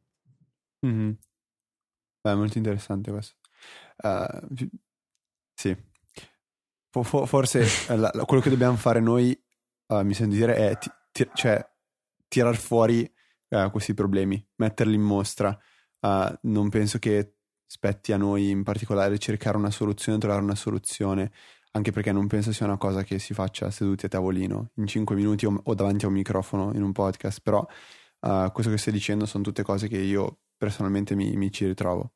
Mm-hmm. 0.85 1.11
Beh, 2.21 2.35
molto 2.35 2.57
interessante 2.57 3.11
questo. 3.11 3.40
Uh, 4.01 4.67
sì. 5.53 5.77
forse 6.89 7.95
la, 7.95 8.09
quello 8.25 8.41
che 8.41 8.49
dobbiamo 8.49 8.75
fare 8.75 8.99
noi, 8.99 9.39
uh, 9.87 10.01
mi 10.01 10.13
sento 10.13 10.35
dire, 10.35 10.55
è 10.55 10.77
ti, 10.77 10.89
ti, 11.11 11.29
cioè, 11.33 11.63
tirar 12.27 12.55
fuori 12.55 13.09
uh, 13.49 13.69
questi 13.69 13.93
problemi, 13.93 14.43
metterli 14.55 14.95
in 14.95 15.01
mostra. 15.01 15.57
non 16.41 16.69
penso 16.69 16.97
che 16.97 17.35
spetti 17.65 18.11
a 18.11 18.17
noi 18.17 18.49
in 18.49 18.63
particolare 18.63 19.17
cercare 19.19 19.57
una 19.57 19.71
soluzione, 19.71 20.17
trovare 20.17 20.41
una 20.41 20.55
soluzione, 20.55 21.31
anche 21.73 21.91
perché 21.91 22.11
non 22.11 22.27
penso 22.27 22.51
sia 22.51 22.65
una 22.65 22.77
cosa 22.77 23.03
che 23.03 23.19
si 23.19 23.33
faccia 23.33 23.69
seduti 23.71 24.07
a 24.07 24.09
tavolino 24.09 24.71
in 24.75 24.87
5 24.87 25.15
minuti 25.15 25.45
o, 25.45 25.61
o 25.63 25.73
davanti 25.73 26.05
a 26.05 26.07
un 26.07 26.15
microfono 26.15 26.71
in 26.73 26.81
un 26.81 26.91
podcast, 26.91 27.39
però 27.41 27.65
questo 28.51 28.71
che 28.71 28.77
stai 28.77 28.93
dicendo 28.93 29.25
sono 29.25 29.43
tutte 29.43 29.63
cose 29.63 29.87
che 29.87 29.97
io 29.97 30.39
personalmente 30.57 31.15
mi, 31.15 31.35
mi 31.37 31.51
ci 31.51 31.65
ritrovo. 31.65 32.13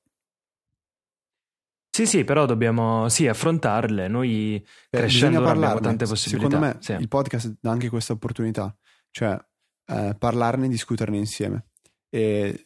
Sì, 1.95 2.05
sì, 2.05 2.25
però 2.25 2.45
dobbiamo 2.45 3.07
sì, 3.07 3.25
affrontarle. 3.25 4.09
Noi 4.09 4.61
Beh, 4.89 4.97
crescendo 4.97 5.37
abbiamo 5.47 5.79
tante 5.79 6.05
possibilità. 6.05 6.49
Secondo 6.49 6.59
me 6.59 6.81
sì. 6.81 6.91
il 6.91 7.07
podcast 7.07 7.55
dà 7.61 7.71
anche 7.71 7.87
questa 7.87 8.11
opportunità, 8.11 8.77
cioè 9.11 9.39
eh, 9.85 10.13
parlarne 10.19 10.65
e 10.65 10.67
discuterne 10.67 11.15
insieme. 11.15 11.69
E 12.09 12.65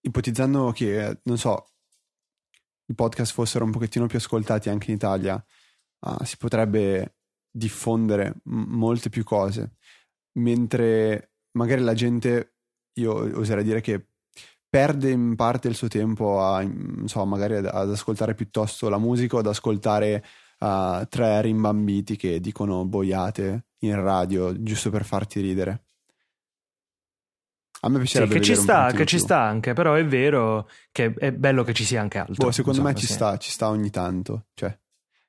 ipotizzando 0.00 0.72
che, 0.72 1.20
non 1.22 1.38
so, 1.38 1.68
i 2.86 2.94
podcast 2.94 3.32
fossero 3.32 3.64
un 3.64 3.70
pochettino 3.70 4.06
più 4.06 4.18
ascoltati 4.18 4.68
anche 4.70 4.90
in 4.90 4.96
Italia, 4.96 5.34
uh, 6.00 6.24
si 6.24 6.36
potrebbe 6.36 7.18
diffondere 7.48 8.40
m- 8.46 8.76
molte 8.76 9.08
più 9.08 9.22
cose. 9.22 9.76
Mentre 10.40 11.34
magari 11.52 11.80
la 11.80 11.94
gente, 11.94 12.56
io 12.94 13.38
oserei 13.38 13.62
dire 13.62 13.80
che 13.80 14.13
perde 14.74 15.10
in 15.10 15.36
parte 15.36 15.68
il 15.68 15.76
suo 15.76 15.86
tempo 15.86 16.44
a, 16.44 16.68
so, 17.04 17.24
magari 17.24 17.58
ad, 17.58 17.66
ad, 17.66 17.92
ascoltare 17.92 18.34
piuttosto 18.34 18.88
la 18.88 18.98
musica 18.98 19.36
o 19.36 19.38
ad 19.38 19.46
ascoltare 19.46 20.24
uh, 20.58 21.06
tre 21.08 21.40
rimbambiti 21.42 22.16
che 22.16 22.40
dicono 22.40 22.84
boiate 22.84 23.66
in 23.82 23.94
radio 24.02 24.60
giusto 24.60 24.90
per 24.90 25.04
farti 25.04 25.40
ridere. 25.40 25.84
A 27.82 27.88
me 27.88 27.98
piacerebbe 27.98 28.32
sì, 28.32 28.38
che 28.40 28.44
ci 28.44 28.54
sta, 28.56 28.90
che 28.90 29.06
ci 29.06 29.20
sta 29.20 29.40
anche, 29.42 29.74
però 29.74 29.94
è 29.94 30.04
vero 30.04 30.68
che 30.90 31.14
è 31.18 31.30
bello 31.30 31.62
che 31.62 31.72
ci 31.72 31.84
sia 31.84 32.00
anche 32.00 32.18
altro. 32.18 32.46
Boh, 32.46 32.50
secondo 32.50 32.82
me 32.82 32.96
ci 32.96 33.06
sta, 33.06 33.36
ci 33.36 33.52
sta 33.52 33.68
ogni 33.68 33.90
tanto, 33.90 34.46
cioè, 34.54 34.76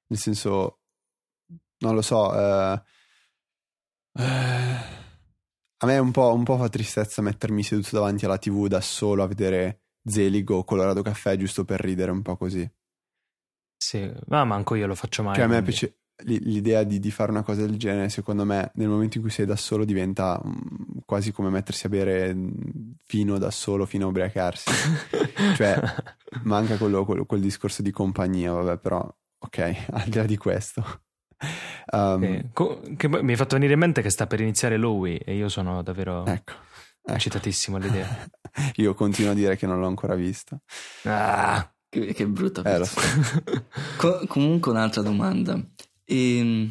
nel 0.07 0.17
senso, 0.17 0.79
non 1.79 1.93
lo 1.93 2.01
so, 2.01 2.33
eh, 2.33 2.81
eh, 4.13 5.04
a 5.77 5.85
me 5.85 5.97
un 5.97 6.11
po', 6.11 6.33
un 6.33 6.43
po' 6.43 6.57
fa 6.57 6.69
tristezza 6.69 7.21
mettermi 7.21 7.63
seduto 7.63 7.89
davanti 7.91 8.25
alla 8.25 8.37
TV 8.37 8.67
da 8.67 8.81
solo 8.81 9.23
a 9.23 9.27
vedere 9.27 9.81
Zeligo 10.03 10.57
o 10.57 10.63
Colorado 10.63 11.01
Caffè 11.01 11.35
giusto 11.35 11.65
per 11.65 11.81
ridere 11.81 12.11
un 12.11 12.21
po' 12.21 12.37
così. 12.37 12.69
Sì, 13.77 14.11
ma 14.27 14.43
manco 14.45 14.75
io 14.75 14.87
lo 14.87 14.95
faccio 14.95 15.23
mai. 15.23 15.35
Cioè, 15.35 15.43
a 15.43 15.47
me 15.47 15.61
piace 15.61 15.99
l'idea 16.23 16.83
di, 16.83 16.99
di, 16.99 17.11
fare 17.11 17.31
una 17.31 17.43
cosa 17.43 17.61
del 17.61 17.77
genere, 17.77 18.09
secondo 18.09 18.45
me, 18.45 18.71
nel 18.75 18.87
momento 18.87 19.17
in 19.17 19.23
cui 19.23 19.31
sei 19.31 19.45
da 19.45 19.55
solo 19.55 19.83
diventa 19.83 20.39
um, 20.41 21.01
quasi 21.05 21.31
come 21.31 21.49
mettersi 21.49 21.85
a 21.87 21.89
bere 21.89 22.33
mm, 22.33 22.51
fino 23.03 23.37
da 23.37 23.51
solo, 23.51 23.85
fino 23.85 24.05
a 24.05 24.09
ubriacarsi. 24.09 24.71
cioè, 25.55 25.79
manca 26.43 26.77
quello, 26.77 27.03
quello, 27.05 27.25
quel 27.25 27.41
discorso 27.41 27.81
di 27.81 27.91
compagnia, 27.91 28.53
vabbè, 28.53 28.77
però, 28.77 29.07
ok, 29.39 29.85
al 29.91 30.07
di 30.07 30.17
là 30.17 30.25
di 30.25 30.37
questo. 30.37 31.01
Um, 31.91 32.51
che, 32.53 32.95
che 32.97 33.07
mi 33.07 33.31
hai 33.31 33.37
fatto 33.37 33.55
venire 33.55 33.73
in 33.73 33.79
mente 33.79 34.01
che 34.01 34.09
sta 34.09 34.25
per 34.27 34.41
iniziare 34.41 34.77
Lowy 34.77 35.17
e 35.17 35.35
io 35.35 35.49
sono 35.49 35.83
davvero 35.83 36.25
ecco, 36.25 36.53
ecco. 36.53 37.13
eccitатissimo 37.13 37.77
all'idea. 37.77 38.27
io 38.75 38.93
continuo 38.93 39.31
a 39.31 39.35
dire 39.35 39.55
che 39.57 39.67
non 39.67 39.79
l'ho 39.79 39.87
ancora 39.87 40.15
vista. 40.15 40.59
Ah, 41.03 41.69
che, 41.89 42.13
che 42.13 42.27
brutta 42.27 42.61
eh, 42.63 42.85
so. 42.85 42.99
Co- 43.97 44.25
comunque 44.27 44.71
un'altra 44.71 45.01
domanda. 45.01 45.59
E, 46.03 46.69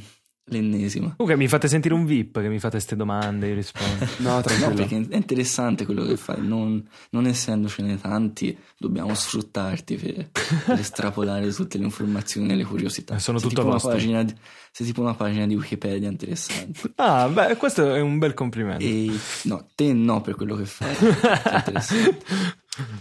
L'ennesima. 0.48 1.14
Comunque 1.16 1.36
mi 1.42 1.48
fate 1.48 1.68
sentire 1.68 1.94
un 1.94 2.04
VIP 2.04 2.40
che 2.42 2.48
mi 2.48 2.58
fate 2.58 2.72
queste 2.72 2.96
domande, 2.96 3.48
io 3.48 3.54
rispondo. 3.54 4.06
no, 4.18 4.42
no, 4.60 4.74
perché 4.74 4.96
è 5.08 5.16
interessante 5.16 5.86
quello 5.86 6.04
che 6.04 6.18
fai. 6.18 6.46
Non, 6.46 6.86
non 7.10 7.26
essendocene 7.26 7.98
tanti, 7.98 8.54
dobbiamo 8.76 9.14
sfruttarti 9.14 9.96
per, 9.96 10.28
per 10.30 10.78
estrapolare 10.78 11.50
tutte 11.50 11.78
le 11.78 11.84
informazioni 11.84 12.52
e 12.52 12.56
le 12.56 12.64
curiosità. 12.64 13.18
Sono 13.18 13.38
sei 13.38 13.48
tutto 13.48 13.62
a 13.62 13.64
posto. 13.64 13.98
Sei 13.98 14.86
tipo 14.86 15.00
una 15.00 15.14
pagina 15.14 15.46
di 15.46 15.54
Wikipedia 15.54 16.10
interessante. 16.10 16.92
Ah, 16.96 17.26
beh, 17.26 17.56
questo 17.56 17.94
è 17.94 18.00
un 18.00 18.18
bel 18.18 18.34
complimento. 18.34 18.84
E, 18.84 19.10
no, 19.44 19.70
te 19.74 19.94
no 19.94 20.20
per 20.20 20.34
quello 20.34 20.56
che 20.56 20.66
fai. 20.66 20.94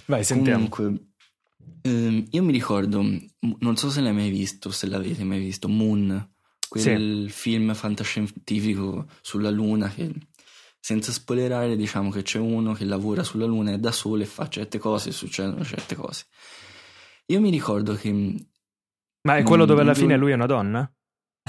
Vai, 0.06 0.24
sentiamo. 0.24 0.70
Comunque, 0.70 1.08
ehm, 1.82 2.26
io 2.30 2.44
mi 2.44 2.54
ricordo, 2.54 3.02
non 3.60 3.76
so 3.76 3.90
se 3.90 4.00
l'hai 4.00 4.14
mai 4.14 4.30
visto, 4.30 4.72
se 4.72 4.88
l'avete 4.88 5.26
mai 5.26 5.40
visto, 5.40 5.68
Moon 5.68 6.32
quel 6.74 7.28
sì. 7.28 7.30
film 7.30 7.76
fantascientifico 7.76 9.06
sulla 9.22 9.52
Luna 9.52 9.90
che 9.90 10.12
senza 10.80 11.12
spoilerare 11.12 11.76
diciamo 11.76 12.10
che 12.10 12.24
c'è 12.24 12.40
uno 12.40 12.74
che 12.74 12.84
lavora 12.84 13.24
sulla 13.24 13.46
Luna 13.46 13.74
e 13.74 13.78
da 13.78 13.92
solo 13.92 14.24
e 14.24 14.26
fa 14.26 14.50
certe 14.50 14.80
cose 14.80 15.10
e 15.10 15.12
succedono 15.12 15.64
certe 15.64 15.94
cose. 15.94 16.26
Io 17.28 17.40
mi 17.40 17.52
ricordo 17.52 17.94
che... 17.94 18.12
Ma 19.22 19.38
è 19.38 19.44
quello 19.44 19.66
dove 19.66 19.82
alla 19.82 19.94
fine 19.94 20.18
lui 20.18 20.32
è 20.32 20.34
una 20.34 20.48
donna? 20.48 20.92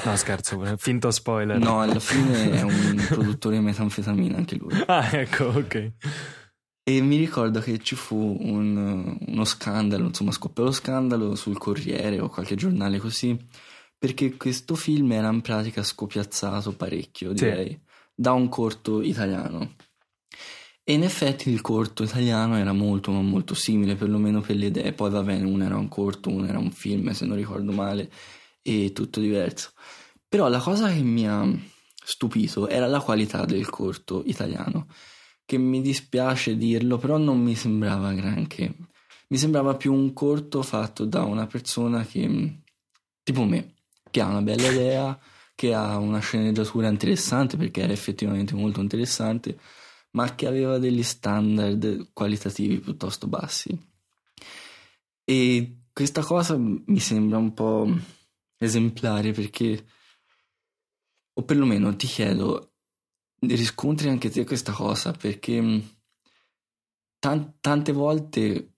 No, 0.04 0.16
scherzo, 0.16 0.62
finto 0.76 1.10
spoiler. 1.10 1.58
No, 1.58 1.80
alla 1.80 2.00
fine 2.00 2.50
è 2.50 2.60
un 2.60 3.02
produttore 3.08 3.56
di 3.56 3.62
metanfetamina 3.62 4.36
anche 4.36 4.56
lui. 4.56 4.74
Ah, 4.86 5.08
ecco, 5.10 5.44
ok. 5.44 5.92
E 6.82 7.00
mi 7.00 7.16
ricordo 7.16 7.60
che 7.60 7.78
ci 7.78 7.96
fu 7.96 8.36
un, 8.40 9.16
uno 9.26 9.44
scandalo, 9.44 10.04
insomma 10.04 10.32
scoppiò 10.32 10.64
lo 10.64 10.70
scandalo 10.70 11.34
sul 11.34 11.56
Corriere 11.56 12.20
o 12.20 12.28
qualche 12.28 12.56
giornale 12.56 12.98
così, 12.98 13.34
perché 14.04 14.36
questo 14.36 14.74
film 14.74 15.12
era 15.12 15.30
in 15.30 15.40
pratica 15.40 15.82
scopiazzato 15.82 16.76
parecchio, 16.76 17.32
direi, 17.32 17.70
sì. 17.70 17.80
da 18.14 18.32
un 18.32 18.50
corto 18.50 19.00
italiano. 19.00 19.76
E 20.82 20.92
in 20.92 21.04
effetti 21.04 21.48
il 21.48 21.62
corto 21.62 22.02
italiano 22.02 22.58
era 22.58 22.74
molto 22.74 23.12
ma 23.12 23.22
molto 23.22 23.54
simile, 23.54 23.94
perlomeno 23.94 24.42
per 24.42 24.56
le 24.56 24.66
idee. 24.66 24.92
Poi 24.92 25.08
va 25.08 25.22
bene, 25.22 25.46
uno 25.46 25.64
era 25.64 25.78
un 25.78 25.88
corto, 25.88 26.28
uno 26.28 26.46
era 26.46 26.58
un 26.58 26.70
film, 26.70 27.12
se 27.12 27.24
non 27.24 27.34
ricordo 27.34 27.72
male, 27.72 28.10
e 28.60 28.92
tutto 28.92 29.20
diverso. 29.20 29.70
Però 30.28 30.48
la 30.48 30.60
cosa 30.60 30.92
che 30.92 31.00
mi 31.00 31.26
ha 31.26 31.50
stupito 32.04 32.68
era 32.68 32.86
la 32.86 33.00
qualità 33.00 33.46
del 33.46 33.70
corto 33.70 34.22
italiano 34.26 34.86
che 35.46 35.56
mi 35.56 35.80
dispiace 35.80 36.58
dirlo, 36.58 36.98
però 36.98 37.16
non 37.16 37.40
mi 37.40 37.54
sembrava 37.54 38.12
granché. 38.12 38.70
Mi 39.28 39.38
sembrava 39.38 39.76
più 39.76 39.94
un 39.94 40.12
corto 40.12 40.60
fatto 40.60 41.06
da 41.06 41.22
una 41.22 41.46
persona 41.46 42.04
che, 42.04 42.58
tipo 43.22 43.44
me, 43.44 43.73
che 44.14 44.20
ha 44.20 44.28
una 44.28 44.42
bella 44.42 44.70
idea, 44.70 45.20
che 45.56 45.74
ha 45.74 45.98
una 45.98 46.20
sceneggiatura 46.20 46.86
interessante, 46.86 47.56
perché 47.56 47.82
era 47.82 47.92
effettivamente 47.92 48.54
molto 48.54 48.80
interessante, 48.80 49.58
ma 50.12 50.36
che 50.36 50.46
aveva 50.46 50.78
degli 50.78 51.02
standard 51.02 52.12
qualitativi 52.12 52.78
piuttosto 52.78 53.26
bassi. 53.26 53.76
E 55.24 55.78
questa 55.92 56.22
cosa 56.22 56.56
mi 56.56 57.00
sembra 57.00 57.38
un 57.38 57.54
po' 57.54 57.92
esemplare 58.56 59.32
perché, 59.32 59.84
o 61.32 61.42
perlomeno 61.42 61.96
ti 61.96 62.06
chiedo, 62.06 62.74
riscontri 63.40 64.10
anche 64.10 64.30
te 64.30 64.44
questa 64.44 64.70
cosa 64.70 65.10
perché 65.10 65.82
tante 67.18 67.90
volte 67.90 68.73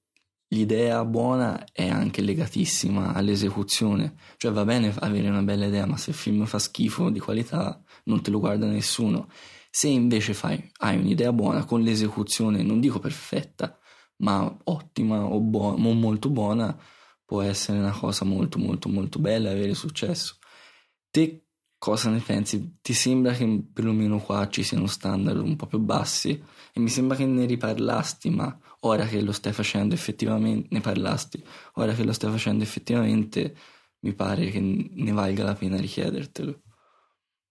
l'idea 0.49 1.05
buona 1.05 1.65
è 1.73 1.89
anche 1.89 2.23
legatissima 2.23 3.13
all'esecuzione. 3.13 4.15
Cioè 4.37 4.53
va 4.53 4.65
bene 4.65 4.95
avere 5.01 5.29
una 5.29 5.43
bella 5.43 5.67
idea, 5.67 5.87
ma 5.87 5.97
se 5.97 6.11
il 6.11 6.17
film 6.17 6.45
fa 6.47 6.59
schifo 6.59 7.11
di 7.11 7.19
qualità 7.19 7.83
non 8.05 8.23
te 8.23 8.31
lo 8.31 8.39
guarda 8.39 8.67
nessuno. 8.67 9.29
Se 9.71 9.89
invece 9.89 10.35
fai, 10.35 10.71
hai 10.79 10.99
un'idea 10.99 11.33
buona 11.33 11.65
con 11.65 11.83
l'esecuzione, 11.83 12.63
non 12.63 12.81
dico 12.81 12.99
perfetta, 12.99 13.79
ma 14.19 14.57
ottima 14.65 15.25
o, 15.25 15.41
buona, 15.41 15.87
o 15.87 15.93
molto 15.93 16.31
buona, 16.31 16.77
può 17.25 17.43
essere 17.43 17.79
una 17.79 17.91
cosa 17.93 18.25
molto 18.25 18.59
molto 18.59 18.89
molto 18.89 19.19
bella 19.19 19.51
avere 19.51 19.75
successo. 19.75 20.39
Te 21.11 21.47
cosa 21.79 22.09
ne 22.11 22.21
pensi? 22.21 22.79
Ti 22.81 22.93
sembra 22.95 23.33
che 23.33 23.65
perlomeno 23.73 24.19
qua 24.19 24.49
ci 24.49 24.63
siano 24.63 24.87
standard 24.87 25.39
un 25.39 25.57
po' 25.57 25.67
più 25.67 25.79
bassi? 25.79 26.43
E 26.77 26.81
mi 26.81 26.91
sembra 26.91 27.17
che 27.17 27.25
ne 27.25 27.47
riparlasti, 27.47 28.29
ma 28.29 28.55
ora 28.81 29.07
che 29.07 29.23
lo 29.23 29.33
stai 29.33 29.55
facendo 29.55 29.95
effettivamente, 29.95 30.69
ne 30.71 30.81
parlasti, 30.83 31.43
ora 31.77 31.95
che 31.95 32.05
lo 32.05 32.13
stai 32.13 32.31
facendo 32.31 32.63
effettivamente, 32.65 33.57
mi 34.01 34.13
pare 34.15 34.51
che 34.51 34.61
ne 34.61 35.13
valga 35.13 35.43
la 35.45 35.55
pena 35.55 35.79
richiedertelo. 35.79 36.61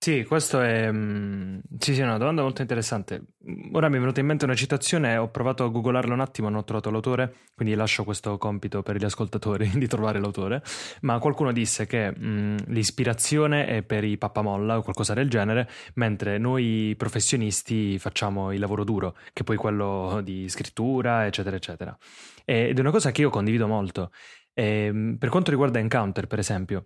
Sì, 0.06 0.24
questo 0.24 0.62
è, 0.62 0.92
mm, 0.92 1.58
sì, 1.80 1.96
sì, 1.96 2.02
una 2.02 2.20
domanda 2.20 2.44
molto 2.44 2.62
interessante. 2.62 3.24
Ora 3.72 3.90
mi 3.90 3.96
è 3.96 4.00
venuta 4.00 4.20
in 4.20 4.28
mente 4.28 4.46
una 4.46 4.54
citazione, 4.54 5.18
ho 5.18 5.30
provato 5.32 5.64
a 5.64 5.68
googolarla 5.70 6.14
un 6.14 6.20
attimo, 6.20 6.48
non 6.48 6.60
ho 6.60 6.64
trovato 6.64 6.92
l'autore, 6.92 7.34
quindi 7.56 7.74
lascio 7.74 8.04
questo 8.04 8.38
compito 8.38 8.84
per 8.84 8.98
gli 8.98 9.04
ascoltatori 9.04 9.68
di 9.74 9.88
trovare 9.88 10.20
l'autore, 10.20 10.62
ma 11.02 11.18
qualcuno 11.18 11.52
disse 11.52 11.88
che 11.88 12.12
mh, 12.12 12.28
mm, 12.28 12.58
l'ispirazione 12.68 13.66
è 13.66 13.82
per 13.82 14.04
i 14.04 14.16
pappamolla 14.20 14.78
o 14.78 14.84
qualcosa 14.84 15.16
del 15.16 15.28
genere, 15.28 15.68
mentre 15.96 16.38
noi 16.38 16.94
professionisti 16.96 17.98
facciamo 17.98 18.52
il 18.52 18.60
lavoro 18.60 18.84
duro, 18.84 19.18
che 19.34 19.44
poi 19.44 19.58
quello 19.58 20.22
di 20.24 20.48
scrittura, 20.50 21.26
eccetera, 21.26 21.56
eccetera. 21.56 21.98
Ed 22.46 22.78
è 22.78 22.80
una 22.80 22.92
cosa 22.92 23.10
che 23.10 23.22
io 23.22 23.32
condivido 23.32 23.66
molto. 23.66 24.12
E, 24.54 24.86
ehm, 24.86 25.18
per 25.18 25.30
quanto 25.30 25.50
riguarda 25.50 25.80
Encounter, 25.80 26.28
per 26.28 26.38
esempio, 26.38 26.86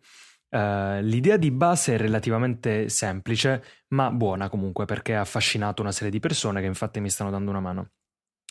Uh, 0.51 0.99
l'idea 1.01 1.37
di 1.37 1.51
base 1.51 1.93
è 1.93 1.97
relativamente 1.97 2.89
semplice, 2.89 3.63
ma 3.89 4.09
buona 4.11 4.49
comunque 4.49 4.85
perché 4.85 5.15
ha 5.15 5.21
affascinato 5.21 5.81
una 5.81 5.91
serie 5.91 6.11
di 6.11 6.19
persone 6.19 6.59
che 6.61 6.67
infatti 6.67 6.99
mi 6.99 7.09
stanno 7.09 7.29
dando 7.29 7.51
una 7.51 7.59
mano. 7.59 7.91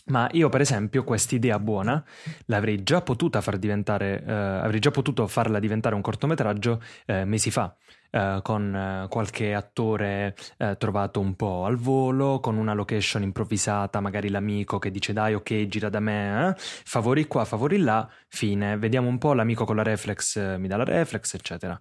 Ma 0.08 0.28
io, 0.32 0.48
per 0.48 0.60
esempio, 0.60 1.04
quest'idea 1.04 1.58
buona 1.58 2.02
l'avrei 2.46 2.82
già 2.82 3.02
potuta 3.02 3.40
far 3.40 3.58
diventare, 3.58 4.22
uh, 4.26 4.30
avrei 4.64 4.80
già 4.80 4.90
potuto 4.90 5.26
farla 5.26 5.58
diventare 5.58 5.94
un 5.94 6.00
cortometraggio 6.00 6.82
uh, 7.06 7.24
mesi 7.24 7.50
fa. 7.50 7.76
Uh, 8.10 8.40
con 8.40 8.72
uh, 8.72 9.06
qualche 9.08 9.52
attore 9.52 10.34
uh, 10.56 10.74
trovato 10.78 11.20
un 11.20 11.36
po' 11.36 11.66
al 11.66 11.76
volo, 11.76 12.40
con 12.40 12.56
una 12.56 12.72
location 12.72 13.22
improvvisata, 13.22 14.00
magari 14.00 14.30
l'amico 14.30 14.78
che 14.78 14.90
dice 14.90 15.12
dai 15.12 15.34
ok 15.34 15.66
gira 15.66 15.90
da 15.90 16.00
me, 16.00 16.54
favori 16.56 17.26
qua, 17.26 17.44
favori 17.44 17.76
là, 17.76 18.08
fine, 18.28 18.78
vediamo 18.78 19.08
un 19.08 19.18
po' 19.18 19.34
l'amico 19.34 19.66
con 19.66 19.76
la 19.76 19.82
reflex 19.82 20.56
mi 20.56 20.68
dà 20.68 20.78
la 20.78 20.84
reflex, 20.84 21.34
eccetera. 21.34 21.78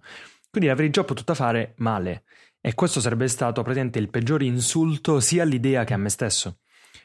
Quindi 0.50 0.68
l'avrei 0.68 0.90
già 0.90 1.02
potuta 1.02 1.32
fare 1.32 1.72
male 1.78 2.24
e 2.60 2.74
questo 2.74 3.00
sarebbe 3.00 3.26
stato 3.28 3.62
praticamente 3.62 3.98
il 3.98 4.10
peggior 4.10 4.42
insulto 4.42 5.20
sia 5.20 5.44
all'idea 5.44 5.84
che 5.84 5.94
a 5.94 5.96
me 5.96 6.10
stesso. 6.10 6.58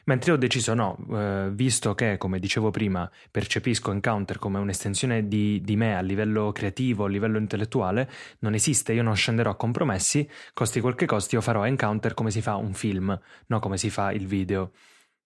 Mentre 0.04 0.30
io 0.30 0.36
ho 0.36 0.40
deciso 0.40 0.74
no, 0.74 0.98
eh, 1.12 1.50
visto 1.52 1.94
che, 1.94 2.18
come 2.18 2.38
dicevo 2.38 2.70
prima, 2.70 3.10
percepisco 3.30 3.90
Encounter 3.90 4.38
come 4.38 4.58
un'estensione 4.58 5.26
di, 5.28 5.60
di, 5.62 5.76
me 5.76 5.96
a 5.96 6.00
livello 6.00 6.52
creativo, 6.52 7.04
a 7.04 7.08
livello 7.08 7.38
intellettuale, 7.38 8.10
non 8.40 8.54
esiste, 8.54 8.92
io 8.92 9.02
non 9.02 9.16
scenderò 9.16 9.50
a 9.50 9.56
compromessi, 9.56 10.28
costi 10.52 10.80
quel 10.80 10.94
che 10.94 11.06
costi, 11.06 11.36
io 11.36 11.40
farò 11.40 11.64
Encounter 11.66 12.12
come 12.12 12.30
si 12.30 12.42
fa 12.42 12.56
un 12.56 12.74
film, 12.74 13.18
non 13.46 13.60
come 13.60 13.78
si 13.78 13.88
fa 13.88 14.12
il 14.12 14.26
video 14.26 14.72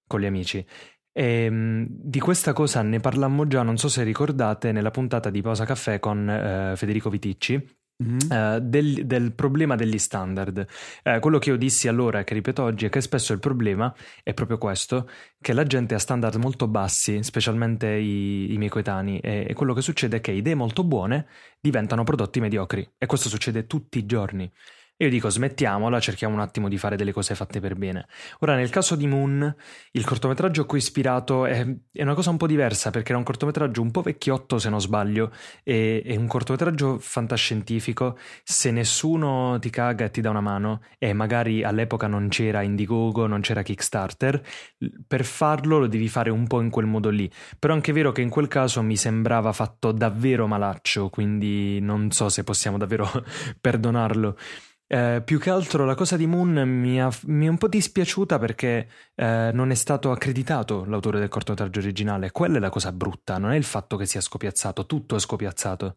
con 0.06 0.20
gli 0.20 0.26
amici. 0.26 0.64
E, 1.12 1.24
ehm, 1.44 1.86
di 1.88 2.20
questa 2.20 2.52
cosa 2.52 2.82
ne 2.82 3.00
parlammo 3.00 3.48
già, 3.48 3.62
non 3.62 3.78
so 3.78 3.88
se 3.88 4.04
ricordate, 4.04 4.70
nella 4.70 4.92
puntata 4.92 5.30
di 5.30 5.42
Pausa 5.42 5.64
Caffè 5.64 5.98
con 5.98 6.28
eh, 6.30 6.74
Federico 6.76 7.10
Viticci. 7.10 7.76
Uh, 8.00 8.60
del, 8.60 9.06
del, 9.06 9.32
problema 9.32 9.74
degli 9.74 9.98
standard. 9.98 10.64
Uh, 11.02 11.18
quello 11.18 11.38
che 11.38 11.50
io 11.50 11.56
dissi 11.56 11.88
allora 11.88 12.22
che 12.22 12.32
ripeto 12.32 12.62
oggi 12.62 12.86
è 12.86 12.90
che 12.90 13.00
spesso 13.00 13.32
il 13.32 13.40
problema 13.40 13.92
è 14.22 14.34
proprio 14.34 14.56
questo, 14.56 15.10
che 15.40 15.52
la 15.52 15.64
gente 15.64 15.96
ha 15.96 15.98
standard 15.98 16.36
molto 16.36 16.68
bassi, 16.68 17.20
specialmente 17.24 17.88
i, 17.88 18.52
i 18.52 18.56
miei 18.56 18.70
coetanei, 18.70 19.18
e, 19.18 19.46
e, 19.48 19.52
quello 19.54 19.74
che 19.74 19.80
succede 19.80 20.18
è 20.18 20.20
che 20.20 20.30
idee 20.30 20.54
molto 20.54 20.84
buone 20.84 21.26
diventano 21.58 22.04
prodotti 22.04 22.38
mediocri 22.38 22.88
e 22.96 23.06
questo 23.06 23.28
succede 23.28 23.66
tutti 23.66 23.98
i 23.98 24.06
giorni. 24.06 24.48
Io 25.00 25.08
dico 25.10 25.30
smettiamola, 25.30 26.00
cerchiamo 26.00 26.34
un 26.34 26.40
attimo 26.40 26.68
di 26.68 26.76
fare 26.76 26.96
delle 26.96 27.12
cose 27.12 27.36
fatte 27.36 27.60
per 27.60 27.76
bene. 27.76 28.08
Ora, 28.40 28.56
nel 28.56 28.68
caso 28.68 28.96
di 28.96 29.06
Moon, 29.06 29.54
il 29.92 30.04
cortometraggio 30.04 30.62
a 30.62 30.64
cui 30.64 30.78
ho 30.78 30.80
ispirato 30.80 31.46
è, 31.46 31.64
è 31.92 32.02
una 32.02 32.14
cosa 32.14 32.30
un 32.30 32.36
po' 32.36 32.48
diversa 32.48 32.90
perché 32.90 33.10
era 33.10 33.18
un 33.18 33.22
cortometraggio 33.22 33.80
un 33.80 33.92
po' 33.92 34.02
vecchiotto, 34.02 34.58
se 34.58 34.68
non 34.68 34.80
sbaglio, 34.80 35.30
e 35.62 36.02
è 36.04 36.16
un 36.16 36.26
cortometraggio 36.26 36.98
fantascientifico. 36.98 38.18
Se 38.42 38.72
nessuno 38.72 39.56
ti 39.60 39.70
caga 39.70 40.06
e 40.06 40.10
ti 40.10 40.20
dà 40.20 40.30
una 40.30 40.40
mano, 40.40 40.80
e 40.98 41.12
magari 41.12 41.62
all'epoca 41.62 42.08
non 42.08 42.26
c'era 42.26 42.62
Indiegogo, 42.62 43.28
non 43.28 43.40
c'era 43.40 43.62
Kickstarter, 43.62 44.42
per 45.06 45.24
farlo 45.24 45.78
lo 45.78 45.86
devi 45.86 46.08
fare 46.08 46.30
un 46.30 46.48
po' 46.48 46.60
in 46.60 46.70
quel 46.70 46.86
modo 46.86 47.08
lì. 47.08 47.30
Però 47.56 47.72
è 47.72 47.76
anche 47.76 47.92
vero 47.92 48.10
che 48.10 48.22
in 48.22 48.30
quel 48.30 48.48
caso 48.48 48.82
mi 48.82 48.96
sembrava 48.96 49.52
fatto 49.52 49.92
davvero 49.92 50.48
malaccio, 50.48 51.08
quindi 51.08 51.78
non 51.78 52.10
so 52.10 52.28
se 52.28 52.42
possiamo 52.42 52.78
davvero 52.78 53.08
perdonarlo. 53.60 54.36
Eh, 54.90 55.20
più 55.22 55.38
che 55.38 55.50
altro 55.50 55.84
la 55.84 55.94
cosa 55.94 56.16
di 56.16 56.26
Moon 56.26 56.66
mi, 56.66 56.98
ha, 56.98 57.10
mi 57.26 57.44
è 57.44 57.48
un 57.50 57.58
po' 57.58 57.68
dispiaciuta 57.68 58.38
perché 58.38 58.88
eh, 59.14 59.50
non 59.52 59.70
è 59.70 59.74
stato 59.74 60.10
accreditato 60.10 60.86
l'autore 60.86 61.18
del 61.18 61.28
cortometraggio 61.28 61.80
originale. 61.80 62.30
Quella 62.30 62.56
è 62.56 62.60
la 62.60 62.70
cosa 62.70 62.90
brutta, 62.90 63.36
non 63.36 63.50
è 63.50 63.56
il 63.56 63.64
fatto 63.64 63.98
che 63.98 64.06
sia 64.06 64.22
scopiazzato, 64.22 64.86
tutto 64.86 65.16
è 65.16 65.18
scopiazzato. 65.18 65.96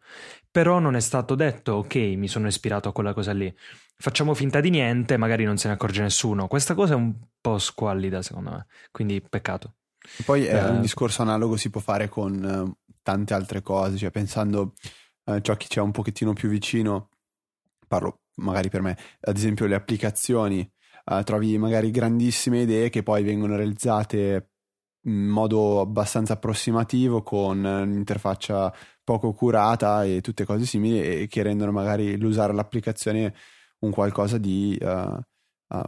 Però 0.51 0.79
non 0.79 0.95
è 0.95 0.99
stato 0.99 1.35
detto, 1.35 1.75
ok, 1.75 1.95
mi 1.95 2.27
sono 2.27 2.47
ispirato 2.47 2.89
a 2.89 2.91
quella 2.91 3.13
cosa 3.13 3.31
lì. 3.31 3.53
Facciamo 3.95 4.33
finta 4.33 4.59
di 4.59 4.69
niente, 4.69 5.15
magari 5.15 5.45
non 5.45 5.57
se 5.57 5.69
ne 5.69 5.75
accorge 5.75 6.01
nessuno. 6.01 6.47
Questa 6.47 6.73
cosa 6.73 6.93
è 6.93 6.97
un 6.97 7.13
po' 7.39 7.59
squallida, 7.59 8.21
secondo 8.21 8.49
me. 8.49 8.65
Quindi 8.91 9.21
peccato. 9.21 9.75
Poi 10.25 10.45
eh, 10.47 10.65
un 10.65 10.81
discorso 10.81 11.21
analogo 11.21 11.55
si 11.55 11.69
può 11.69 11.79
fare 11.79 12.09
con 12.09 12.43
eh, 12.43 12.91
tante 13.01 13.33
altre 13.33 13.61
cose, 13.61 13.95
cioè 13.95 14.11
pensando 14.11 14.73
a 15.25 15.39
ciò 15.39 15.55
che 15.55 15.67
c'è 15.69 15.79
un 15.79 15.91
pochettino 15.91 16.33
più 16.33 16.49
vicino, 16.49 17.09
parlo 17.87 18.20
magari 18.35 18.69
per 18.69 18.81
me, 18.81 18.97
ad 19.21 19.37
esempio 19.37 19.65
le 19.65 19.75
applicazioni, 19.75 20.69
uh, 21.05 21.23
trovi 21.23 21.57
magari 21.57 21.91
grandissime 21.91 22.61
idee 22.61 22.89
che 22.89 23.03
poi 23.03 23.23
vengono 23.23 23.55
realizzate 23.55 24.51
in 25.05 25.27
modo 25.27 25.79
abbastanza 25.79 26.33
approssimativo 26.33 27.23
con 27.23 27.63
un'interfaccia 27.63 28.73
poco 29.03 29.33
curata 29.33 30.03
e 30.03 30.21
tutte 30.21 30.45
cose 30.45 30.65
simili 30.65 31.01
e 31.01 31.27
che 31.27 31.41
rendono 31.41 31.71
magari 31.71 32.17
l'usare 32.17 32.53
l'applicazione 32.53 33.33
un 33.79 33.91
qualcosa 33.91 34.37
di 34.37 34.77
uh, 34.79 34.87
uh, 34.87 35.83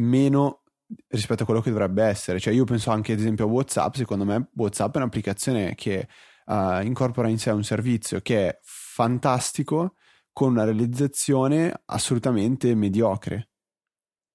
meno 0.00 0.62
rispetto 1.08 1.42
a 1.42 1.46
quello 1.46 1.60
che 1.60 1.70
dovrebbe 1.70 2.04
essere. 2.04 2.40
Cioè 2.40 2.52
io 2.52 2.64
penso 2.64 2.90
anche 2.90 3.12
ad 3.12 3.18
esempio 3.18 3.44
a 3.44 3.48
WhatsApp, 3.48 3.94
secondo 3.94 4.24
me 4.24 4.50
WhatsApp 4.54 4.94
è 4.94 4.98
un'applicazione 4.98 5.74
che 5.74 6.08
uh, 6.46 6.80
incorpora 6.82 7.28
in 7.28 7.38
sé 7.38 7.50
un 7.50 7.64
servizio 7.64 8.20
che 8.20 8.48
è 8.48 8.58
fantastico 8.62 9.94
con 10.36 10.50
una 10.50 10.64
realizzazione 10.64 11.72
assolutamente 11.86 12.74
mediocre. 12.74 13.48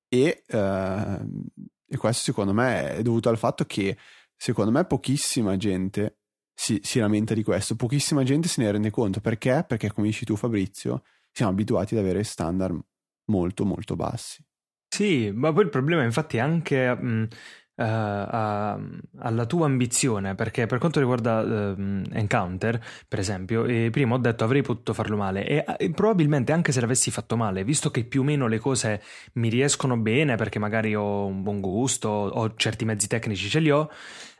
E, 0.07 0.43
eh, 0.47 1.19
e 1.85 1.97
questo 1.97 2.23
secondo 2.23 2.53
me 2.53 2.95
è 2.95 3.01
dovuto 3.03 3.29
al 3.29 3.37
fatto 3.37 3.65
che 3.65 3.95
secondo 4.35 4.71
me 4.71 4.83
pochissima 4.85 5.55
gente 5.57 6.21
si, 6.55 6.79
si, 6.81 6.97
lamenta 6.97 7.35
di 7.35 7.43
questo, 7.43 7.75
pochissima 7.75 8.23
gente 8.23 8.47
se 8.47 8.63
ne 8.63 8.71
rende 8.71 8.89
conto. 8.89 9.21
Perché? 9.21 9.63
Perché 9.67 9.93
come 9.93 10.07
dici 10.07 10.25
tu 10.25 10.35
Fabrizio, 10.35 11.03
siamo 11.31 11.51
abituati 11.51 11.93
ad 11.93 12.01
avere 12.01 12.23
standard 12.23 12.79
molto 13.25 13.63
molto 13.63 13.95
bassi. 13.95 14.43
Sì, 14.87 15.29
ma 15.31 15.53
poi 15.53 15.65
il 15.65 15.69
problema 15.69 16.03
infatti 16.03 16.37
è 16.37 16.39
anche 16.39 16.95
mh, 16.95 17.27
uh, 17.75 17.83
uh, 17.83 18.99
alla 19.19 19.45
tua 19.47 19.65
ambizione, 19.65 20.35
perché 20.35 20.65
per 20.65 20.79
quanto 20.79 20.99
riguarda 20.99 21.41
uh, 21.41 22.01
Encounter, 22.11 22.81
per 23.07 23.19
esempio, 23.19 23.65
eh, 23.65 23.89
prima 23.91 24.15
ho 24.15 24.17
detto 24.17 24.43
avrei 24.43 24.61
potuto 24.61 24.93
farlo 24.93 25.17
male 25.17 25.45
e, 25.45 25.65
e, 25.77 25.91
probabilmente 25.91 26.51
anche 26.51 26.71
se 26.71 26.81
l'avessi 26.81 27.11
fatto 27.11 27.37
male, 27.37 27.63
visto 27.63 27.91
che 27.91 28.03
più 28.03 28.21
o 28.21 28.23
meno 28.23 28.47
le 28.47 28.59
cose 28.59 29.01
mi 29.33 29.49
riescono 29.49 29.97
bene 29.97 30.35
perché 30.35 30.59
magari 30.59 30.95
ho 30.95 31.25
un 31.25 31.43
buon 31.43 31.59
gusto, 31.59 32.09
ho 32.09 32.53
certi 32.55 32.85
mezzi 32.85 33.07
tecnici 33.07 33.49
ce 33.49 33.59
li 33.59 33.71
ho, 33.71 33.89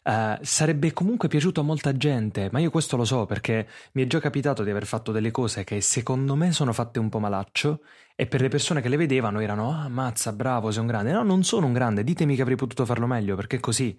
Uh, 0.03 0.35
sarebbe 0.41 0.93
comunque 0.93 1.27
piaciuto 1.27 1.61
a 1.61 1.63
molta 1.63 1.95
gente, 1.95 2.49
ma 2.51 2.59
io 2.59 2.71
questo 2.71 2.97
lo 2.97 3.05
so 3.05 3.27
perché 3.27 3.67
mi 3.93 4.01
è 4.01 4.07
già 4.07 4.19
capitato 4.19 4.63
di 4.63 4.71
aver 4.71 4.87
fatto 4.87 5.11
delle 5.11 5.29
cose 5.29 5.63
che 5.63 5.79
secondo 5.79 6.35
me 6.35 6.51
sono 6.51 6.73
fatte 6.73 6.97
un 6.97 7.07
po' 7.07 7.19
malaccio 7.19 7.81
e 8.15 8.25
per 8.25 8.41
le 8.41 8.47
persone 8.47 8.81
che 8.81 8.89
le 8.89 8.97
vedevano 8.97 9.39
erano 9.41 9.69
ah 9.69 9.87
mazza 9.89 10.33
bravo 10.33 10.71
sei 10.71 10.81
un 10.81 10.87
grande, 10.87 11.11
no 11.11 11.21
non 11.21 11.43
sono 11.43 11.67
un 11.67 11.73
grande, 11.73 12.03
ditemi 12.03 12.35
che 12.35 12.41
avrei 12.41 12.57
potuto 12.57 12.83
farlo 12.83 13.05
meglio 13.05 13.35
perché 13.35 13.57
è 13.57 13.59
così. 13.59 13.95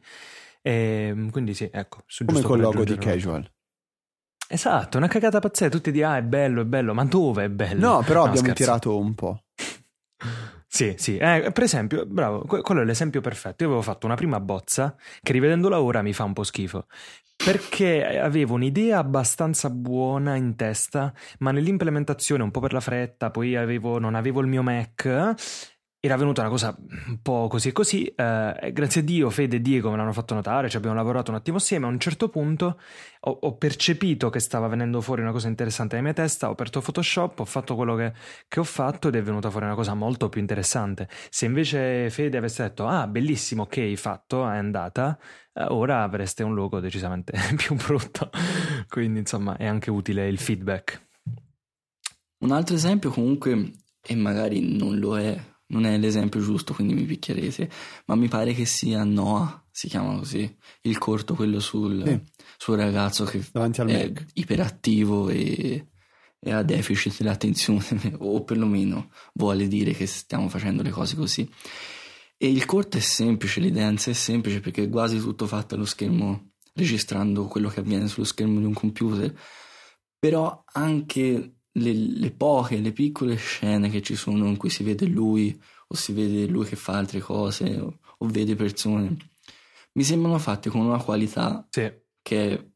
E, 0.60 0.72
ehm, 1.08 1.30
quindi 1.30 1.54
sì, 1.54 1.68
ecco. 1.72 2.04
Come 2.24 2.40
col 2.40 2.60
logo 2.60 2.82
di 2.82 2.96
Casual. 2.96 3.48
Esatto, 4.48 4.98
una 4.98 5.08
cagata 5.08 5.38
pazzesca, 5.38 5.70
tutti 5.70 5.92
di 5.92 6.02
ah 6.02 6.16
è 6.16 6.22
bello, 6.22 6.62
è 6.62 6.64
bello, 6.64 6.94
ma 6.94 7.04
dove 7.04 7.44
è 7.44 7.48
bello? 7.48 7.94
No, 7.94 8.02
però 8.02 8.24
no, 8.24 8.28
abbiamo 8.30 8.48
scherzo. 8.48 8.62
tirato 8.64 8.98
un 8.98 9.14
po'. 9.14 9.44
Sì, 10.74 10.94
sì, 10.96 11.18
eh, 11.18 11.50
per 11.52 11.64
esempio, 11.64 12.06
bravo, 12.06 12.44
quello 12.46 12.80
è 12.80 12.84
l'esempio 12.84 13.20
perfetto. 13.20 13.62
Io 13.62 13.68
avevo 13.68 13.82
fatto 13.82 14.06
una 14.06 14.14
prima 14.14 14.40
bozza 14.40 14.96
che 15.20 15.32
rivedendola 15.32 15.82
ora 15.82 16.00
mi 16.00 16.14
fa 16.14 16.24
un 16.24 16.32
po' 16.32 16.44
schifo. 16.44 16.86
Perché 17.36 18.18
avevo 18.18 18.54
un'idea 18.54 18.98
abbastanza 18.98 19.68
buona 19.68 20.36
in 20.36 20.56
testa, 20.56 21.12
ma 21.40 21.50
nell'implementazione, 21.50 22.42
un 22.42 22.50
po' 22.50 22.60
per 22.60 22.72
la 22.72 22.80
fretta, 22.80 23.30
poi 23.30 23.54
avevo, 23.56 23.98
non 23.98 24.14
avevo 24.14 24.40
il 24.40 24.46
mio 24.46 24.62
Mac 24.62 25.34
era 26.04 26.16
venuta 26.16 26.40
una 26.40 26.50
cosa 26.50 26.76
un 27.06 27.22
po' 27.22 27.46
così 27.46 27.68
e 27.68 27.72
così. 27.72 28.04
Eh, 28.06 28.70
grazie 28.72 29.02
a 29.02 29.04
Dio, 29.04 29.30
Fede 29.30 29.56
e 29.56 29.60
Diego 29.60 29.88
me 29.88 29.96
l'hanno 29.96 30.12
fatto 30.12 30.34
notare, 30.34 30.68
ci 30.68 30.76
abbiamo 30.76 30.96
lavorato 30.96 31.30
un 31.30 31.36
attimo 31.36 31.58
assieme. 31.58 31.86
A 31.86 31.90
un 31.90 32.00
certo 32.00 32.28
punto 32.28 32.80
ho, 33.20 33.30
ho, 33.30 33.56
percepito 33.56 34.28
che 34.28 34.40
stava 34.40 34.66
venendo 34.66 35.00
fuori 35.00 35.20
una 35.20 35.30
cosa 35.30 35.46
interessante 35.46 35.94
nella 35.94 36.08
mia 36.08 36.16
testa, 36.16 36.48
ho 36.48 36.52
aperto 36.52 36.80
Photoshop, 36.80 37.38
ho 37.38 37.44
fatto 37.44 37.76
quello 37.76 37.94
che, 37.94 38.12
che, 38.48 38.58
ho 38.58 38.64
fatto 38.64 39.06
ed 39.06 39.14
è 39.14 39.22
venuta 39.22 39.48
fuori 39.48 39.66
una 39.66 39.76
cosa 39.76 39.94
molto 39.94 40.28
più 40.28 40.40
interessante. 40.40 41.08
Se 41.30 41.46
invece 41.46 42.10
Fede 42.10 42.36
avesse 42.36 42.64
detto, 42.64 42.88
ah, 42.88 43.06
bellissimo, 43.06 43.62
ok, 43.62 43.94
fatto, 43.94 44.42
è 44.50 44.56
andata, 44.56 45.16
eh, 45.52 45.66
ora 45.68 46.02
avreste 46.02 46.42
un 46.42 46.54
logo 46.54 46.80
decisamente 46.80 47.38
più 47.54 47.76
brutto. 47.76 48.28
Quindi, 48.88 49.20
insomma, 49.20 49.56
è 49.56 49.66
anche 49.66 49.92
utile 49.92 50.26
il 50.26 50.40
feedback. 50.40 51.10
Un 52.38 52.50
altro 52.50 52.74
esempio 52.74 53.10
comunque, 53.10 53.70
e 54.04 54.16
magari 54.16 54.76
non 54.76 54.98
lo 54.98 55.16
è 55.16 55.50
non 55.72 55.86
è 55.86 55.96
l'esempio 55.98 56.40
giusto, 56.40 56.74
quindi 56.74 56.94
mi 56.94 57.04
picchierete, 57.04 57.70
ma 58.06 58.14
mi 58.14 58.28
pare 58.28 58.52
che 58.52 58.64
sia 58.66 59.02
Noah, 59.04 59.66
si 59.70 59.88
chiama 59.88 60.16
così, 60.18 60.56
il 60.82 60.98
corto, 60.98 61.34
quello 61.34 61.60
sul, 61.60 62.02
sì. 62.04 62.20
sul 62.58 62.76
ragazzo 62.76 63.24
che 63.24 63.38
è 63.52 63.58
Mac. 63.84 64.26
iperattivo 64.34 65.30
e, 65.30 65.86
e 66.38 66.52
ha 66.52 66.62
deficit 66.62 67.16
dell'attenzione, 67.18 68.14
o 68.20 68.44
perlomeno 68.44 69.10
vuole 69.34 69.66
dire 69.66 69.92
che 69.92 70.06
stiamo 70.06 70.48
facendo 70.48 70.82
le 70.82 70.90
cose 70.90 71.16
così. 71.16 71.50
E 72.36 72.50
il 72.50 72.64
corto 72.66 72.98
è 72.98 73.00
semplice, 73.00 73.60
l'idea 73.60 73.90
è 73.90 74.12
semplice 74.12 74.60
perché 74.60 74.84
è 74.84 74.88
quasi 74.88 75.18
tutto 75.18 75.46
fatto 75.46 75.74
allo 75.74 75.84
schermo, 75.86 76.50
registrando 76.74 77.46
quello 77.46 77.68
che 77.68 77.80
avviene 77.80 78.08
sullo 78.08 78.26
schermo 78.26 78.58
di 78.58 78.66
un 78.66 78.74
computer, 78.74 79.32
però 80.18 80.64
anche 80.72 81.61
le, 81.72 81.92
le, 81.92 82.30
poche, 82.30 82.78
le 82.78 82.92
piccole 82.92 83.36
scene 83.36 83.88
che 83.90 84.02
ci 84.02 84.14
sono 84.14 84.46
in 84.46 84.56
cui 84.56 84.70
si 84.70 84.82
vede 84.82 85.06
lui 85.06 85.58
o 85.88 85.94
si 85.94 86.12
vede 86.12 86.46
lui 86.46 86.66
che 86.66 86.76
fa 86.76 86.96
altre 86.96 87.20
cose 87.20 87.78
o, 87.78 87.98
o 88.18 88.26
vede 88.26 88.54
persone, 88.54 89.16
mi 89.92 90.04
sembrano 90.04 90.38
fatte 90.38 90.70
con 90.70 90.80
una 90.80 91.02
qualità 91.02 91.66
sì. 91.70 91.92
che 92.22 92.50
è 92.50 92.66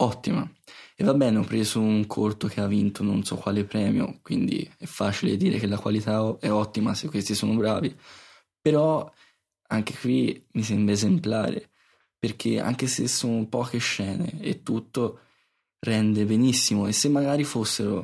ottima. 0.00 0.50
E 0.94 1.04
va 1.04 1.14
bene, 1.14 1.38
ho 1.38 1.44
preso 1.44 1.80
un 1.80 2.06
corto 2.06 2.48
che 2.48 2.60
ha 2.60 2.66
vinto 2.66 3.02
non 3.02 3.22
so 3.22 3.36
quale 3.36 3.64
premio, 3.64 4.18
quindi 4.22 4.68
è 4.78 4.84
facile 4.84 5.36
dire 5.36 5.58
che 5.58 5.66
la 5.66 5.78
qualità 5.78 6.36
è 6.40 6.50
ottima 6.50 6.94
se 6.94 7.08
questi 7.08 7.34
sono 7.34 7.54
bravi. 7.54 7.94
Però 8.60 9.10
anche 9.68 9.94
qui 9.94 10.44
mi 10.52 10.62
sembra 10.62 10.92
esemplare, 10.92 11.70
perché 12.18 12.60
anche 12.60 12.86
se 12.88 13.06
sono 13.06 13.46
poche 13.46 13.78
scene 13.78 14.40
e 14.40 14.62
tutto, 14.62 15.20
rende 15.80 16.24
benissimo 16.24 16.86
e 16.86 16.92
se 16.92 17.08
magari 17.08 17.44
fossero 17.44 18.02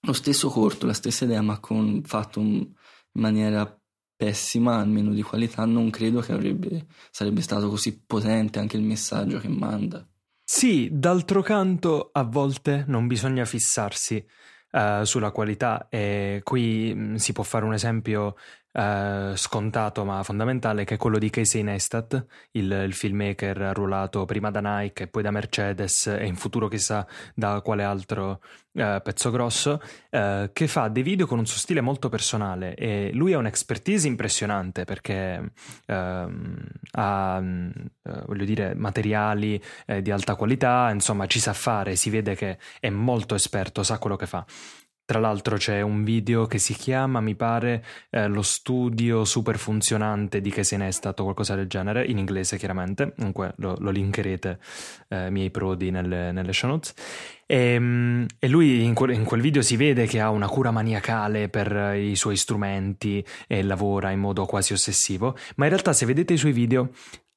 lo 0.00 0.12
stesso 0.12 0.48
corto, 0.48 0.86
la 0.86 0.92
stessa 0.92 1.24
idea 1.24 1.42
ma 1.42 1.58
con, 1.60 2.02
fatto 2.04 2.40
in 2.40 2.70
maniera 3.12 3.78
pessima, 4.16 4.78
almeno 4.78 5.12
di 5.12 5.22
qualità, 5.22 5.64
non 5.64 5.90
credo 5.90 6.20
che 6.20 6.32
avrebbe, 6.32 6.86
sarebbe 7.10 7.40
stato 7.40 7.68
così 7.68 8.04
potente 8.04 8.58
anche 8.58 8.76
il 8.76 8.82
messaggio 8.82 9.38
che 9.38 9.48
manda. 9.48 10.06
Sì, 10.42 10.88
d'altro 10.92 11.42
canto 11.42 12.10
a 12.12 12.22
volte 12.22 12.84
non 12.86 13.06
bisogna 13.06 13.44
fissarsi 13.44 14.24
uh, 14.72 15.02
sulla 15.04 15.30
qualità 15.30 15.88
e 15.88 16.40
qui 16.44 16.94
mh, 16.94 17.00
mm, 17.00 17.14
si 17.14 17.32
può 17.32 17.42
fare 17.44 17.64
un 17.64 17.72
esempio 17.72 18.36
Uh, 18.76 19.36
scontato 19.36 20.04
ma 20.04 20.24
fondamentale 20.24 20.82
che 20.82 20.94
è 20.94 20.96
quello 20.96 21.18
di 21.18 21.30
Casey 21.30 21.62
Neistat, 21.62 22.26
il, 22.52 22.72
il, 22.72 22.92
filmmaker 22.92 23.62
arruolato 23.62 24.24
prima 24.24 24.50
da 24.50 24.58
Nike 24.60 25.04
e 25.04 25.06
poi 25.06 25.22
da 25.22 25.30
Mercedes 25.30 26.08
e 26.08 26.26
in 26.26 26.34
futuro 26.34 26.66
chissà 26.66 27.06
da 27.36 27.60
quale 27.60 27.84
altro 27.84 28.40
uh, 28.72 29.00
pezzo 29.00 29.30
grosso, 29.30 29.80
uh, 30.10 30.50
che 30.52 30.66
fa 30.66 30.88
dei 30.88 31.04
video 31.04 31.28
con 31.28 31.38
un 31.38 31.46
suo 31.46 31.58
stile 31.58 31.80
molto 31.80 32.08
personale 32.08 32.74
e 32.74 33.12
lui 33.12 33.32
ha 33.32 33.38
un'expertise 33.38 34.08
impressionante 34.08 34.82
perché 34.82 35.52
ehm, 35.86 36.66
ha 36.92 37.40
voglio 38.26 38.44
dire 38.44 38.74
materiali 38.74 39.62
eh, 39.86 40.02
di 40.02 40.10
alta 40.10 40.34
qualità, 40.34 40.90
insomma 40.90 41.26
ci 41.26 41.40
sa 41.40 41.52
fare, 41.52 41.96
si 41.96 42.10
vede 42.10 42.34
che 42.34 42.58
è 42.80 42.90
molto 42.90 43.34
esperto, 43.34 43.82
sa 43.82 43.98
quello 43.98 44.16
che 44.16 44.26
fa. 44.26 44.44
Tra 45.06 45.18
l'altro 45.18 45.58
c'è 45.58 45.82
un 45.82 46.02
video 46.02 46.46
che 46.46 46.56
si 46.56 46.72
chiama, 46.72 47.20
mi 47.20 47.34
pare, 47.34 47.84
eh, 48.08 48.26
lo 48.26 48.40
studio 48.40 49.26
super 49.26 49.58
funzionante 49.58 50.40
di 50.40 50.50
che 50.50 50.64
se 50.64 50.78
ne 50.78 50.88
è 50.88 50.90
stato 50.92 51.24
qualcosa 51.24 51.54
del 51.54 51.66
genere, 51.66 52.06
in 52.06 52.16
inglese 52.16 52.56
chiaramente, 52.56 53.12
comunque 53.14 53.52
lo, 53.58 53.76
lo 53.80 53.90
linkerete 53.90 54.58
eh, 55.08 55.28
miei 55.28 55.50
prodi 55.50 55.90
nelle, 55.90 56.32
nelle 56.32 56.54
show 56.54 56.70
notes. 56.70 56.94
E, 57.44 57.56
ehm, 57.74 58.26
e 58.38 58.48
lui 58.48 58.82
in 58.82 58.94
quel, 58.94 59.10
in 59.10 59.24
quel, 59.24 59.42
video 59.42 59.60
si 59.60 59.76
vede 59.76 60.06
che 60.06 60.20
ha 60.20 60.30
una 60.30 60.48
cura 60.48 60.70
maniacale 60.70 61.50
per 61.50 61.94
i 61.96 62.16
suoi 62.16 62.36
strumenti 62.38 63.22
e 63.46 63.62
lavora 63.62 64.10
in 64.10 64.20
modo 64.20 64.46
quasi 64.46 64.72
ossessivo, 64.72 65.36
ma 65.56 65.64
in 65.64 65.70
realtà 65.70 65.92
se 65.92 66.06
vedete 66.06 66.32
i 66.32 66.38
suoi 66.38 66.52
video 66.52 66.88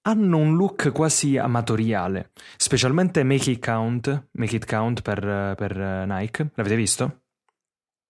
hanno 0.04 0.38
un 0.38 0.56
look 0.56 0.94
quasi 0.94 1.36
amatoriale, 1.36 2.32
specialmente 2.56 3.24
Make 3.24 3.52
It 3.52 3.66
Count, 3.66 4.30
Make 4.32 4.56
It 4.56 4.66
Count 4.66 5.02
per, 5.02 5.54
per 5.58 6.06
Nike, 6.08 6.52
l'avete 6.56 6.76
visto? 6.78 7.22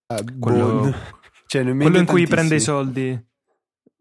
Uh, 0.07 0.39
quello, 0.39 0.93
cioè, 1.47 1.63
quello 1.63 1.97
in 1.97 2.05
cui 2.05 2.25
prende 2.27 2.55
i 2.55 2.59
soldi. 2.59 3.25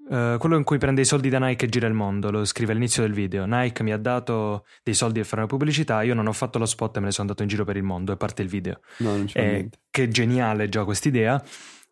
Uh, 0.09 0.39
quello 0.39 0.57
in 0.57 0.63
cui 0.63 0.79
prende 0.79 1.01
i 1.01 1.05
soldi 1.05 1.29
da 1.29 1.41
Nike 1.41 1.65
e 1.67 1.69
gira 1.69 1.89
il 1.89 1.93
mondo, 1.93 2.31
lo 2.31 2.45
scrive 2.45 2.71
all'inizio 2.71 3.03
del 3.03 3.13
video. 3.13 3.45
Nike 3.45 3.83
mi 3.83 3.93
ha 3.93 3.99
dato 3.99 4.65
dei 4.85 4.95
soldi 4.95 5.19
per 5.19 5.27
fare 5.27 5.41
una 5.43 5.51
pubblicità, 5.51 6.03
io 6.03 6.15
non 6.15 6.29
ho 6.29 6.33
fatto 6.33 6.61
lo 6.61 6.67
spot 6.67 6.97
e 6.97 7.01
me 7.01 7.07
ne 7.07 7.11
sono 7.11 7.27
andato 7.27 7.43
in 7.43 7.49
giro 7.49 7.65
per 7.65 7.77
il 7.77 7.83
mondo 7.83 8.13
e 8.13 8.17
parte 8.17 8.43
il 8.43 8.49
video. 8.49 8.81
No, 8.99 9.25
eh. 9.33 9.69
Che 9.91 10.09
geniale 10.09 10.69
già 10.69 10.85
quest'idea. 10.85 11.43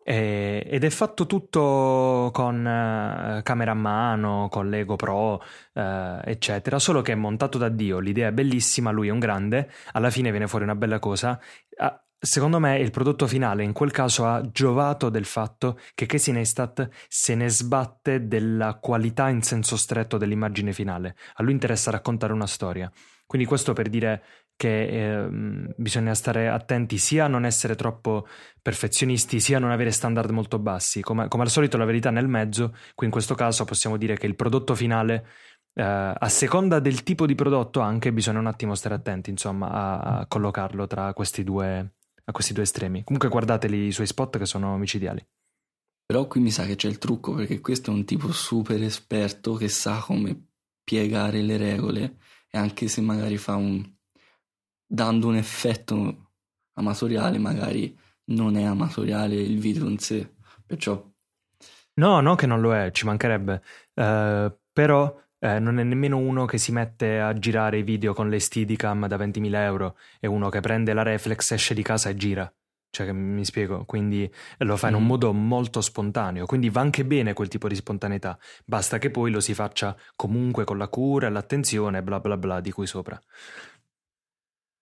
Eh, 0.07 0.63
ed 0.69 0.83
è 0.83 0.89
fatto 0.91 1.25
tutto 1.25 2.29
con 2.31 2.59
uh, 2.59 3.41
camera 3.41 3.71
a 3.71 3.73
mano, 3.73 4.47
con 4.51 4.69
Lego 4.69 4.95
Pro, 4.95 5.41
uh, 5.73 6.19
eccetera. 6.23 6.77
Solo 6.79 7.01
che 7.01 7.11
è 7.11 7.15
montato 7.15 7.57
da 7.57 7.69
Dio. 7.69 7.97
L'idea 7.99 8.29
è 8.29 8.31
bellissima, 8.31 8.91
lui 8.91 9.07
è 9.07 9.11
un 9.11 9.19
grande. 9.19 9.69
Alla 9.93 10.11
fine 10.11 10.29
viene 10.29 10.47
fuori 10.47 10.63
una 10.63 10.75
bella 10.75 10.99
cosa. 10.99 11.37
Uh, 11.75 12.04
Secondo 12.17 12.59
me 12.59 12.79
il 12.79 12.91
prodotto 12.91 13.27
finale 13.27 13.63
in 13.63 13.71
quel 13.71 13.91
caso 13.91 14.25
ha 14.25 14.41
giovato 14.49 15.09
del 15.09 15.25
fatto 15.25 15.77
che 15.93 16.05
Casey 16.05 16.33
Neistat 16.33 16.89
se 17.07 17.35
ne 17.35 17.49
sbatte 17.49 18.27
della 18.27 18.79
qualità 18.81 19.29
in 19.29 19.43
senso 19.43 19.77
stretto 19.77 20.17
dell'immagine 20.17 20.73
finale. 20.73 21.15
A 21.35 21.43
lui 21.43 21.51
interessa 21.51 21.91
raccontare 21.91 22.33
una 22.33 22.47
storia. 22.47 22.91
Quindi 23.27 23.47
questo 23.47 23.73
per 23.73 23.89
dire 23.89 24.23
che 24.55 25.23
eh, 25.23 25.27
bisogna 25.75 26.13
stare 26.13 26.47
attenti 26.47 26.97
sia 26.97 27.25
a 27.25 27.27
non 27.27 27.45
essere 27.45 27.75
troppo 27.75 28.25
perfezionisti, 28.61 29.39
sia 29.39 29.57
a 29.57 29.59
non 29.59 29.71
avere 29.71 29.91
standard 29.91 30.29
molto 30.31 30.57
bassi. 30.57 31.01
Come, 31.01 31.27
come 31.27 31.43
al 31.43 31.49
solito 31.49 31.77
la 31.77 31.85
verità 31.85 32.09
nel 32.09 32.27
mezzo, 32.27 32.73
qui 32.95 33.05
in 33.05 33.11
questo 33.11 33.35
caso 33.35 33.65
possiamo 33.65 33.97
dire 33.97 34.17
che 34.17 34.25
il 34.25 34.35
prodotto 34.35 34.73
finale 34.73 35.27
Uh, 35.75 36.15
a 36.17 36.29
seconda 36.29 36.79
del 36.79 37.03
tipo 37.03 37.25
di 37.25 37.35
prodotto 37.35 37.81
anche 37.81 38.13
bisogna 38.13 38.39
un 38.39 38.47
attimo 38.47 38.75
stare 38.75 38.95
attenti 38.95 39.29
insomma 39.29 39.69
a, 39.71 39.99
a 40.19 40.25
collocarlo 40.25 40.87
tra 40.87 41.11
questi 41.11 41.43
due 41.43 41.95
a 42.25 42.31
questi 42.31 42.53
due 42.53 42.63
estremi. 42.63 43.03
Comunque 43.03 43.29
guardateli 43.29 43.87
i 43.87 43.91
suoi 43.91 44.07
spot 44.07 44.37
che 44.37 44.45
sono 44.45 44.77
micidiali. 44.77 45.25
Però 46.05 46.27
qui 46.27 46.39
mi 46.39 46.51
sa 46.51 46.65
che 46.65 46.75
c'è 46.75 46.87
il 46.87 46.99
trucco 46.99 47.33
perché 47.33 47.61
questo 47.61 47.89
è 47.89 47.93
un 47.93 48.05
tipo 48.05 48.31
super 48.31 48.81
esperto 48.83 49.55
che 49.55 49.69
sa 49.69 49.99
come 49.99 50.49
piegare 50.83 51.41
le 51.41 51.57
regole 51.57 52.17
e 52.49 52.57
anche 52.57 52.87
se 52.87 53.01
magari 53.01 53.37
fa 53.37 53.55
un 53.55 53.93
dando 54.87 55.27
un 55.27 55.35
effetto 55.35 56.33
amatoriale 56.73 57.39
magari 57.39 57.97
non 58.25 58.55
è 58.55 58.63
amatoriale 58.63 59.35
il 59.35 59.57
video 59.57 59.87
in 59.87 59.97
sé 59.97 60.35
perciò 60.63 61.03
no 61.95 62.19
no 62.21 62.35
che 62.35 62.45
non 62.45 62.61
lo 62.61 62.75
è 62.75 62.91
ci 62.91 63.05
mancherebbe 63.05 63.63
uh, 63.95 64.55
però 64.71 65.24
eh, 65.45 65.59
non 65.59 65.79
è 65.79 65.83
nemmeno 65.83 66.17
uno 66.17 66.45
che 66.45 66.57
si 66.57 66.71
mette 66.71 67.19
a 67.19 67.33
girare 67.33 67.77
i 67.77 67.83
video 67.83 68.13
con 68.13 68.29
le 68.29 68.39
Steadicam 68.39 69.07
da 69.07 69.15
20.000 69.15 69.53
euro, 69.55 69.97
è 70.19 70.25
uno 70.25 70.49
che 70.49 70.59
prende 70.59 70.93
la 70.93 71.03
reflex, 71.03 71.51
esce 71.51 71.73
di 71.73 71.83
casa 71.83 72.09
e 72.09 72.15
gira. 72.15 72.51
Cioè, 72.89 73.11
mi 73.11 73.43
spiego, 73.43 73.83
quindi 73.83 74.31
lo 74.59 74.77
fa 74.77 74.87
in 74.87 74.95
un 74.95 75.03
mm. 75.03 75.05
modo 75.05 75.33
molto 75.33 75.81
spontaneo, 75.81 76.45
quindi 76.45 76.69
va 76.69 76.79
anche 76.79 77.03
bene 77.03 77.33
quel 77.33 77.49
tipo 77.49 77.67
di 77.67 77.75
spontaneità, 77.75 78.39
basta 78.63 78.99
che 78.99 79.11
poi 79.11 79.31
lo 79.31 79.41
si 79.41 79.53
faccia 79.53 79.97
comunque 80.15 80.63
con 80.63 80.77
la 80.77 80.87
cura 80.87 81.27
e 81.27 81.29
l'attenzione, 81.29 82.01
bla 82.01 82.21
bla 82.21 82.37
bla 82.37 82.61
di 82.61 82.71
cui 82.71 82.87
sopra. 82.87 83.21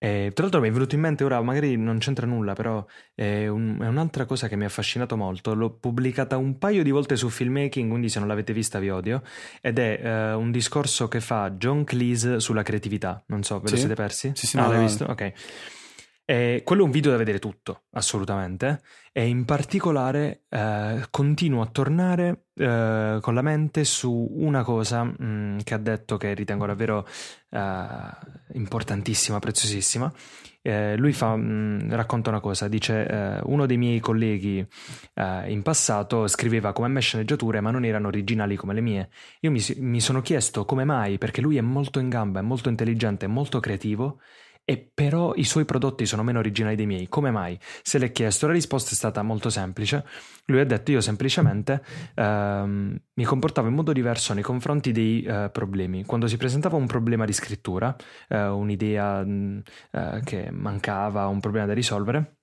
E, 0.04 0.32
tra 0.34 0.44
l'altro 0.44 0.60
mi 0.60 0.68
è 0.68 0.72
venuto 0.72 0.96
in 0.96 1.02
mente 1.02 1.24
ora, 1.24 1.42
magari 1.42 1.78
non 1.78 1.98
c'entra 1.98 2.28
nulla, 2.28 2.52
però 2.52 2.86
è, 3.16 3.48
un, 3.48 3.78
è, 3.80 3.88
un'altra 3.88 4.26
cosa 4.26 4.50
che 4.50 4.58
mi 4.58 4.66
ha 4.66 4.68
affascinato 4.68 5.16
molto. 5.16 5.54
L'ho 5.54 5.70
pubblicata 5.70 6.36
un 6.36 6.58
paio 6.58 6.84
di 6.84 6.92
volte 6.92 7.16
su 7.16 7.30
Filmmaking, 7.30 7.88
quindi 7.90 8.10
se 8.10 8.20
non 8.20 8.28
l'avete 8.28 8.52
vista 8.52 8.80
vi 8.80 8.90
odio. 8.90 9.22
Ed 9.62 9.80
è 9.80 10.34
uh, 10.34 10.38
un 10.38 10.52
discorso 10.52 11.08
che 11.08 11.22
fa 11.22 11.52
John 11.52 11.86
Cleese 11.86 12.42
sulla 12.42 12.64
creatività. 12.64 13.24
Non 13.28 13.44
so, 13.44 13.62
ve 13.62 13.70
lo 13.70 13.78
siete 13.78 13.94
persi? 13.94 14.34
Sì, 14.36 14.46
sì, 14.46 14.58
ah, 14.58 14.64
no, 14.64 14.68
l'hai 14.68 14.78
no. 14.80 14.84
visto? 14.84 15.06
Ok. 15.06 15.32
E 16.26 16.62
quello 16.64 16.84
è 16.84 16.86
un 16.86 16.92
video 16.92 17.12
da 17.12 17.18
vedere 17.18 17.38
tutto, 17.38 17.84
assolutamente, 17.92 18.82
e 19.12 19.28
in 19.28 19.44
particolare 19.44 20.44
eh, 20.48 21.06
continuo 21.10 21.62
a 21.62 21.66
tornare 21.66 22.46
eh, 22.56 23.18
con 23.20 23.34
la 23.34 23.42
mente 23.42 23.84
su 23.84 24.30
una 24.32 24.64
cosa 24.64 25.04
mh, 25.04 25.16
mm, 25.22 25.58
che 25.66 25.74
ha 25.74 25.78
detto 25.78 26.16
che 26.16 26.34
ritengo 26.34 26.66
davvero 26.66 27.06
eh, 27.50 27.60
importantissima, 28.54 29.40
preziosissima. 29.40 30.14
Eh, 30.62 30.96
lui 30.96 31.12
fa, 31.12 31.36
mh, 31.36 31.42
mm, 31.42 31.92
racconta 31.92 32.30
una 32.30 32.40
cosa, 32.40 32.70
dice 32.70 33.06
eh, 33.06 33.40
uno 33.44 33.66
dei 33.66 33.76
miei 33.76 34.00
colleghi 34.00 34.66
eh, 35.16 35.52
in 35.52 35.62
passato 35.62 36.26
scriveva 36.28 36.72
come 36.72 36.88
me 36.88 37.02
sceneggiature 37.02 37.60
ma 37.60 37.70
non 37.70 37.84
erano 37.84 38.08
originali 38.08 38.56
come 38.56 38.74
le 38.74 38.82
mie. 38.82 39.10
Io 39.42 39.52
mi, 39.52 39.62
mi 39.80 40.00
sono 40.00 40.22
chiesto 40.22 40.64
come 40.64 40.86
mai, 40.86 41.18
perché 41.18 41.42
lui 41.42 41.58
è 41.58 41.62
molto 41.62 42.00
in 42.00 42.08
gamba, 42.08 42.40
è 42.40 42.44
molto 42.44 42.70
intelligente, 42.70 43.26
è 43.26 43.30
molto 43.30 43.60
creativo 43.60 44.20
e 44.66 44.92
però 44.94 45.34
i 45.36 45.44
suoi 45.44 45.66
prodotti 45.66 46.06
sono 46.06 46.24
meno 46.24 46.40
originali 46.40 46.76
dei 46.76 46.86
miei. 46.86 47.08
Come 47.10 47.32
mai? 47.32 47.60
Se 47.82 47.98
l'è 47.98 48.12
chiesto, 48.12 48.48
la 48.48 48.54
risposta 48.54 48.92
è 48.92 48.94
stata 48.94 49.22
molto 49.22 49.50
semplice. 49.50 50.06
Lui 50.46 50.60
ha 50.60 50.66
detto: 50.66 50.92
Io 50.92 51.02
semplicemente 51.02 51.84
ehm, 52.16 52.98
mi 53.14 53.24
comportavo 53.24 53.68
in 53.68 53.74
modo 53.74 53.92
diverso 53.92 54.34
nei 54.34 54.44
confronti 54.44 54.92
dei 54.92 55.24
eh, 55.24 55.50
problemi. 55.52 56.06
Quando 56.06 56.28
si 56.28 56.38
presentava 56.38 56.78
un 56.78 56.88
problema 56.88 57.26
di 57.26 57.34
scrittura, 57.34 57.96
eh, 58.30 58.48
un'idea 58.48 59.24
mm, 59.24 59.60
eh, 59.92 60.22
che 60.24 60.52
mancava, 60.52 61.28
un 61.28 61.40
problema 61.40 61.66
da 61.66 61.74
risolvere 61.74 62.38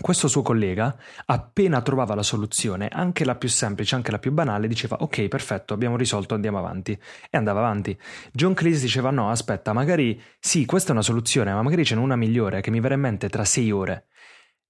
questo 0.00 0.26
suo 0.26 0.42
collega, 0.42 0.96
appena 1.26 1.82
trovava 1.82 2.14
la 2.14 2.22
soluzione, 2.22 2.88
anche 2.88 3.24
la 3.24 3.36
più 3.36 3.48
semplice, 3.48 3.94
anche 3.94 4.10
la 4.10 4.18
più 4.18 4.32
banale, 4.32 4.66
diceva 4.66 4.96
ok, 5.00 5.28
perfetto, 5.28 5.74
abbiamo 5.74 5.96
risolto, 5.96 6.34
andiamo 6.34 6.58
avanti. 6.58 6.98
E 7.30 7.36
andava 7.36 7.60
avanti. 7.60 7.96
John 8.32 8.54
Cleese 8.54 8.80
diceva 8.80 9.10
no, 9.10 9.30
aspetta, 9.30 9.72
magari 9.72 10.20
sì, 10.40 10.64
questa 10.64 10.90
è 10.90 10.92
una 10.92 11.02
soluzione, 11.02 11.52
ma 11.52 11.62
magari 11.62 11.84
ce 11.84 11.94
n'è 11.94 12.00
una 12.00 12.16
migliore 12.16 12.60
che 12.60 12.70
mi 12.70 12.80
verrà 12.80 12.94
in 12.94 13.00
mente 13.00 13.28
tra 13.28 13.44
sei 13.44 13.70
ore. 13.70 14.06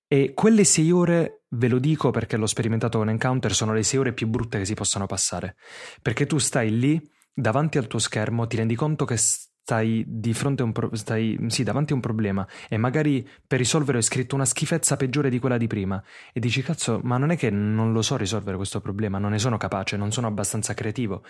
E 0.09 0.33
quelle 0.35 0.65
sei 0.65 0.91
ore, 0.91 1.45
ve 1.51 1.69
lo 1.69 1.79
dico 1.79 2.11
perché 2.11 2.37
l'ho 2.37 2.47
sperimentato 2.47 2.99
con 2.99 3.09
Encounter, 3.09 3.55
sono 3.55 3.73
le 3.73 3.83
sei 3.83 4.01
ore 4.01 4.13
più 4.13 4.27
brutte 4.27 4.59
che 4.59 4.67
si 4.67 4.75
possano 4.75 5.07
passare. 5.07 5.57
Perché 6.03 6.27
tu 6.27 6.37
stai 6.37 6.79
lì, 6.79 7.01
davanti 7.33 7.79
al 7.79 7.87
tuo 7.87 7.99
schermo, 7.99 8.47
ti 8.47 8.57
rendi 8.57 8.75
conto 8.75 9.07
che 9.07 9.17
stai 9.65 10.05
di 10.07 10.35
pro- 10.73 10.95
stai, 10.95 11.39
sì, 11.47 11.63
davanti 11.63 11.93
a 11.93 11.95
un 11.95 12.01
problema 12.01 12.47
e 12.69 12.77
magari 12.77 13.27
per 13.47 13.59
risolverlo 13.59 13.99
hai 13.99 14.03
scritto 14.03 14.35
una 14.35 14.45
schifezza 14.45 14.97
peggiore 14.97 15.31
di 15.31 15.39
quella 15.39 15.57
di 15.57 15.69
prima 15.69 16.03
e 16.33 16.41
dici 16.41 16.63
cazzo, 16.63 17.01
ma 17.05 17.17
non 17.17 17.31
è 17.31 17.37
che 17.37 17.49
non 17.51 17.93
lo 17.93 18.03
so 18.03 18.17
risolvere 18.17 18.57
questo 18.57 18.81
problema, 18.81 19.19
non 19.19 19.31
ne 19.31 19.39
sono 19.39 19.57
capace, 19.57 19.97
non 19.97 20.11
sono 20.11 20.27
abbastanza 20.27 20.75
creativo 20.75 21.23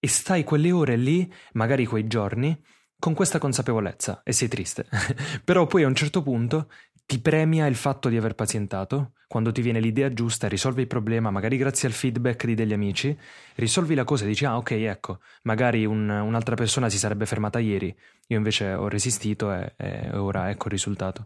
e 0.00 0.08
stai 0.08 0.44
quelle 0.44 0.72
ore 0.72 0.96
lì, 0.96 1.32
magari 1.52 1.86
quei 1.86 2.06
giorni, 2.06 2.60
con 2.98 3.14
questa 3.14 3.38
consapevolezza 3.38 4.22
e 4.24 4.32
sei 4.32 4.48
triste. 4.48 4.86
Però 5.44 5.66
poi 5.66 5.84
a 5.84 5.86
un 5.86 5.94
certo 5.94 6.22
punto 6.22 6.68
ti 7.08 7.20
premia 7.20 7.66
il 7.66 7.74
fatto 7.74 8.10
di 8.10 8.18
aver 8.18 8.34
pazientato, 8.34 9.12
quando 9.28 9.50
ti 9.50 9.62
viene 9.62 9.80
l'idea 9.80 10.12
giusta, 10.12 10.46
risolvi 10.46 10.82
il 10.82 10.88
problema, 10.88 11.30
magari 11.30 11.56
grazie 11.56 11.88
al 11.88 11.94
feedback 11.94 12.44
di 12.44 12.54
degli 12.54 12.74
amici, 12.74 13.18
risolvi 13.54 13.94
la 13.94 14.04
cosa 14.04 14.24
e 14.24 14.26
dici, 14.26 14.44
ah 14.44 14.58
ok, 14.58 14.72
ecco, 14.72 15.20
magari 15.44 15.86
un, 15.86 16.06
un'altra 16.10 16.54
persona 16.54 16.90
si 16.90 16.98
sarebbe 16.98 17.24
fermata 17.24 17.60
ieri, 17.60 17.96
io 18.26 18.36
invece 18.36 18.74
ho 18.74 18.88
resistito 18.88 19.50
e, 19.50 19.72
e 19.76 20.18
ora 20.18 20.50
ecco 20.50 20.66
il 20.66 20.72
risultato. 20.72 21.24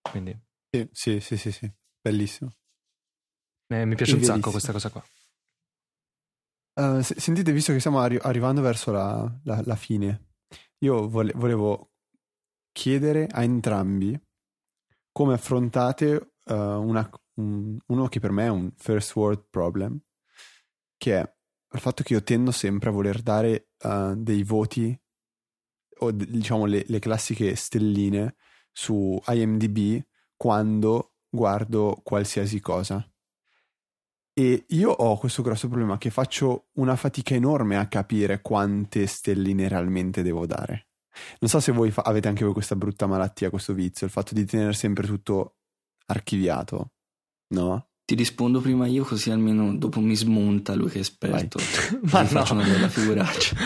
Quindi... 0.00 0.34
Sì, 0.70 0.88
sì, 0.92 1.20
sì, 1.20 1.36
sì, 1.36 1.52
sì. 1.52 1.70
bellissimo. 2.00 2.54
Eh, 3.66 3.84
mi 3.84 3.96
piace 3.96 4.14
un 4.14 4.22
sacco 4.22 4.50
questa 4.50 4.72
cosa 4.72 4.88
qua. 4.88 5.04
Uh, 6.80 7.02
sentite, 7.02 7.52
visto 7.52 7.74
che 7.74 7.80
stiamo 7.80 8.00
arri- 8.00 8.20
arrivando 8.22 8.62
verso 8.62 8.92
la, 8.92 9.30
la, 9.44 9.60
la 9.62 9.76
fine, 9.76 10.28
io 10.78 11.06
vole- 11.06 11.34
volevo 11.34 11.90
chiedere 12.72 13.26
a 13.26 13.42
entrambi 13.42 14.18
come 15.18 15.34
affrontate 15.34 16.34
uh, 16.44 16.54
una, 16.54 17.10
un, 17.40 17.76
uno 17.86 18.06
che 18.06 18.20
per 18.20 18.30
me 18.30 18.44
è 18.44 18.50
un 18.50 18.70
first 18.76 19.16
world 19.16 19.46
problem, 19.50 19.98
che 20.96 21.18
è 21.18 21.34
il 21.72 21.80
fatto 21.80 22.04
che 22.04 22.12
io 22.12 22.22
tendo 22.22 22.52
sempre 22.52 22.90
a 22.90 22.92
voler 22.92 23.20
dare 23.20 23.70
uh, 23.82 24.14
dei 24.14 24.44
voti 24.44 24.96
o 26.00 26.12
diciamo 26.12 26.66
le, 26.66 26.84
le, 26.86 27.00
classiche 27.00 27.56
stelline 27.56 28.36
su 28.70 29.20
IMDb 29.26 30.00
quando 30.36 31.14
guardo 31.28 32.00
qualsiasi 32.04 32.60
cosa. 32.60 33.04
E 34.32 34.66
io 34.68 34.90
ho 34.92 35.18
questo 35.18 35.42
grosso 35.42 35.66
problema 35.66 35.98
che 35.98 36.10
faccio 36.10 36.68
una 36.74 36.94
fatica 36.94 37.34
enorme 37.34 37.76
a 37.76 37.88
capire 37.88 38.40
quante 38.40 39.08
stelline 39.08 39.66
realmente 39.66 40.22
devo 40.22 40.46
dare. 40.46 40.87
Non 41.40 41.50
so 41.50 41.60
se 41.60 41.72
voi 41.72 41.90
fa- 41.90 42.02
avete 42.02 42.28
anche 42.28 42.44
voi 42.44 42.52
questa 42.52 42.76
brutta 42.76 43.06
malattia, 43.06 43.50
questo 43.50 43.72
vizio, 43.72 44.06
il 44.06 44.12
fatto 44.12 44.34
di 44.34 44.44
tenere 44.44 44.72
sempre 44.72 45.06
tutto 45.06 45.56
archiviato, 46.06 46.92
no? 47.54 47.88
Ti 48.04 48.14
rispondo 48.14 48.60
prima 48.60 48.86
io 48.86 49.04
così 49.04 49.30
almeno 49.30 49.76
dopo 49.76 50.00
mi 50.00 50.16
smonta 50.16 50.74
lui 50.74 50.88
che 50.88 50.96
è 50.98 51.00
esperto. 51.00 51.58
Ma 52.10 52.22
no. 52.22 52.26
faccio 52.28 52.54
una 52.54 52.64
bella 52.64 52.88
figuraccia. 52.88 53.56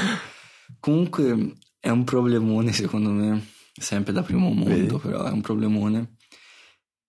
Comunque 0.80 1.55
è 1.78 1.88
un 1.90 2.03
problemone 2.05 2.72
secondo 2.72 3.11
me, 3.11 3.46
sempre 3.72 4.12
da 4.12 4.22
primo 4.22 4.50
mondo 4.50 4.70
Vedi? 4.70 4.98
però 4.98 5.24
è 5.24 5.30
un 5.30 5.40
problemone. 5.40 6.16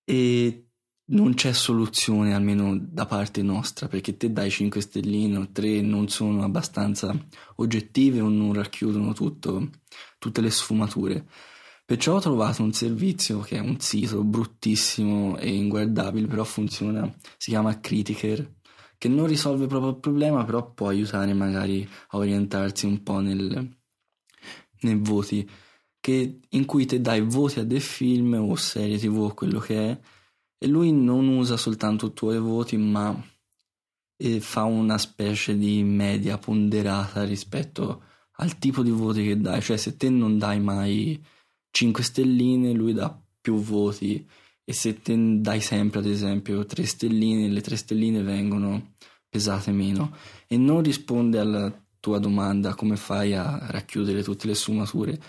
E 0.06 0.73
non 1.06 1.34
c'è 1.34 1.52
soluzione 1.52 2.34
almeno 2.34 2.78
da 2.80 3.06
parte 3.06 3.42
nostra 3.42 3.88
perché 3.88 4.16
te 4.16 4.32
dai 4.32 4.50
5 4.50 4.82
stelline 4.82 5.38
o 5.38 5.50
3 5.52 5.82
non 5.82 6.08
sono 6.08 6.44
abbastanza 6.44 7.14
oggettive 7.56 8.22
o 8.22 8.30
non 8.30 8.54
racchiudono 8.54 9.14
tutto, 9.14 9.70
tutte 10.18 10.42
le 10.42 10.50
sfumature. 10.50 11.26
Perciò 11.86 12.16
ho 12.16 12.20
trovato 12.20 12.64
un 12.64 12.72
servizio 12.72 13.42
che 13.42 13.58
è 13.58 13.60
un 13.60 13.80
sito 13.80 14.24
bruttissimo 14.24 15.38
e 15.38 15.54
inguardabile, 15.54 16.28
però 16.28 16.46
funziona, 16.46 17.14
si 17.38 17.50
chiama 17.50 17.80
Critiker, 17.82 18.56
che 18.98 19.10
non 19.10 19.28
risolve 19.28 19.68
proprio 19.68 19.92
il 19.92 20.00
problema, 20.00 20.46
però 20.46 20.72
può 20.72 20.88
aiutare 20.88 21.34
magari 21.34 21.88
a 22.12 22.18
orientarsi 22.18 22.86
un 22.86 23.04
po' 23.04 23.20
nel, 23.20 23.78
nei 24.80 24.96
voti, 24.96 25.48
che, 26.00 26.40
in 26.50 26.66
cui 26.66 26.86
te 26.86 27.02
dai 27.02 27.22
voti 27.22 27.60
a 27.60 27.66
dei 27.66 27.82
film 27.82 28.34
o 28.36 28.56
serie 28.56 28.98
tv 28.98 29.18
o 29.18 29.34
quello 29.34 29.60
che 29.60 29.90
è, 29.90 30.00
e 30.64 30.68
lui 30.68 30.94
non 30.94 31.28
usa 31.28 31.58
soltanto 31.58 32.06
i 32.06 32.14
tuoi 32.14 32.40
voti, 32.40 32.78
ma 32.78 33.14
fa 34.40 34.64
una 34.64 34.98
specie 34.98 35.58
di 35.58 35.84
media 35.84 36.38
ponderata 36.38 37.26
rispetto 37.26 38.04
al 38.38 38.58
tipo 38.60 38.82
di 38.82 38.90
voti 38.90 39.24
che 39.24 39.42
dai. 39.42 39.62
Cioè, 39.62 39.76
se 39.76 39.98
te 39.98 40.10
non 40.10 40.38
dai 40.38 40.62
mai 40.62 41.22
5 41.70 42.02
stelline, 42.02 42.72
lui 42.72 42.94
dà 42.94 43.14
più 43.42 43.56
voti. 43.56 44.26
E 44.64 44.72
se 44.72 45.02
te 45.02 45.42
dai 45.42 45.60
sempre, 45.60 46.00
ad 46.00 46.06
esempio, 46.06 46.66
3 46.66 46.86
stelline, 46.86 47.50
le 47.50 47.60
3 47.60 47.76
stelline 47.76 48.22
vengono 48.22 48.94
pesate 49.28 49.72
meno. 49.74 50.16
E 50.48 50.56
non 50.56 50.82
risponde 50.82 51.40
alla 51.40 51.70
tua 52.00 52.20
domanda 52.20 52.74
come 52.74 52.96
fai 52.96 53.34
a 53.34 53.68
racchiudere 53.70 54.24
tutte 54.24 54.48
le 54.48 54.56
sfumature. 54.56 55.22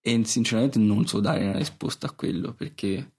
E 0.00 0.24
sinceramente 0.24 0.78
non 0.78 1.06
so 1.06 1.20
dare 1.20 1.44
una 1.44 1.58
risposta 1.58 2.06
a 2.06 2.12
quello 2.12 2.54
perché 2.54 3.12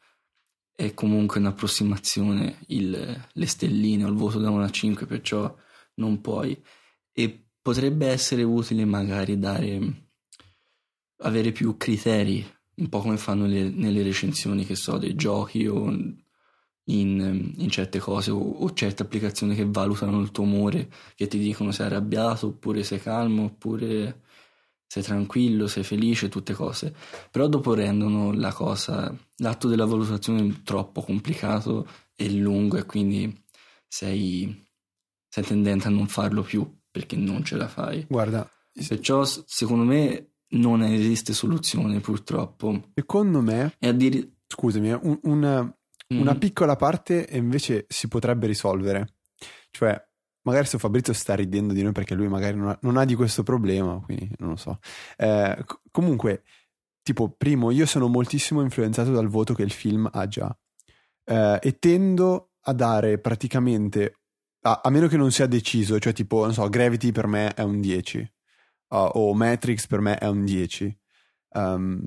è 0.75 0.93
comunque 0.93 1.39
un'approssimazione 1.39 2.59
il, 2.67 3.27
le 3.31 3.45
stelline 3.45 4.05
o 4.05 4.09
il 4.09 4.15
voto 4.15 4.39
da 4.39 4.49
1 4.49 4.63
a 4.63 4.69
5, 4.69 5.05
perciò 5.05 5.55
non 5.95 6.21
puoi. 6.21 6.61
E 7.11 7.47
potrebbe 7.61 8.07
essere 8.07 8.43
utile 8.43 8.85
magari 8.85 9.37
dare, 9.37 10.07
avere 11.17 11.51
più 11.51 11.77
criteri 11.77 12.45
un 12.75 12.89
po' 12.89 13.01
come 13.01 13.17
fanno 13.17 13.45
le, 13.45 13.69
nelle 13.69 14.01
recensioni, 14.03 14.65
che 14.65 14.75
so, 14.75 14.97
dei 14.97 15.15
giochi 15.15 15.67
o 15.67 15.89
in, 16.85 17.53
in 17.55 17.69
certe 17.69 17.99
cose 17.99 18.31
o, 18.31 18.39
o, 18.39 18.73
certe 18.73 19.03
applicazioni 19.03 19.55
che 19.55 19.65
valutano 19.65 20.19
il 20.19 20.31
tuo 20.31 20.43
umore, 20.43 20.89
che 21.15 21.27
ti 21.27 21.37
dicono 21.37 21.71
se 21.71 21.77
sei 21.77 21.85
arrabbiato 21.87 22.47
oppure 22.47 22.83
sei 22.83 22.99
calmo 22.99 23.43
oppure 23.45 24.22
sei 24.93 25.01
tranquillo, 25.01 25.65
sei 25.65 25.83
felice, 25.83 26.29
tutte 26.29 26.53
cose. 26.53 26.93
Però 27.31 27.47
dopo 27.47 27.73
rendono 27.73 28.31
la 28.31 28.53
cosa, 28.53 29.11
l'atto 29.37 29.67
della 29.67 29.87
valutazione 29.87 30.61
troppo 30.61 31.01
complicato 31.01 31.87
e 32.15 32.31
lungo 32.31 32.77
e 32.77 32.85
quindi 32.85 33.43
sei, 33.87 34.55
sei 35.27 35.43
tendente 35.43 35.87
a 35.87 35.89
non 35.89 36.07
farlo 36.07 36.43
più 36.43 36.71
perché 36.91 37.15
non 37.15 37.43
ce 37.43 37.55
la 37.55 37.67
fai. 37.67 38.05
Guarda, 38.07 38.47
perciò 38.87 39.25
secondo 39.25 39.83
me 39.83 40.33
non 40.49 40.83
esiste 40.83 41.33
soluzione 41.33 41.99
purtroppo. 41.99 42.91
Secondo 42.93 43.41
me, 43.41 43.73
e 43.79 43.87
a 43.87 43.93
dire... 43.93 44.41
scusami, 44.45 44.91
eh, 44.91 44.99
un, 45.01 45.19
una, 45.23 45.75
una 46.09 46.35
mm. 46.35 46.37
piccola 46.37 46.75
parte 46.75 47.29
invece 47.31 47.87
si 47.89 48.07
potrebbe 48.07 48.45
risolvere. 48.45 49.15
Cioè, 49.71 49.99
magari 50.43 50.65
se 50.65 50.77
Fabrizio 50.77 51.13
sta 51.13 51.35
ridendo 51.35 51.73
di 51.73 51.81
noi 51.81 51.91
perché 51.91 52.15
lui 52.15 52.27
magari 52.27 52.57
non 52.57 52.69
ha, 52.69 52.77
non 52.81 52.97
ha 52.97 53.05
di 53.05 53.15
questo 53.15 53.43
problema, 53.43 53.99
quindi 54.03 54.29
non 54.37 54.49
lo 54.49 54.55
so. 54.55 54.79
Eh, 55.17 55.63
comunque, 55.91 56.43
tipo, 57.01 57.29
primo, 57.29 57.71
io 57.71 57.85
sono 57.85 58.07
moltissimo 58.07 58.61
influenzato 58.61 59.11
dal 59.11 59.27
voto 59.27 59.53
che 59.53 59.63
il 59.63 59.71
film 59.71 60.09
ha 60.11 60.27
già 60.27 60.55
eh, 61.25 61.59
e 61.61 61.79
tendo 61.79 62.51
a 62.61 62.73
dare 62.73 63.17
praticamente, 63.19 64.19
a, 64.61 64.81
a, 64.83 64.89
meno 64.89 65.07
che 65.07 65.17
non 65.17 65.31
sia 65.31 65.47
deciso, 65.47 65.99
cioè 65.99 66.13
tipo, 66.13 66.43
non 66.43 66.53
so, 66.53 66.67
Gravity 66.69 67.11
per 67.11 67.27
me 67.27 67.53
è 67.53 67.61
un 67.61 67.81
10 67.81 68.33
uh, 68.89 69.09
o 69.13 69.33
Matrix 69.33 69.87
per 69.87 69.99
me 69.99 70.17
è 70.17 70.27
un 70.27 70.45
10. 70.45 70.99
Um, 71.55 71.61
ehm, 71.61 72.03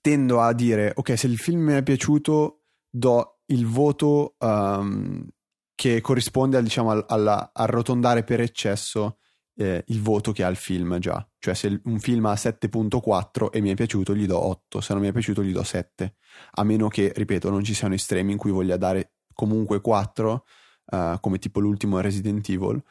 tendo 0.00 0.40
a 0.40 0.52
dire, 0.52 0.92
ok, 0.94 1.18
se 1.18 1.26
il 1.26 1.38
film 1.38 1.60
mi 1.60 1.74
è 1.74 1.82
piaciuto 1.82 2.62
do 2.88 3.40
il 3.46 3.66
voto 3.66 4.34
um, 4.38 5.26
che 5.74 6.00
corrisponde 6.00 6.62
diciamo, 6.62 6.90
al, 6.90 7.04
alla, 7.08 7.50
arrotondare 7.52 8.24
per 8.24 8.40
eccesso 8.40 9.18
eh, 9.56 9.84
il 9.88 10.00
voto 10.00 10.32
che 10.32 10.44
ha 10.44 10.48
il 10.48 10.56
film 10.56 10.98
già. 10.98 11.26
Cioè 11.38 11.54
se 11.54 11.80
un 11.84 11.98
film 11.98 12.26
ha 12.26 12.34
7.4 12.34 13.50
e 13.50 13.60
mi 13.60 13.70
è 13.70 13.74
piaciuto 13.74 14.14
gli 14.14 14.26
do 14.26 14.38
8, 14.38 14.80
se 14.80 14.92
non 14.92 15.02
mi 15.02 15.08
è 15.08 15.12
piaciuto 15.12 15.42
gli 15.42 15.52
do 15.52 15.62
7. 15.62 16.14
A 16.52 16.64
meno 16.64 16.88
che, 16.88 17.12
ripeto, 17.14 17.50
non 17.50 17.64
ci 17.64 17.74
siano 17.74 17.94
estremi 17.94 18.32
in 18.32 18.38
cui 18.38 18.50
voglia 18.50 18.76
dare 18.76 19.14
comunque 19.34 19.80
4, 19.80 20.44
uh, 20.84 20.96
eh, 20.96 21.18
come 21.20 21.38
tipo 21.38 21.60
l'ultimo 21.60 22.00
Resident 22.00 22.48
Evil, 22.48 22.82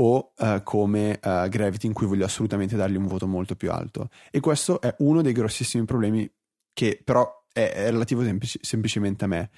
o 0.00 0.32
uh, 0.36 0.62
come 0.62 1.18
uh, 1.22 1.48
Gravity 1.48 1.88
in 1.88 1.92
cui 1.92 2.06
voglio 2.06 2.24
assolutamente 2.24 2.76
dargli 2.76 2.96
un 2.96 3.06
voto 3.06 3.26
molto 3.26 3.56
più 3.56 3.70
alto. 3.70 4.08
E 4.30 4.40
questo 4.40 4.80
è 4.80 4.94
uno 4.98 5.22
dei 5.22 5.32
grossissimi 5.32 5.84
problemi 5.84 6.30
che 6.72 7.00
però 7.02 7.28
è, 7.52 7.72
è 7.72 7.90
relativo 7.90 8.22
semplici, 8.22 8.58
semplicemente 8.62 9.24
a 9.24 9.28
me. 9.28 9.50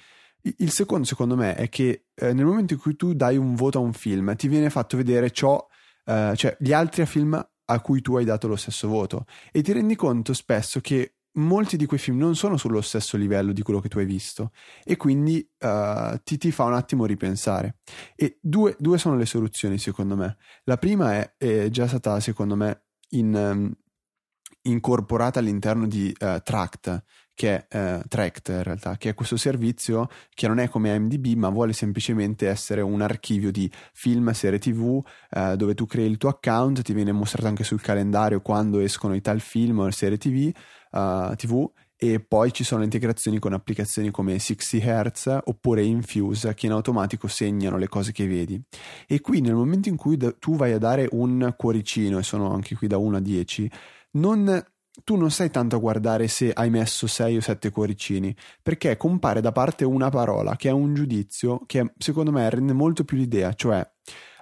Il 0.57 0.71
secondo, 0.71 1.05
secondo 1.05 1.35
me, 1.35 1.55
è 1.55 1.69
che 1.69 2.07
eh, 2.15 2.33
nel 2.33 2.45
momento 2.45 2.73
in 2.73 2.79
cui 2.79 2.95
tu 2.95 3.13
dai 3.13 3.37
un 3.37 3.55
voto 3.55 3.77
a 3.77 3.81
un 3.81 3.93
film, 3.93 4.35
ti 4.35 4.47
viene 4.47 4.69
fatto 4.69 4.97
vedere 4.97 5.31
ciò, 5.31 5.65
eh, 6.05 6.33
cioè 6.35 6.55
gli 6.59 6.73
altri 6.73 7.05
film 7.05 7.33
a 7.65 7.79
cui 7.79 8.01
tu 8.01 8.15
hai 8.17 8.25
dato 8.25 8.47
lo 8.47 8.55
stesso 8.55 8.87
voto. 8.87 9.25
E 9.51 9.61
ti 9.61 9.71
rendi 9.71 9.95
conto 9.95 10.33
spesso 10.33 10.81
che 10.81 11.15
molti 11.33 11.77
di 11.77 11.85
quei 11.85 11.99
film 11.99 12.17
non 12.17 12.35
sono 12.35 12.57
sullo 12.57 12.81
stesso 12.81 13.15
livello 13.15 13.53
di 13.53 13.61
quello 13.61 13.79
che 13.79 13.87
tu 13.87 13.99
hai 13.99 14.05
visto 14.05 14.51
e 14.83 14.97
quindi 14.97 15.47
uh, 15.59 16.19
ti, 16.23 16.37
ti, 16.37 16.51
fa 16.51 16.65
un 16.65 16.73
attimo 16.73 17.05
ripensare. 17.05 17.77
E 18.15 18.37
due, 18.41 18.75
due, 18.79 18.97
sono 18.97 19.15
le 19.15 19.25
soluzioni, 19.25 19.77
secondo 19.77 20.15
me. 20.15 20.37
La 20.63 20.77
prima 20.77 21.13
è, 21.13 21.35
è 21.37 21.69
già 21.69 21.87
stata, 21.87 22.19
secondo 22.19 22.55
me, 22.55 22.85
in, 23.09 23.33
um, 23.33 23.73
incorporata 24.63 25.39
all'interno 25.39 25.87
di 25.87 26.13
uh, 26.19 26.41
Tract, 26.43 27.03
che 27.33 27.67
è 27.67 27.97
uh, 27.97 28.01
Tract 28.07 28.49
in 28.49 28.63
realtà, 28.63 28.97
che 28.97 29.09
è 29.09 29.13
questo 29.13 29.37
servizio 29.37 30.07
che 30.33 30.47
non 30.47 30.59
è 30.59 30.69
come 30.69 30.93
IMDb, 30.93 31.37
ma 31.37 31.49
vuole 31.49 31.73
semplicemente 31.73 32.47
essere 32.47 32.81
un 32.81 33.01
archivio 33.01 33.51
di 33.51 33.71
film, 33.93 34.31
serie 34.31 34.59
TV, 34.59 35.03
uh, 35.31 35.55
dove 35.55 35.73
tu 35.73 35.85
crei 35.85 36.09
il 36.09 36.17
tuo 36.17 36.29
account, 36.29 36.81
ti 36.81 36.93
viene 36.93 37.11
mostrato 37.11 37.47
anche 37.47 37.63
sul 37.63 37.81
calendario 37.81 38.41
quando 38.41 38.79
escono 38.79 39.15
i 39.15 39.21
tal 39.21 39.39
film 39.39 39.79
o 39.79 39.91
serie 39.91 40.17
TV, 40.17 40.51
uh, 40.91 41.35
TV 41.35 41.69
e 42.03 42.19
poi 42.19 42.51
ci 42.51 42.63
sono 42.63 42.81
integrazioni 42.81 43.37
con 43.37 43.53
applicazioni 43.53 44.09
come 44.09 44.39
60 44.39 45.03
Hz 45.03 45.37
oppure 45.43 45.83
Infuse 45.83 46.55
che 46.55 46.65
in 46.65 46.71
automatico 46.71 47.27
segnano 47.27 47.77
le 47.77 47.87
cose 47.87 48.11
che 48.11 48.25
vedi. 48.25 48.59
E 49.05 49.21
qui 49.21 49.39
nel 49.39 49.53
momento 49.53 49.87
in 49.87 49.97
cui 49.97 50.17
tu 50.39 50.55
vai 50.55 50.71
a 50.71 50.79
dare 50.79 51.07
un 51.11 51.53
cuoricino, 51.55 52.17
e 52.17 52.23
sono 52.23 52.51
anche 52.51 52.73
qui 52.75 52.87
da 52.87 52.97
1 52.97 53.17
a 53.17 53.19
10, 53.19 53.71
non, 54.13 54.65
tu 55.03 55.15
non 55.15 55.31
stai 55.31 55.49
tanto 55.49 55.75
a 55.75 55.79
guardare 55.79 56.27
se 56.27 56.51
hai 56.51 56.69
messo 56.69 57.07
6 57.07 57.37
o 57.37 57.41
7 57.41 57.69
cuoricini, 57.69 58.35
perché 58.61 58.97
compare 58.97 59.41
da 59.41 59.51
parte 59.51 59.85
una 59.85 60.09
parola 60.09 60.55
che 60.55 60.69
è 60.69 60.71
un 60.71 60.93
giudizio 60.93 61.63
che 61.65 61.93
secondo 61.97 62.31
me 62.31 62.49
rende 62.49 62.73
molto 62.73 63.03
più 63.03 63.17
l'idea, 63.17 63.53
cioè 63.53 63.87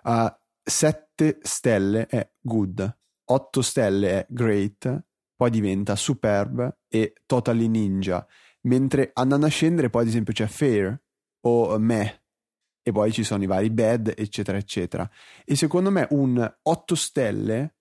uh, 0.04 0.28
7 0.64 1.40
stelle 1.42 2.08
è 2.08 2.30
good, 2.40 2.98
8 3.26 3.62
stelle 3.62 4.10
è 4.12 4.26
great, 4.30 5.04
poi 5.36 5.50
diventa 5.50 5.96
superb 5.96 6.80
e 6.88 7.14
totally 7.26 7.68
ninja, 7.68 8.26
mentre 8.62 9.12
andando 9.14 9.46
a 9.46 9.50
scendere 9.50 9.90
poi 9.90 10.02
ad 10.02 10.08
esempio 10.08 10.34
c'è 10.34 10.48
fair 10.48 11.02
o 11.42 11.78
meh 11.78 12.24
e 12.82 12.92
poi 12.92 13.12
ci 13.12 13.24
sono 13.24 13.44
i 13.44 13.48
vari 13.48 13.70
bad 13.70 14.14
eccetera 14.16 14.58
eccetera. 14.58 15.10
E 15.46 15.56
secondo 15.56 15.92
me 15.92 16.08
un 16.12 16.56
8 16.62 16.96
stelle 16.96 17.76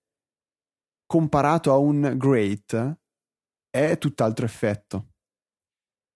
comparato 1.08 1.72
a 1.72 1.78
un 1.78 2.14
great 2.18 2.98
è 3.70 3.96
tutt'altro 3.96 4.44
effetto. 4.44 5.12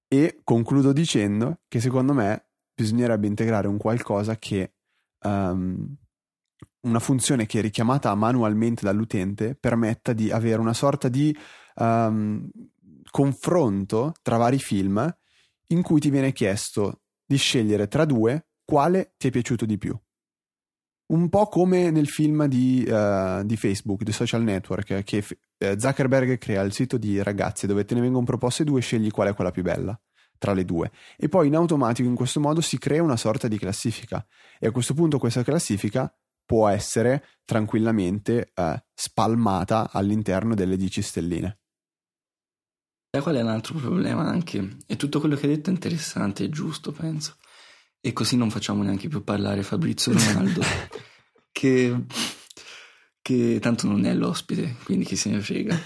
E 0.06 0.40
concludo 0.44 0.92
dicendo 0.92 1.62
che 1.66 1.80
secondo 1.80 2.12
me 2.12 2.50
bisognerebbe 2.74 3.26
integrare 3.26 3.68
un 3.68 3.78
qualcosa 3.78 4.36
che 4.36 4.74
um, 5.24 5.96
una 6.82 6.98
funzione 6.98 7.46
che 7.46 7.62
richiamata 7.62 8.14
manualmente 8.14 8.84
dall'utente 8.84 9.54
permetta 9.54 10.12
di 10.12 10.30
avere 10.30 10.60
una 10.60 10.74
sorta 10.74 11.08
di 11.08 11.34
um, 11.76 12.50
confronto 13.10 14.12
tra 14.20 14.36
vari 14.36 14.58
film 14.58 15.16
in 15.68 15.80
cui 15.80 16.00
ti 16.00 16.10
viene 16.10 16.32
chiesto 16.32 17.04
di 17.24 17.36
scegliere 17.36 17.88
tra 17.88 18.04
due 18.04 18.48
quale 18.62 19.14
ti 19.16 19.28
è 19.28 19.30
piaciuto 19.30 19.64
di 19.64 19.78
più 19.78 19.98
un 21.06 21.28
po' 21.28 21.46
come 21.46 21.90
nel 21.90 22.08
film 22.08 22.46
di, 22.46 22.86
uh, 22.88 23.44
di 23.44 23.56
Facebook, 23.56 24.02
di 24.02 24.12
social 24.12 24.42
network, 24.42 25.02
che 25.02 25.24
uh, 25.28 25.78
Zuckerberg 25.78 26.38
crea 26.38 26.62
il 26.62 26.72
sito 26.72 26.96
di 26.96 27.22
ragazzi 27.22 27.66
dove 27.66 27.84
te 27.84 27.94
ne 27.94 28.00
vengono 28.00 28.24
proposte 28.24 28.64
due 28.64 28.78
e 28.78 28.82
scegli 28.82 29.10
qual 29.10 29.28
è 29.28 29.34
quella 29.34 29.50
più 29.50 29.62
bella 29.62 29.98
tra 30.38 30.54
le 30.54 30.64
due. 30.64 30.90
E 31.16 31.28
poi 31.28 31.46
in 31.46 31.54
automatico 31.54 32.08
in 32.08 32.16
questo 32.16 32.40
modo 32.40 32.60
si 32.60 32.76
crea 32.78 33.02
una 33.02 33.16
sorta 33.16 33.46
di 33.46 33.58
classifica 33.58 34.26
e 34.58 34.66
a 34.66 34.70
questo 34.72 34.92
punto 34.92 35.18
questa 35.18 35.44
classifica 35.44 36.12
può 36.44 36.66
essere 36.68 37.24
tranquillamente 37.44 38.50
uh, 38.56 38.74
spalmata 38.92 39.90
all'interno 39.92 40.54
delle 40.54 40.76
10 40.76 41.00
stelline. 41.00 41.58
E 43.14 43.20
qual 43.20 43.36
è 43.36 43.42
un 43.42 43.48
altro 43.48 43.78
problema 43.78 44.22
anche? 44.22 44.78
E 44.86 44.96
tutto 44.96 45.20
quello 45.20 45.36
che 45.36 45.46
hai 45.46 45.54
detto 45.54 45.70
è 45.70 45.72
interessante 45.72 46.44
e 46.44 46.48
giusto, 46.48 46.92
penso. 46.92 47.36
E 48.04 48.12
così 48.12 48.36
non 48.36 48.50
facciamo 48.50 48.82
neanche 48.82 49.06
più 49.06 49.22
parlare 49.22 49.62
Fabrizio 49.62 50.12
Ronaldo, 50.12 50.60
che, 51.52 52.04
che 53.22 53.58
tanto 53.60 53.86
non 53.86 54.04
è 54.04 54.12
l'ospite, 54.12 54.74
quindi 54.82 55.04
chi 55.04 55.14
se 55.14 55.30
ne 55.30 55.40
frega. 55.40 55.80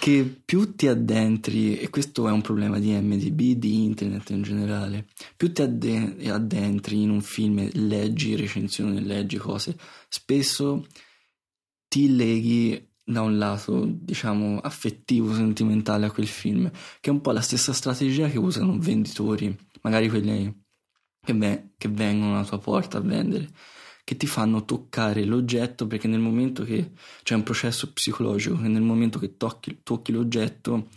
Che 0.00 0.42
più 0.44 0.74
ti 0.74 0.88
addentri, 0.88 1.78
e 1.78 1.90
questo 1.90 2.26
è 2.26 2.32
un 2.32 2.40
problema 2.40 2.80
di 2.80 2.90
MDB, 2.90 3.56
di 3.56 3.84
internet 3.84 4.30
in 4.30 4.42
generale, 4.42 5.06
più 5.36 5.52
ti 5.52 5.62
addentri 5.62 7.02
in 7.02 7.10
un 7.10 7.22
film, 7.22 7.68
leggi 7.74 8.34
recensioni, 8.34 9.00
leggi 9.04 9.36
cose, 9.36 9.76
spesso 10.08 10.84
ti 11.86 12.16
leghi 12.16 12.94
da 13.04 13.22
un 13.22 13.38
lato, 13.38 13.86
diciamo, 13.88 14.58
affettivo, 14.58 15.32
sentimentale 15.32 16.06
a 16.06 16.10
quel 16.10 16.26
film, 16.26 16.68
che 17.00 17.10
è 17.10 17.12
un 17.12 17.20
po' 17.20 17.30
la 17.30 17.40
stessa 17.40 17.72
strategia 17.72 18.28
che 18.28 18.38
usano 18.38 18.76
venditori, 18.76 19.56
magari 19.82 20.08
quelli 20.08 20.64
che, 21.26 21.34
ve- 21.34 21.70
che 21.76 21.88
vengono 21.88 22.36
alla 22.36 22.46
tua 22.46 22.60
porta 22.60 22.98
a 22.98 23.00
vendere, 23.00 23.50
che 24.04 24.16
ti 24.16 24.28
fanno 24.28 24.64
toccare 24.64 25.24
l'oggetto 25.24 25.88
perché 25.88 26.06
nel 26.06 26.20
momento 26.20 26.62
che 26.62 26.92
c'è 27.24 27.34
un 27.34 27.42
processo 27.42 27.92
psicologico, 27.92 28.60
che 28.60 28.68
nel 28.68 28.82
momento 28.82 29.18
che 29.18 29.36
tocchi, 29.36 29.80
tocchi 29.82 30.12
l'oggetto 30.12 30.88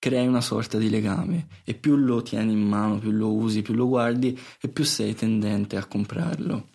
crei 0.00 0.26
una 0.26 0.40
sorta 0.40 0.78
di 0.78 0.90
legame 0.90 1.46
e 1.62 1.74
più 1.74 1.94
lo 1.94 2.22
tieni 2.22 2.52
in 2.52 2.66
mano, 2.66 2.98
più 2.98 3.12
lo 3.12 3.32
usi, 3.32 3.62
più 3.62 3.74
lo 3.74 3.86
guardi 3.86 4.36
e 4.60 4.68
più 4.68 4.82
sei 4.82 5.14
tendente 5.14 5.76
a 5.76 5.86
comprarlo. 5.86 6.70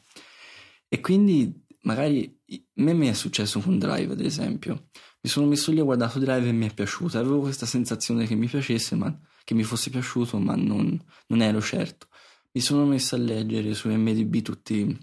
E 0.88 1.02
quindi 1.02 1.66
magari 1.82 2.40
a 2.76 2.84
me 2.84 3.10
è 3.10 3.14
successo 3.14 3.60
con 3.60 3.78
Drive 3.78 4.14
ad 4.14 4.22
esempio. 4.22 4.88
Mi 5.22 5.30
sono 5.30 5.48
messo 5.48 5.72
lì, 5.72 5.82
ho 5.82 5.86
guardato 5.86 6.20
Drive 6.20 6.48
e 6.48 6.54
mi 6.54 6.68
è 6.68 6.74
piaciuto. 6.74 7.18
Avevo 7.18 7.42
questa 7.42 7.66
sensazione 7.66 8.26
che 8.26 8.36
mi 8.36 8.48
piacesse, 8.48 8.96
ma 8.96 9.14
che 9.44 9.54
mi 9.54 9.64
fosse 9.64 9.90
piaciuto, 9.90 10.40
ma 10.40 10.56
non, 10.56 10.98
non 11.28 11.42
ero 11.42 11.60
certo 11.60 12.08
mi 12.56 12.62
sono 12.62 12.86
messo 12.86 13.16
a 13.16 13.18
leggere 13.18 13.74
su 13.74 13.90
MDB 13.90 14.42
tutti 14.42 14.98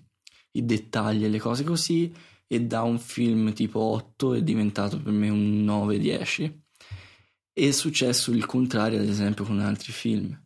i 0.53 0.65
dettagli 0.65 1.25
e 1.25 1.29
le 1.29 1.39
cose 1.39 1.65
così 1.65 2.13
e 2.47 2.63
da 2.63 2.83
un 2.83 2.99
film 2.99 3.53
tipo 3.53 3.81
8 3.81 4.35
è 4.35 4.43
diventato 4.43 5.01
per 5.01 5.13
me 5.13 5.29
un 5.29 5.65
9-10 5.65 6.61
è 7.55 7.71
successo 7.71 8.31
il 8.31 8.47
contrario, 8.47 8.99
ad 8.99 9.09
esempio, 9.09 9.45
con 9.45 9.61
altri 9.61 9.93
film. 9.93 10.39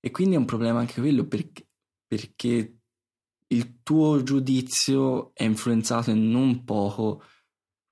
E 0.00 0.10
quindi 0.10 0.34
è 0.34 0.38
un 0.38 0.46
problema 0.46 0.80
anche 0.80 1.00
quello 1.00 1.26
perché, 1.26 1.68
perché 2.06 2.78
il 3.48 3.82
tuo 3.82 4.22
giudizio 4.22 5.34
è 5.34 5.44
influenzato 5.44 6.14
non 6.14 6.64
poco 6.64 7.22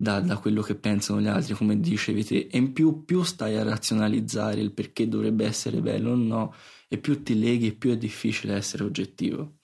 da, 0.00 0.20
da, 0.20 0.36
quello 0.36 0.62
che 0.62 0.76
pensano 0.76 1.20
gli 1.20 1.26
altri, 1.26 1.54
come 1.54 1.80
dicevi 1.80 2.24
te, 2.24 2.46
e 2.48 2.56
in 2.56 2.72
più, 2.72 3.04
più 3.04 3.24
stai 3.24 3.56
a 3.56 3.64
razionalizzare 3.64 4.60
il 4.60 4.72
perché 4.72 5.08
dovrebbe 5.08 5.44
essere 5.44 5.80
bello 5.80 6.12
o 6.12 6.14
no, 6.14 6.54
e 6.86 6.98
più 6.98 7.24
ti 7.24 7.36
leghi 7.36 7.74
più 7.74 7.90
è 7.90 7.96
difficile 7.96 8.54
essere 8.54 8.84
oggettivo. 8.84 9.56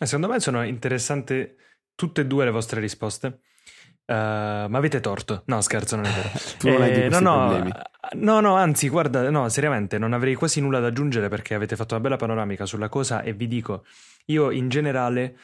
Eh, 0.00 0.06
secondo 0.06 0.28
me 0.28 0.40
sono 0.40 0.64
interessanti 0.64 1.56
tutte 1.94 2.22
e 2.22 2.26
due 2.26 2.46
le 2.46 2.50
vostre 2.50 2.80
risposte. 2.80 3.40
Uh, 4.06 4.64
ma 4.66 4.78
avete 4.78 5.00
torto. 5.00 5.42
No, 5.46 5.60
scherzo, 5.60 5.96
non 5.96 6.06
è 6.06 6.10
vero. 6.10 6.30
tu 6.58 6.68
non 6.68 6.82
eh, 6.82 7.04
hai 7.04 7.10
no, 7.10 7.20
no, 7.20 7.48
problemi. 7.48 7.72
No, 8.14 8.40
no, 8.40 8.54
anzi, 8.54 8.88
guarda, 8.88 9.28
no, 9.28 9.46
seriamente, 9.50 9.98
non 9.98 10.14
avrei 10.14 10.34
quasi 10.34 10.62
nulla 10.62 10.80
da 10.80 10.86
aggiungere 10.86 11.28
perché 11.28 11.52
avete 11.52 11.76
fatto 11.76 11.92
una 11.92 12.02
bella 12.02 12.16
panoramica 12.16 12.64
sulla 12.64 12.88
cosa 12.88 13.20
e 13.20 13.34
vi 13.34 13.46
dico, 13.46 13.84
io 14.26 14.50
in 14.50 14.70
generale 14.70 15.36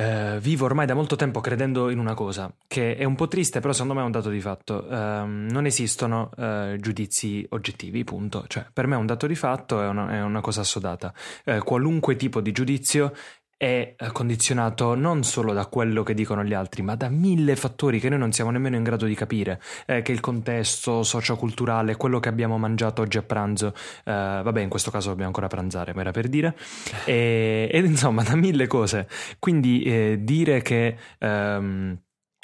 eh, 0.00 0.38
vivo 0.40 0.64
ormai 0.64 0.86
da 0.86 0.94
molto 0.94 1.14
tempo 1.14 1.40
credendo 1.40 1.90
in 1.90 1.98
una 1.98 2.14
cosa, 2.14 2.50
che 2.66 2.96
è 2.96 3.04
un 3.04 3.14
po' 3.16 3.28
triste, 3.28 3.60
però 3.60 3.74
secondo 3.74 3.94
me 3.94 4.00
è 4.00 4.04
un 4.04 4.10
dato 4.10 4.30
di 4.30 4.40
fatto. 4.40 4.86
Uh, 4.88 4.94
non 5.26 5.66
esistono 5.66 6.30
uh, 6.36 6.76
giudizi 6.76 7.46
oggettivi, 7.50 8.02
punto. 8.04 8.44
Cioè, 8.46 8.66
per 8.72 8.86
me 8.86 8.94
è 8.94 8.98
un 8.98 9.04
dato 9.04 9.26
di 9.26 9.34
fatto, 9.34 9.82
è 9.82 9.86
una, 9.86 10.10
è 10.10 10.22
una 10.22 10.40
cosa 10.40 10.62
assodata. 10.62 11.12
Uh, 11.44 11.58
qualunque 11.58 12.16
tipo 12.16 12.40
di 12.40 12.50
giudizio 12.52 13.12
è 13.60 13.94
eh, 13.94 14.12
condizionato 14.12 14.94
non 14.94 15.22
solo 15.22 15.52
da 15.52 15.66
quello 15.66 16.02
che 16.02 16.14
dicono 16.14 16.42
gli 16.42 16.54
altri, 16.54 16.80
ma 16.80 16.94
da 16.94 17.10
mille 17.10 17.56
fattori 17.56 18.00
che 18.00 18.08
noi 18.08 18.18
non 18.18 18.32
siamo 18.32 18.50
nemmeno 18.50 18.76
in 18.76 18.82
grado 18.82 19.04
di 19.04 19.14
capire, 19.14 19.60
eh, 19.84 20.00
che 20.00 20.12
il 20.12 20.20
contesto 20.20 21.02
socioculturale, 21.02 21.96
quello 21.96 22.20
che 22.20 22.30
abbiamo 22.30 22.56
mangiato 22.56 23.02
oggi 23.02 23.18
a 23.18 23.22
pranzo, 23.22 23.74
eh, 24.04 24.12
vabbè 24.12 24.62
in 24.62 24.70
questo 24.70 24.90
caso 24.90 25.08
dobbiamo 25.08 25.28
ancora 25.28 25.48
pranzare, 25.48 25.92
ma 25.92 26.00
era 26.00 26.10
per 26.10 26.28
dire, 26.28 26.56
e, 27.04 27.68
e 27.70 27.78
insomma 27.80 28.22
da 28.22 28.34
mille 28.34 28.66
cose. 28.66 29.06
Quindi 29.38 29.82
eh, 29.82 30.20
dire 30.22 30.62
che... 30.62 30.96
Ehm, 31.18 31.98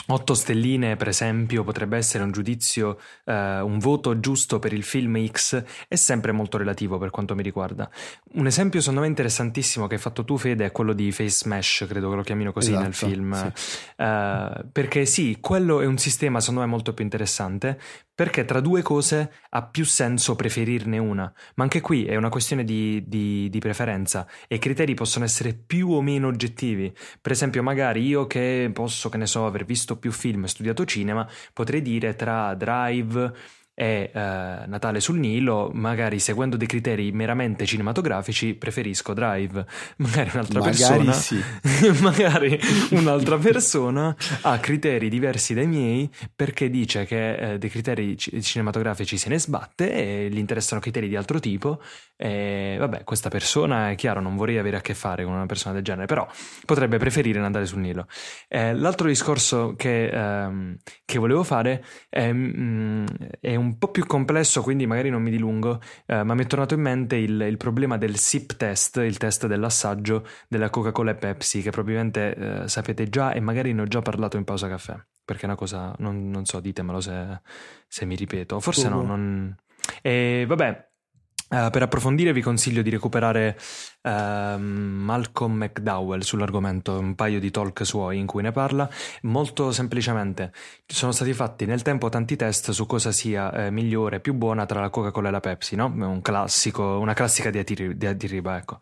8 0.09 0.35
stelline, 0.35 0.97
per 0.97 1.09
esempio, 1.09 1.65
potrebbe 1.65 1.97
essere 1.97 2.23
un 2.23 2.31
giudizio, 2.31 2.99
eh, 3.25 3.61
un 3.61 3.79
voto 3.79 4.21
giusto 4.21 4.59
per 4.59 4.73
il 4.73 4.85
film 4.85 5.27
X, 5.27 5.63
è 5.89 5.97
sempre 5.97 6.31
molto 6.33 6.59
relativo 6.59 6.97
per 6.99 7.11
quanto 7.11 7.35
mi 7.35 7.43
riguarda. 7.43 7.91
Un 8.35 8.47
esempio 8.47 8.81
secondo 8.81 9.01
me 9.01 9.09
interessantissimo 9.09 9.87
che 9.87 9.95
hai 9.95 10.01
fatto 10.01 10.25
tu, 10.25 10.37
Fede, 10.37 10.67
è 10.67 10.73
quello 10.73 10.93
di 10.93 11.11
Face 11.11 11.39
Smash, 11.39 11.87
credo 11.89 12.11
che 12.11 12.17
lo 12.17 12.23
chiamino 12.23 12.53
così 12.53 12.71
esatto, 12.71 12.85
nel 12.85 12.95
film. 12.95 13.53
Sì. 13.55 14.03
Uh, 14.03 14.69
perché 14.71 15.07
sì, 15.07 15.39
quello 15.41 15.81
è 15.81 15.87
un 15.87 15.99
sistema 15.99 16.39
secondo 16.39 16.61
me 16.61 16.67
molto 16.67 16.95
più 16.95 17.03
interessante, 17.03 17.79
perché 18.17 18.47
tra 18.47 18.61
due 18.61 18.81
cose 18.81 19.31
ha 19.51 19.63
più 19.63 19.85
senso 19.85 20.37
preferirne 20.37 20.97
una, 20.97 21.31
ma 21.57 21.65
anche 21.65 21.83
qui 21.83 22.07
è 22.07 22.17
una 22.17 22.31
questione 22.31 22.65
di, 22.65 23.05
di, 23.07 23.51
di, 23.51 23.59
preferenza 23.59 24.27
e 24.49 24.55
i 24.55 24.59
criteri 24.59 24.95
possono 24.95 25.27
essere 25.27 25.53
più 25.53 25.91
o 25.91 26.01
meno 26.01 26.29
oggettivi. 26.29 26.91
Per 27.21 27.31
esempio, 27.31 27.63
magari 27.63 28.07
io 28.07 28.27
che 28.27 28.71
posso, 28.73 29.11
che 29.11 29.19
ne 29.19 29.27
so, 29.27 29.45
aver 29.45 29.67
visto 29.67 29.96
più 29.97 30.13
film 30.13 30.45
studiato 30.45 30.85
cinema, 30.85 31.29
potrei 31.53 31.83
dire 31.83 32.15
tra 32.15 32.55
Drive 32.55 33.33
e 33.79 34.11
eh, 34.11 34.19
Natale 34.67 35.01
sul 35.01 35.19
Nilo, 35.19 35.71
magari 35.75 36.19
seguendo 36.19 36.57
dei 36.57 36.67
criteri 36.67 37.13
meramente 37.13 37.67
cinematografici, 37.67 38.55
preferisco 38.55 39.13
Drive. 39.13 39.67
Magari 39.97 40.31
un'altra 40.33 40.61
magari 40.61 40.77
persona, 40.77 41.13
sì. 41.13 41.43
magari 42.01 42.59
un'altra 42.93 43.37
persona 43.37 44.17
ha 44.43 44.59
criteri 44.59 45.11
diversi 45.11 45.53
dai 45.53 45.67
miei 45.67 46.11
perché 46.35 46.71
dice 46.71 47.05
che 47.05 47.35
eh, 47.35 47.59
dei 47.59 47.69
criteri 47.69 48.15
c- 48.15 48.39
cinematografici 48.41 49.19
se 49.19 49.29
ne 49.29 49.39
sbatte 49.39 49.93
e 49.93 50.29
gli 50.31 50.39
interessano 50.39 50.81
criteri 50.81 51.09
di 51.09 51.17
altro 51.17 51.39
tipo. 51.39 51.81
E 52.17 52.77
vabbè, 52.79 53.05
questa 53.05 53.29
persona 53.29 53.91
è 53.91 53.95
chiaro, 53.95 54.21
non 54.21 54.37
vorrei 54.37 54.57
avere 54.57 54.79
a 54.79 54.81
che 54.81 54.95
fare 54.95 55.25
con 55.25 55.35
una 55.35 55.45
persona 55.45 55.75
del 55.75 55.85
genere, 55.85 56.07
però 56.07 56.27
potrebbe 56.65 56.97
preferire 56.97 57.41
Natale 57.41 57.67
sul 57.67 57.81
Nilo. 57.81 58.07
Eh, 58.49 58.75
l'altro 58.75 59.07
discorso 59.07 59.75
che, 59.77 60.09
ehm, 60.09 60.77
che 61.05 61.19
volevo 61.19 61.43
fare 61.43 61.85
è, 62.09 62.33
mm, 62.33 63.05
è 63.39 63.55
un 63.55 63.66
un 63.67 63.79
po' 63.79 63.89
più 63.89 64.07
complesso, 64.07 64.63
quindi 64.63 64.87
magari 64.87 65.11
non 65.11 65.23
mi 65.23 65.31
dilungo, 65.31 65.81
eh, 66.07 66.23
ma 66.23 66.35
mi 66.35 66.45
è 66.45 66.47
tornato 66.47 66.75
in 66.75 66.81
mente 66.81 67.17
il, 67.17 67.41
il, 67.41 67.57
problema 67.57 67.99
del 67.99 68.17
SIP 68.17 68.57
test, 68.57 68.97
il 68.99 69.19
test 69.19 69.47
dell'assaggio 69.47 70.27
della 70.49 70.71
Coca-Cola 70.71 71.11
e 71.11 71.17
Pepsi, 71.17 71.63
che 71.63 71.71
probabilmente 71.71 72.35
eh, 72.35 72.69
sapete 72.69 73.09
già 73.09 73.33
e 73.33 73.41
magari 73.41 73.73
ne 73.73 73.83
ho 73.83 73.87
già 73.87 74.01
parlato 74.01 74.37
in 74.37 74.45
pausa 74.45 74.69
caffè, 74.69 74.97
perché 75.25 75.43
è 75.43 75.47
una 75.47 75.57
cosa, 75.57 75.95
non, 75.99 76.31
non 76.31 76.45
so, 76.45 76.61
ditemelo 76.61 77.01
se, 77.01 77.41
se, 77.89 78.05
mi 78.05 78.15
ripeto, 78.15 78.61
forse 78.61 78.87
uh 78.87 78.91
no, 78.91 79.03
non... 79.03 79.57
E 80.03 80.45
vabbè, 80.47 80.86
Uh, 81.49 81.71
per 81.71 81.83
approfondire 81.83 82.33
vi 82.33 82.43
consiglio 82.43 82.83
di 82.83 82.91
recuperare 82.91 83.57
uh, 84.03 84.59
Malcolm 84.59 85.59
McDowell 85.59 86.21
sull'argomento, 86.21 86.99
un 86.99 87.15
paio 87.15 87.39
di 87.39 87.53
talk 87.53 87.87
suoi 87.87 88.19
in 88.19 88.27
cui 88.27 88.43
ne 88.43 88.51
parla. 88.51 88.91
Molto 89.23 89.71
semplicemente 89.71 90.53
sono 90.85 91.13
stati 91.13 91.33
fatti 91.33 91.65
nel 91.65 91.83
tempo 91.83 92.09
tanti 92.09 92.35
test 92.35 92.73
su 92.73 92.85
cosa 92.87 93.13
sia 93.13 93.53
eh, 93.53 93.71
migliore, 93.71 94.19
più 94.19 94.35
buona 94.35 94.67
tra 94.67 94.81
la 94.81 94.91
Coca-Cola 94.91 95.29
e 95.29 95.31
la 95.31 95.41
Pepsi, 95.41 95.77
no? 95.77 95.87
Un 95.87 96.21
classico, 96.21 96.99
una 96.99 97.15
classica 97.15 97.51
diatriba, 97.51 98.57
ecco. 98.57 98.79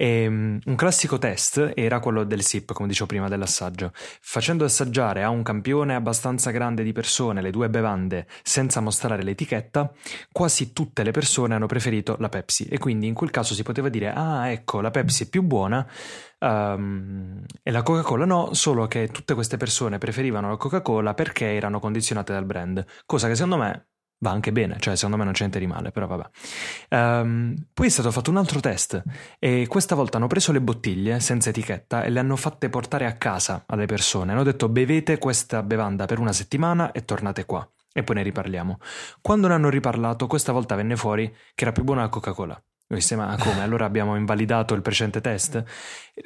E, 0.00 0.28
um, 0.28 0.60
un 0.64 0.74
classico 0.76 1.18
test 1.18 1.72
era 1.74 1.98
quello 1.98 2.22
del 2.22 2.42
SIP, 2.42 2.72
come 2.72 2.86
dicevo 2.86 3.06
prima, 3.06 3.26
dell'assaggio. 3.26 3.90
Facendo 3.92 4.64
assaggiare 4.64 5.24
a 5.24 5.28
un 5.28 5.42
campione 5.42 5.96
abbastanza 5.96 6.52
grande 6.52 6.84
di 6.84 6.92
persone 6.92 7.42
le 7.42 7.50
due 7.50 7.68
bevande 7.68 8.28
senza 8.44 8.78
mostrare 8.80 9.24
l'etichetta, 9.24 9.92
quasi 10.30 10.72
tutte 10.72 11.02
le 11.02 11.10
persone 11.10 11.56
hanno 11.56 11.66
preferito 11.66 12.14
la 12.20 12.28
Pepsi. 12.28 12.66
E 12.66 12.78
quindi 12.78 13.08
in 13.08 13.14
quel 13.14 13.30
caso 13.30 13.54
si 13.54 13.64
poteva 13.64 13.88
dire 13.88 14.12
ah 14.14 14.50
ecco 14.50 14.80
la 14.80 14.92
Pepsi 14.92 15.24
è 15.24 15.28
più 15.28 15.42
buona 15.42 15.84
um, 16.38 17.42
e 17.60 17.70
la 17.72 17.82
Coca-Cola 17.82 18.24
no, 18.24 18.54
solo 18.54 18.86
che 18.86 19.08
tutte 19.08 19.34
queste 19.34 19.56
persone 19.56 19.98
preferivano 19.98 20.48
la 20.48 20.56
Coca-Cola 20.56 21.14
perché 21.14 21.54
erano 21.54 21.80
condizionate 21.80 22.32
dal 22.32 22.44
brand, 22.44 22.84
cosa 23.04 23.26
che 23.26 23.34
secondo 23.34 23.56
me 23.56 23.86
va 24.20 24.30
anche 24.30 24.52
bene, 24.52 24.76
cioè 24.78 24.96
secondo 24.96 25.16
me 25.16 25.24
non 25.24 25.32
c'è 25.32 25.40
niente 25.40 25.58
di 25.58 25.66
male, 25.66 25.90
però 25.90 26.06
vabbè. 26.06 26.28
Um, 26.90 27.54
poi 27.72 27.86
è 27.86 27.90
stato 27.90 28.10
fatto 28.10 28.30
un 28.30 28.36
altro 28.36 28.60
test 28.60 29.02
e 29.38 29.66
questa 29.68 29.94
volta 29.94 30.16
hanno 30.16 30.26
preso 30.26 30.52
le 30.52 30.60
bottiglie 30.60 31.20
senza 31.20 31.50
etichetta 31.50 32.02
e 32.02 32.10
le 32.10 32.18
hanno 32.18 32.36
fatte 32.36 32.68
portare 32.68 33.06
a 33.06 33.14
casa 33.14 33.64
alle 33.66 33.86
persone. 33.86 34.32
Hanno 34.32 34.42
detto 34.42 34.68
bevete 34.68 35.18
questa 35.18 35.62
bevanda 35.62 36.06
per 36.06 36.18
una 36.18 36.32
settimana 36.32 36.92
e 36.92 37.04
tornate 37.04 37.44
qua. 37.44 37.68
E 37.92 38.04
poi 38.04 38.16
ne 38.16 38.22
riparliamo. 38.22 38.78
Quando 39.20 39.48
ne 39.48 39.54
hanno 39.54 39.70
riparlato, 39.70 40.26
questa 40.26 40.52
volta 40.52 40.76
venne 40.76 40.94
fuori 40.94 41.34
che 41.54 41.64
era 41.64 41.72
più 41.72 41.82
buona 41.82 42.02
la 42.02 42.08
Coca-Cola. 42.08 42.62
Noi 42.90 43.00
disse, 43.00 43.16
ma 43.16 43.36
come? 43.38 43.60
Allora 43.60 43.84
abbiamo 43.84 44.16
invalidato 44.16 44.72
il 44.72 44.80
precedente 44.80 45.20
test? 45.20 45.62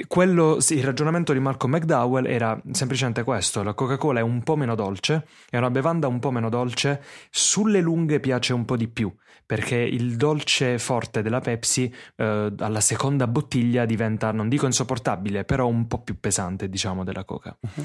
Quello, 0.06 0.60
sì, 0.60 0.76
il 0.76 0.84
ragionamento 0.84 1.32
di 1.32 1.40
Malcolm 1.40 1.74
McDowell 1.74 2.26
era 2.26 2.60
semplicemente 2.70 3.24
questo: 3.24 3.64
la 3.64 3.74
Coca-Cola 3.74 4.20
è 4.20 4.22
un 4.22 4.44
po' 4.44 4.54
meno 4.54 4.76
dolce, 4.76 5.26
è 5.50 5.56
una 5.56 5.70
bevanda 5.70 6.06
un 6.06 6.20
po' 6.20 6.30
meno 6.30 6.48
dolce, 6.48 7.02
sulle 7.30 7.80
lunghe 7.80 8.20
piace 8.20 8.52
un 8.52 8.64
po' 8.64 8.76
di 8.76 8.86
più, 8.86 9.12
perché 9.44 9.74
il 9.74 10.14
dolce 10.14 10.78
forte 10.78 11.20
della 11.20 11.40
Pepsi 11.40 11.92
eh, 12.14 12.54
alla 12.56 12.80
seconda 12.80 13.26
bottiglia 13.26 13.84
diventa, 13.84 14.30
non 14.30 14.48
dico 14.48 14.66
insopportabile, 14.66 15.44
però 15.44 15.66
un 15.66 15.88
po' 15.88 16.00
più 16.02 16.20
pesante, 16.20 16.68
diciamo, 16.68 17.02
della 17.02 17.24
Coca. 17.24 17.58
Uh-huh. 17.60 17.84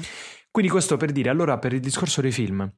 Quindi 0.52 0.70
questo 0.70 0.96
per 0.96 1.10
dire, 1.10 1.30
allora 1.30 1.58
per 1.58 1.72
il 1.72 1.80
discorso 1.80 2.20
dei 2.20 2.30
film, 2.30 2.72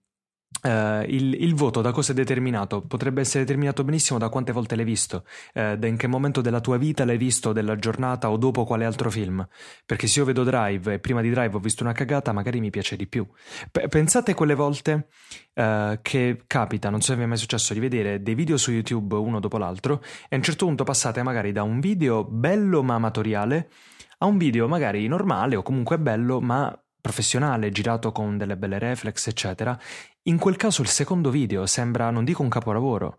Uh, 0.62 1.04
il, 1.06 1.42
il, 1.42 1.54
voto 1.54 1.80
da 1.80 1.90
cosa 1.90 2.12
è 2.12 2.14
determinato? 2.14 2.82
Potrebbe 2.82 3.22
essere 3.22 3.44
determinato 3.44 3.82
benissimo 3.82 4.18
da 4.18 4.28
quante 4.28 4.52
volte 4.52 4.76
l'hai 4.76 4.84
visto, 4.84 5.24
uh, 5.54 5.74
da 5.76 5.86
in 5.86 5.96
che 5.96 6.06
momento 6.06 6.42
della 6.42 6.60
tua 6.60 6.76
vita 6.76 7.06
l'hai 7.06 7.16
visto, 7.16 7.52
della 7.52 7.76
giornata 7.76 8.30
o 8.30 8.36
dopo 8.36 8.64
quale 8.64 8.84
altro 8.84 9.10
film. 9.10 9.46
Perché 9.86 10.06
se 10.06 10.18
io 10.18 10.26
vedo 10.26 10.44
Drive 10.44 10.92
e 10.92 10.98
prima 10.98 11.22
di 11.22 11.30
Drive 11.30 11.56
ho 11.56 11.60
visto 11.60 11.82
una 11.82 11.92
cagata, 11.92 12.32
magari 12.32 12.60
mi 12.60 12.68
piace 12.68 12.96
di 12.96 13.06
più. 13.06 13.26
P- 13.70 13.88
pensate 13.88 14.34
quelle 14.34 14.54
volte 14.54 15.08
uh, 15.54 15.98
che 16.02 16.42
capita, 16.46 16.90
non 16.90 17.00
so 17.00 17.12
se 17.12 17.16
vi 17.16 17.22
è 17.22 17.26
mai 17.26 17.38
successo, 17.38 17.72
di 17.72 17.80
vedere 17.80 18.22
dei 18.22 18.34
video 18.34 18.58
su 18.58 18.70
YouTube 18.70 19.14
uno 19.14 19.40
dopo 19.40 19.56
l'altro 19.56 20.02
e 20.28 20.34
a 20.34 20.36
un 20.36 20.42
certo 20.42 20.66
punto 20.66 20.84
passate 20.84 21.22
magari 21.22 21.52
da 21.52 21.62
un 21.62 21.80
video 21.80 22.24
bello 22.24 22.82
ma 22.82 22.94
amatoriale 22.94 23.70
a 24.18 24.26
un 24.26 24.36
video 24.36 24.68
magari 24.68 25.06
normale 25.06 25.56
o 25.56 25.62
comunque 25.62 25.98
bello 25.98 26.40
ma 26.40 26.78
professionale, 27.00 27.70
girato 27.70 28.12
con 28.12 28.36
delle 28.36 28.56
belle 28.56 28.78
reflex, 28.78 29.26
eccetera, 29.26 29.78
in 30.24 30.38
quel 30.38 30.56
caso 30.56 30.82
il 30.82 30.88
secondo 30.88 31.30
video 31.30 31.66
sembra, 31.66 32.10
non 32.10 32.24
dico 32.24 32.42
un 32.42 32.48
capolavoro, 32.48 33.18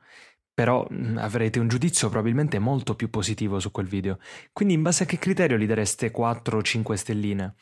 però 0.53 0.87
mm, 0.91 1.17
avrete 1.17 1.59
un 1.59 1.67
giudizio 1.67 2.09
probabilmente 2.09 2.59
molto 2.59 2.95
più 2.95 3.09
positivo 3.09 3.59
su 3.59 3.71
quel 3.71 3.87
video. 3.87 4.19
Quindi 4.51 4.75
in 4.75 4.81
base 4.81 5.03
a 5.03 5.05
che 5.05 5.17
criterio 5.17 5.57
gli 5.57 5.65
dareste 5.65 6.11
4 6.11 6.57
o 6.57 6.61
5 6.61 6.97
stelline? 6.97 7.55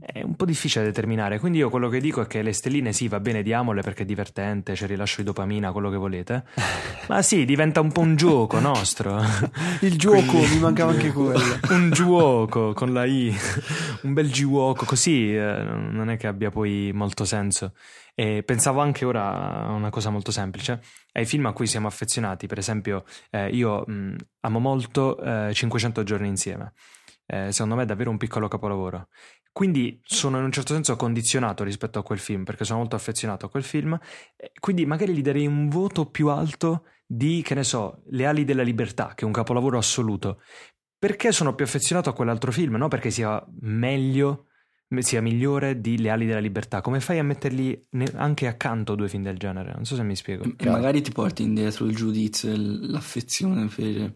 È 0.00 0.22
un 0.22 0.34
po' 0.36 0.44
difficile 0.44 0.84
da 0.84 0.90
determinare. 0.90 1.38
Quindi 1.38 1.58
io 1.58 1.70
quello 1.70 1.88
che 1.88 2.00
dico 2.00 2.20
è 2.22 2.26
che 2.26 2.42
le 2.42 2.52
stelline 2.52 2.92
sì, 2.92 3.08
va 3.08 3.20
bene, 3.20 3.42
diamole 3.42 3.82
perché 3.82 4.02
è 4.02 4.06
divertente, 4.06 4.72
c'è 4.74 4.86
rilascio 4.86 5.18
di 5.18 5.24
dopamina, 5.24 5.72
quello 5.72 5.90
che 5.90 5.96
volete. 5.96 6.44
Ma 7.08 7.22
sì, 7.22 7.44
diventa 7.44 7.80
un 7.80 7.92
po' 7.92 8.00
un 8.00 8.16
gioco 8.16 8.58
nostro. 8.60 9.20
Il 9.82 9.96
gioco, 9.98 10.22
Quindi- 10.22 10.54
mi 10.54 10.58
mancava 10.60 10.92
anche 10.92 11.12
quello. 11.12 11.40
un 11.70 11.90
gioco 11.92 12.72
con 12.72 12.92
la 12.92 13.04
I, 13.04 13.34
un 14.02 14.12
bel 14.12 14.30
gioco, 14.30 14.84
così 14.84 15.34
eh, 15.34 15.62
non 15.62 16.10
è 16.10 16.16
che 16.16 16.26
abbia 16.26 16.50
poi 16.50 16.90
molto 16.94 17.24
senso. 17.24 17.72
E 18.14 18.42
pensavo 18.42 18.80
anche 18.80 19.06
ora 19.06 19.64
a 19.64 19.70
una 19.72 19.88
cosa 19.88 20.10
molto 20.10 20.30
semplice, 20.32 20.82
ai 21.12 21.24
film 21.24 21.46
a 21.46 21.52
cui 21.52 21.66
siamo 21.66 21.86
affezionati, 21.86 22.46
per 22.46 22.58
esempio 22.58 23.04
eh, 23.30 23.48
io 23.48 23.84
mh, 23.86 24.16
amo 24.40 24.58
molto 24.58 25.18
eh, 25.22 25.50
500 25.54 26.02
giorni 26.02 26.28
insieme, 26.28 26.74
Eh, 27.24 27.50
secondo 27.52 27.74
me 27.76 27.84
è 27.84 27.86
davvero 27.86 28.10
un 28.10 28.18
piccolo 28.18 28.48
capolavoro. 28.48 29.08
Quindi 29.52 30.00
sono 30.02 30.38
in 30.38 30.44
un 30.44 30.52
certo 30.52 30.72
senso 30.72 30.96
condizionato 30.96 31.62
rispetto 31.62 31.98
a 31.98 32.02
quel 32.02 32.18
film, 32.18 32.42
perché 32.42 32.64
sono 32.64 32.78
molto 32.78 32.96
affezionato 32.96 33.44
a 33.44 33.50
quel 33.50 33.62
film, 33.62 33.98
eh, 34.36 34.50
quindi 34.58 34.86
magari 34.86 35.14
gli 35.14 35.20
darei 35.20 35.46
un 35.46 35.68
voto 35.68 36.06
più 36.06 36.28
alto 36.28 36.86
di, 37.06 37.42
che 37.44 37.54
ne 37.54 37.62
so, 37.62 38.02
Le 38.06 38.24
ali 38.24 38.44
della 38.44 38.62
libertà, 38.62 39.12
che 39.14 39.24
è 39.24 39.26
un 39.26 39.32
capolavoro 39.32 39.76
assoluto. 39.76 40.40
Perché 40.98 41.32
sono 41.32 41.54
più 41.54 41.64
affezionato 41.66 42.08
a 42.08 42.14
quell'altro 42.14 42.50
film? 42.50 42.76
No 42.76 42.88
perché 42.88 43.10
sia 43.10 43.44
meglio, 43.60 44.46
sia 45.00 45.20
migliore 45.20 45.80
di 45.80 45.98
Le 45.98 46.08
ali 46.10 46.26
della 46.26 46.38
libertà. 46.40 46.80
Come 46.80 47.00
fai 47.00 47.18
a 47.18 47.24
metterli 47.24 47.88
anche 48.14 48.46
accanto 48.46 48.94
due 48.94 49.08
film 49.08 49.22
del 49.22 49.36
genere? 49.36 49.72
Non 49.74 49.84
so 49.84 49.96
se 49.96 50.02
mi 50.02 50.16
spiego. 50.16 50.44
E 50.56 50.70
magari 50.70 51.02
ti 51.02 51.12
porti 51.12 51.42
indietro 51.42 51.84
il 51.84 51.94
giudizio 51.94 52.50
e 52.50 52.56
l'affezione 52.56 53.66
per 53.66 54.14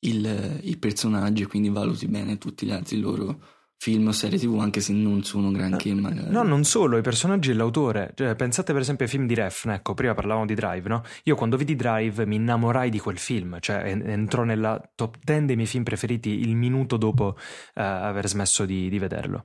il- 0.00 0.60
i 0.62 0.76
personaggi, 0.76 1.44
quindi 1.46 1.70
valuti 1.70 2.06
bene 2.06 2.38
tutti 2.38 2.66
gli 2.66 2.70
altri 2.70 3.00
loro 3.00 3.40
film 3.82 4.08
o 4.08 4.12
serie 4.12 4.38
tv, 4.38 4.58
anche 4.60 4.82
se 4.82 4.92
non 4.92 5.24
sono 5.24 5.50
granché 5.50 5.94
magari. 5.94 6.30
No, 6.30 6.42
non 6.42 6.64
solo, 6.64 6.98
i 6.98 7.00
personaggi 7.00 7.50
e 7.50 7.54
l'autore. 7.54 8.12
Cioè, 8.14 8.34
pensate 8.34 8.74
per 8.74 8.82
esempio 8.82 9.06
ai 9.06 9.10
film 9.10 9.26
di 9.26 9.34
Refn, 9.34 9.70
ecco, 9.70 9.94
prima 9.94 10.12
parlavamo 10.12 10.44
di 10.44 10.52
Drive, 10.52 10.86
no? 10.86 11.02
Io 11.24 11.34
quando 11.34 11.56
vidi 11.56 11.74
Drive 11.74 12.26
mi 12.26 12.36
innamorai 12.36 12.90
di 12.90 12.98
quel 12.98 13.16
film, 13.16 13.56
cioè 13.58 13.84
en- 13.86 14.02
entrò 14.06 14.42
nella 14.42 14.78
top 14.94 15.16
10 15.24 15.46
dei 15.46 15.56
miei 15.56 15.66
film 15.66 15.82
preferiti 15.82 16.40
il 16.40 16.54
minuto 16.56 16.98
dopo 16.98 17.38
eh, 17.74 17.82
aver 17.82 18.28
smesso 18.28 18.66
di, 18.66 18.90
di 18.90 18.98
vederlo. 18.98 19.44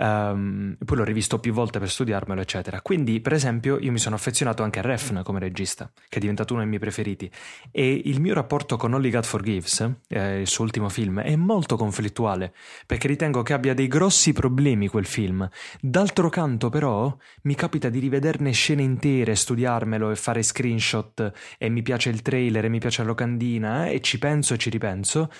Ehm, 0.00 0.76
poi 0.82 0.96
l'ho 0.96 1.04
rivisto 1.04 1.38
più 1.38 1.52
volte 1.52 1.78
per 1.78 1.90
studiarmelo, 1.90 2.40
eccetera. 2.40 2.80
Quindi, 2.80 3.20
per 3.20 3.34
esempio, 3.34 3.78
io 3.78 3.92
mi 3.92 3.98
sono 3.98 4.14
affezionato 4.14 4.62
anche 4.62 4.78
a 4.78 4.82
Refn 4.82 5.22
come 5.22 5.38
regista, 5.38 5.90
che 6.08 6.16
è 6.16 6.20
diventato 6.20 6.52
uno 6.52 6.62
dei 6.62 6.70
miei 6.70 6.80
preferiti. 6.80 7.30
E 7.70 8.02
il 8.04 8.20
mio 8.20 8.34
rapporto 8.34 8.76
con 8.76 8.94
Only 8.94 9.10
God 9.10 9.24
Forgives, 9.24 9.88
eh, 10.08 10.40
il 10.40 10.46
suo 10.46 10.64
ultimo 10.64 10.88
film, 10.88 11.20
è 11.20 11.36
molto 11.36 11.76
conflittuale, 11.76 12.54
perché 12.86 13.08
ritengo 13.08 13.42
che 13.42 13.52
abbia 13.52 13.74
dei 13.74 13.88
grossi 13.88 14.32
problemi 14.32 14.88
quel 14.88 15.06
film. 15.06 15.48
D'altro 15.80 16.28
canto, 16.30 16.70
però, 16.70 17.14
mi 17.42 17.54
capita 17.54 17.88
di 17.90 17.98
rivederne 17.98 18.52
scene 18.52 18.82
intere, 18.82 19.34
studiarmelo 19.34 20.10
e 20.10 20.16
fare 20.16 20.42
screenshot, 20.42 21.32
e 21.58 21.68
mi 21.68 21.82
piace 21.82 22.08
il 22.08 22.22
trailer, 22.22 22.64
e 22.64 22.68
mi 22.68 22.78
piace 22.78 23.02
la 23.02 23.08
locandina, 23.08 23.86
eh, 23.86 23.94
e 23.94 24.00
ci 24.00 24.18
penso 24.18 24.54
e 24.54 24.58
ci 24.58 24.70
ripenso. 24.70 25.30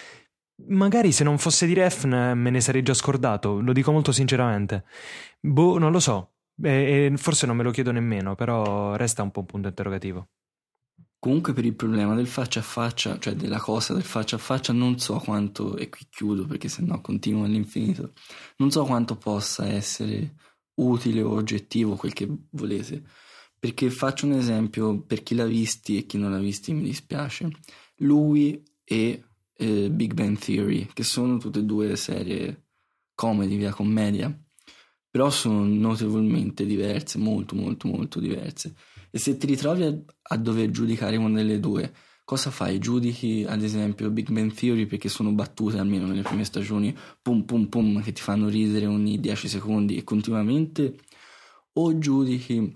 Magari 0.68 1.12
se 1.12 1.24
non 1.24 1.38
fosse 1.38 1.66
di 1.66 1.74
Refn 1.74 2.12
eh, 2.12 2.34
me 2.34 2.50
ne 2.50 2.60
sarei 2.60 2.82
già 2.82 2.94
scordato, 2.94 3.60
lo 3.60 3.72
dico 3.72 3.92
molto 3.92 4.12
sinceramente. 4.12 4.84
Boh, 5.40 5.78
non 5.78 5.92
lo 5.92 6.00
so. 6.00 6.34
E, 6.62 7.10
e 7.12 7.16
forse 7.16 7.46
non 7.46 7.56
me 7.56 7.62
lo 7.62 7.70
chiedo 7.70 7.90
nemmeno, 7.92 8.34
però 8.34 8.94
resta 8.96 9.22
un 9.22 9.30
po' 9.30 9.40
un 9.40 9.46
punto 9.46 9.68
interrogativo. 9.68 10.28
Comunque 11.18 11.52
per 11.52 11.66
il 11.66 11.74
problema 11.74 12.14
del 12.14 12.26
faccia 12.26 12.60
a 12.60 12.62
faccia, 12.62 13.18
cioè 13.18 13.34
della 13.34 13.58
cosa 13.58 13.92
del 13.92 14.04
faccia 14.04 14.36
a 14.36 14.38
faccia, 14.38 14.72
non 14.72 14.98
so 14.98 15.18
quanto, 15.18 15.76
e 15.76 15.90
qui 15.90 16.06
chiudo 16.08 16.46
perché 16.46 16.68
sennò 16.68 17.00
continuo 17.02 17.44
all'infinito, 17.44 18.12
non 18.56 18.70
so 18.70 18.84
quanto 18.84 19.16
possa 19.16 19.66
essere 19.66 20.36
utile 20.76 21.20
o 21.20 21.32
oggettivo 21.32 21.96
quel 21.96 22.14
che 22.14 22.26
volete. 22.50 23.02
Perché 23.58 23.90
faccio 23.90 24.24
un 24.24 24.32
esempio 24.32 25.02
per 25.02 25.22
chi 25.22 25.34
l'ha 25.34 25.44
visti 25.44 25.98
e 25.98 26.06
chi 26.06 26.16
non 26.16 26.30
l'ha 26.30 26.38
visti 26.38 26.72
mi 26.72 26.84
dispiace. 26.84 27.50
Lui 27.96 28.62
e 28.82 29.22
eh, 29.60 29.90
Big 29.90 30.14
Bang 30.14 30.38
Theory, 30.38 30.88
che 30.92 31.02
sono 31.04 31.36
tutte 31.36 31.58
e 31.60 31.64
due 31.64 31.94
serie 31.96 32.64
comedy, 33.14 33.56
via 33.56 33.72
commedia, 33.72 34.34
però 35.10 35.28
sono 35.30 35.64
notevolmente 35.64 36.64
diverse, 36.64 37.18
molto 37.18 37.54
molto 37.54 37.86
molto 37.88 38.20
diverse. 38.20 38.74
E 39.10 39.18
se 39.18 39.36
ti 39.36 39.46
ritrovi 39.46 39.82
a, 39.82 39.94
a 40.22 40.36
dover 40.36 40.70
giudicare 40.70 41.16
una 41.16 41.36
delle 41.38 41.60
due, 41.60 41.92
cosa 42.24 42.50
fai? 42.50 42.78
Giudichi 42.78 43.44
ad 43.46 43.62
esempio 43.62 44.10
Big 44.10 44.30
Bang 44.30 44.52
Theory 44.52 44.86
perché 44.86 45.08
sono 45.08 45.32
battute 45.32 45.78
almeno 45.78 46.06
nelle 46.06 46.22
prime 46.22 46.44
stagioni, 46.44 46.96
pum 47.20 47.44
pum 47.44 47.66
pum, 47.66 48.02
che 48.02 48.12
ti 48.12 48.22
fanno 48.22 48.48
ridere 48.48 48.86
ogni 48.86 49.20
10 49.20 49.48
secondi 49.48 49.96
e 49.96 50.04
continuamente, 50.04 50.96
o 51.74 51.98
giudichi 51.98 52.74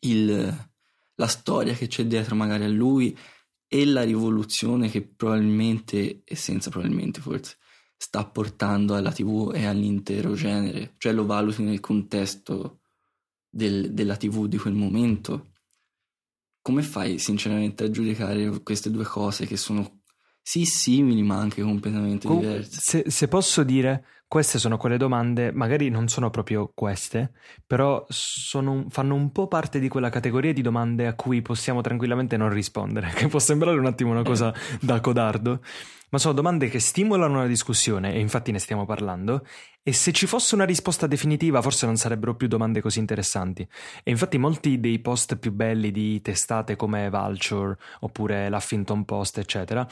il- 0.00 0.68
la 1.16 1.26
storia 1.26 1.74
che 1.74 1.86
c'è 1.86 2.04
dietro 2.06 2.34
magari 2.34 2.64
a 2.64 2.68
lui 2.68 3.16
e 3.74 3.84
la 3.86 4.04
rivoluzione 4.04 4.88
che 4.88 5.02
probabilmente, 5.02 6.22
e 6.22 6.36
senza 6.36 6.70
probabilmente 6.70 7.20
forse, 7.20 7.56
sta 7.96 8.24
portando 8.24 8.94
alla 8.94 9.10
TV 9.10 9.50
e 9.52 9.66
all'intero 9.66 10.34
genere, 10.34 10.94
cioè 10.98 11.12
lo 11.12 11.26
valuti 11.26 11.64
nel 11.64 11.80
contesto 11.80 12.82
del- 13.50 13.92
della 13.92 14.16
TV 14.16 14.46
di 14.46 14.58
quel 14.58 14.74
momento. 14.74 15.48
Come 16.62 16.82
fai 16.82 17.18
sinceramente 17.18 17.82
a 17.82 17.90
giudicare 17.90 18.62
queste 18.62 18.92
due 18.92 19.02
cose 19.04 19.44
che 19.44 19.56
sono 19.56 20.02
sì 20.40 20.64
simili 20.66 21.22
ma 21.22 21.38
anche 21.38 21.60
completamente 21.62 22.28
Com- 22.28 22.38
diverse? 22.38 22.78
se, 22.80 23.10
se 23.10 23.26
posso 23.26 23.64
dire, 23.64 24.04
queste 24.26 24.58
sono 24.58 24.76
quelle 24.76 24.96
domande, 24.96 25.52
magari 25.52 25.88
non 25.90 26.08
sono 26.08 26.30
proprio 26.30 26.70
queste, 26.74 27.32
però 27.66 28.04
sono 28.08 28.86
fanno 28.88 29.14
un 29.14 29.30
po' 29.30 29.46
parte 29.46 29.78
di 29.78 29.88
quella 29.88 30.08
categoria 30.08 30.52
di 30.52 30.62
domande 30.62 31.06
a 31.06 31.14
cui 31.14 31.42
possiamo 31.42 31.80
tranquillamente 31.82 32.36
non 32.36 32.48
rispondere, 32.48 33.10
che 33.14 33.28
può 33.28 33.38
sembrare 33.38 33.78
un 33.78 33.86
attimo 33.86 34.10
una 34.10 34.22
cosa 34.22 34.52
da 34.80 35.00
codardo, 35.00 35.60
ma 36.10 36.18
sono 36.18 36.34
domande 36.34 36.68
che 36.68 36.78
stimolano 36.78 37.34
una 37.38 37.46
discussione, 37.46 38.14
e 38.14 38.20
infatti 38.20 38.52
ne 38.52 38.58
stiamo 38.58 38.86
parlando, 38.86 39.44
e 39.82 39.92
se 39.92 40.12
ci 40.12 40.26
fosse 40.26 40.54
una 40.54 40.64
risposta 40.64 41.06
definitiva 41.06 41.60
forse 41.60 41.86
non 41.86 41.96
sarebbero 41.96 42.34
più 42.34 42.48
domande 42.48 42.80
così 42.80 43.00
interessanti. 43.00 43.66
E 44.02 44.10
infatti 44.10 44.38
molti 44.38 44.80
dei 44.80 44.98
post 45.00 45.36
più 45.36 45.52
belli 45.52 45.90
di 45.90 46.20
testate 46.22 46.74
come 46.74 47.10
Vulture 47.10 47.76
oppure 48.00 48.48
l'Huffington 48.48 49.04
Post, 49.04 49.38
eccetera, 49.38 49.86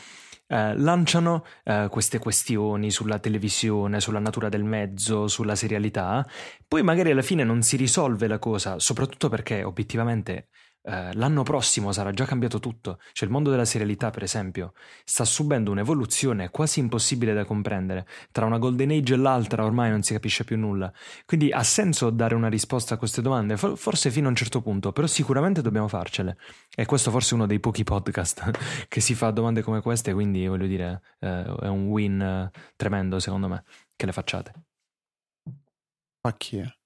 eh, 0.53 0.77
lanciano 0.77 1.47
eh, 1.65 1.89
queste 1.91 2.19
questioni 2.19 2.91
sulla 2.91 3.19
televisione, 3.19 4.01
sulla 4.01 4.19
natura 4.19 4.51
del 4.51 4.65
mezzo, 4.65 5.27
sulla 5.27 5.55
serialità, 5.55 6.27
poi 6.69 6.83
magari 6.83 7.11
alla 7.11 7.23
fine 7.23 7.43
non 7.43 7.63
si 7.63 7.77
risolve 7.77 8.27
la 8.27 8.39
cosa, 8.39 8.79
soprattutto 8.79 9.31
perché 9.31 9.65
obiettivamente 9.65 10.49
eh, 10.85 11.15
l'anno 11.15 11.43
prossimo 11.43 11.93
sarà 11.93 12.11
già 12.11 12.25
cambiato 12.25 12.59
tutto, 12.59 12.99
cioè 13.13 13.27
il 13.27 13.33
mondo 13.33 13.51
della 13.51 13.65
serialità 13.65 14.11
per 14.11 14.23
esempio. 14.23 14.73
Sta 15.05 15.25
subendo 15.25 15.71
un'evoluzione 15.71 16.51
quasi 16.51 16.81
impossibile 16.81 17.35
da 17.35 17.45
comprendere, 17.45 18.07
tra 18.33 18.47
una 18.47 18.59
golden 18.59 18.91
age 18.91 19.15
e 19.15 19.17
l'altra 19.17 19.65
ormai 19.65 19.91
non 19.91 20.03
si 20.03 20.13
capisce 20.13 20.45
più 20.45 20.59
nulla, 20.59 20.93
quindi 21.25 21.51
ha 21.53 21.63
senso 21.63 22.11
dare 22.11 22.35
una 22.35 22.49
risposta 22.49 22.95
a 22.95 22.97
queste 22.97 23.23
domande, 23.23 23.57
For- 23.57 23.77
forse 23.79 24.11
fino 24.11 24.27
a 24.27 24.31
un 24.31 24.37
certo 24.37 24.61
punto, 24.61 24.93
però 24.93 25.07
sicuramente 25.07 25.63
dobbiamo 25.63 25.89
farcele. 25.89 26.37
E 26.75 26.85
questo 26.87 27.11
forse 27.11 27.33
è 27.33 27.35
uno 27.35 27.47
dei 27.47 27.61
pochi 27.61 27.85
podcast 27.85 28.51
che 28.89 29.01
si 29.01 29.15
fa 29.15 29.31
domande 29.31 29.63
come 29.63 29.81
queste, 29.81 30.13
quindi 30.13 30.47
voglio 30.47 30.67
dire, 30.67 31.03
eh, 31.21 31.45
è 31.61 31.69
un 31.69 31.87
win 31.87 32.21
eh, 32.21 32.51
tremendo 32.77 33.19
secondo 33.19 33.49
me 33.49 33.65
che 33.97 34.07
le 34.07 34.13
facciate. 34.13 34.53
Ma 36.25 36.33
chi 36.37 36.59
è? 36.59 36.82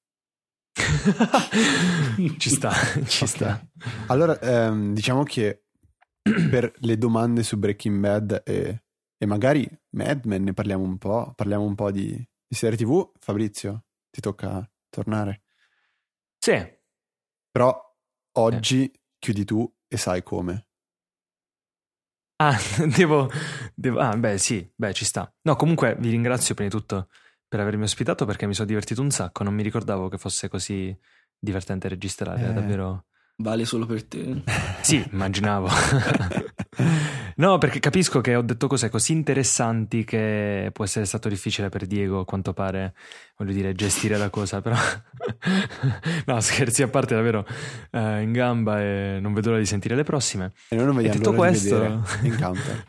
ci 2.39 2.51
sta, 2.51 2.70
ci 3.07 3.24
Ok. 3.24 3.29
sta. 3.29 3.66
Allora, 4.09 4.39
ehm, 4.41 4.93
diciamo 4.93 5.22
che 5.22 5.64
per 6.51 6.72
le 6.81 6.99
domande 6.99 7.43
su 7.43 7.57
Breaking 7.57 7.99
Bad 7.99 8.43
e, 8.45 8.85
e 9.16 9.27
magari 9.27 9.68
Mad 9.91 10.24
Men 10.27 10.45
ne 10.45 10.53
parliamo 10.53 10.85
un 10.85 10.99
po', 10.99 11.33
parliamo 11.35 11.64
un 11.64 11.74
po' 11.74 11.91
di, 11.91 12.11
di 12.12 12.57
serie 12.57 12.77
TV, 12.77 13.11
Fabrizio, 13.18 13.85
ti 14.11 14.20
tocca 14.20 14.68
tornare. 14.91 15.43
Sì, 16.39 16.74
Però 17.51 17.74
oggi 18.33 18.93
chiudi 19.18 19.45
tu 19.45 19.70
e 19.89 19.97
sai 19.97 20.22
come. 20.22 20.66
ah, 22.39 22.57
devo, 22.97 23.31
devo- 23.74 23.98
ah, 24.01 24.15
beh, 24.16 24.36
sì, 24.39 24.70
beh, 24.74 24.93
ci 24.93 25.05
sta. 25.07 25.32
No, 25.43 25.57
comunque 25.57 25.97
vi 25.98 26.11
ringrazio 26.11 26.55
prima 26.55 26.69
di 26.70 26.77
tutto 26.77 27.09
per 27.48 27.60
avermi 27.60 27.85
ospitato 27.85 28.24
perché 28.24 28.47
mi 28.47 28.55
sono 28.55 28.66
divertito 28.66 29.02
un 29.02 29.10
sacco. 29.10 29.43
Non 29.44 29.55
mi 29.55 29.62
ricordavo 29.62 30.09
che 30.09 30.18
fosse 30.18 30.48
così 30.48 30.97
divertente 31.39 31.89
registrare, 31.89 32.48
Eh. 32.48 32.52
davvero. 32.52 33.05
Vale 33.39 33.64
solo 33.66 33.85
per 33.86 34.05
te. 34.05 34.43
Sì, 34.81 35.05
immaginavo. 35.10 35.68
no, 37.36 37.59
perché 37.59 37.81
capisco 37.81 38.20
che 38.20 38.35
ho 38.36 38.43
detto 38.43 38.66
cose 38.66 38.89
così 38.89 39.12
interessanti 39.12 40.05
che 40.05 40.70
può 40.73 40.85
essere 40.85 41.05
stato 41.05 41.28
difficile 41.28 41.68
per 41.68 41.86
Diego, 41.86 42.20
a 42.20 42.24
quanto 42.24 42.52
pare, 42.52 42.94
voglio 43.36 43.52
dire, 43.52 43.74
gestire 43.74 44.16
la 44.16 44.31
cosa, 44.31 44.60
però... 44.60 44.77
no, 46.27 46.40
scherzi 46.40 46.82
a 46.82 46.89
parte, 46.89 47.14
davvero 47.14 47.44
eh, 47.90 48.23
in 48.23 48.32
gamba 48.32 48.81
e 48.81 49.18
non 49.20 49.32
vedo 49.35 49.48
l'ora 49.48 49.60
di 49.60 49.66
sentire 49.66 49.94
le 49.97 50.05
prossime. 50.05 50.52
E 50.68 50.77
noi 50.77 50.85
non 50.86 50.94
E 50.94 51.02
vediamo 51.02 51.18
detto 51.18 51.31
l'ora 51.32 51.48
questo... 51.48 51.74
di 51.74 51.81
vedere 51.82 52.01
Encounter. 52.23 52.85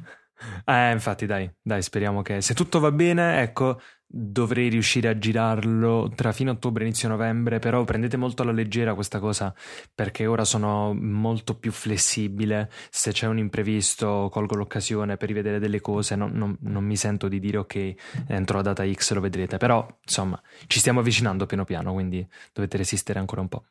Eh, 0.66 0.92
infatti, 0.92 1.26
dai, 1.26 1.52
dai, 1.62 1.82
speriamo 1.82 2.22
che 2.22 2.42
se 2.42 2.54
tutto 2.54 2.80
va 2.80 2.92
bene, 2.92 3.42
ecco, 3.42 3.82
dovrei 4.10 4.70
riuscire 4.70 5.10
a 5.10 5.18
girarlo 5.18 6.10
tra 6.16 6.32
fine 6.32 6.52
ottobre 6.52 6.84
e 6.84 6.88
inizio 6.88 7.10
novembre, 7.10 7.60
però 7.60 7.84
prendete 7.84 8.16
molto 8.16 8.42
alla 8.42 8.54
leggera 8.54 8.94
questa 8.94 9.20
cosa 9.20 9.54
perché 9.94 10.26
ora 10.26 10.46
sono 10.46 10.94
molto 10.94 11.58
più 11.58 11.72
flessibile, 11.72 12.72
se 12.90 13.12
c'è 13.12 13.28
un 13.28 13.38
imprevisto 13.38 14.30
colgo 14.32 14.56
l'occasione 14.56 15.18
per 15.18 15.28
rivedere 15.28 15.60
delle 15.60 15.82
cose, 15.82 16.16
non, 16.16 16.32
non, 16.32 16.58
non 16.62 16.86
mi 16.86 16.96
sento 16.96 17.28
di 17.28 17.40
dire 17.40 17.58
ok, 17.58 17.94
entro 18.28 18.58
la 18.58 18.64
data 18.64 18.90
X 18.90 19.14
lo 19.14 19.20
vedrete, 19.20 19.58
però 19.58 19.86
insomma 20.04 20.42
ci 20.68 20.80
stiamo 20.80 21.02
avvicinando 21.02 21.46
piano 21.46 21.66
piano, 21.66 21.94
quindi 21.94 22.26
dovete 22.54 22.78
resistere 22.78 23.20
ancora 23.20 23.42
un 23.42 23.50
po'. 23.50 23.66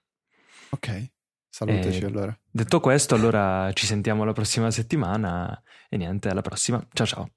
Ok, 0.70 1.10
salutaci 1.48 2.04
E- 2.04 2.06
allora. 2.06 2.38
Detto 2.48 2.80
questo, 2.80 3.14
allora 3.14 3.70
ci 3.74 3.84
sentiamo 3.84 4.24
la 4.24 4.32
prossima 4.32 4.70
settimana 4.70 5.62
e 5.90 5.96
niente, 5.98 6.28
alla 6.28 6.40
prossima. 6.40 6.82
Ciao 6.92 7.06
ciao. 7.06 7.30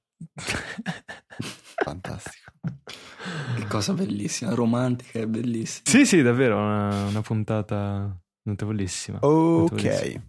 Fantastico. 1.84 2.49
Che 2.62 3.66
cosa 3.68 3.94
bellissima, 3.94 4.54
romantica 4.54 5.20
e 5.20 5.28
bellissima. 5.28 5.84
sì, 5.86 6.06
sì, 6.06 6.22
davvero, 6.22 6.58
una, 6.58 7.06
una 7.06 7.22
puntata 7.22 8.18
notevolissima. 8.44 9.20
Ok. 9.22 9.72
notevolissima. 9.72 10.22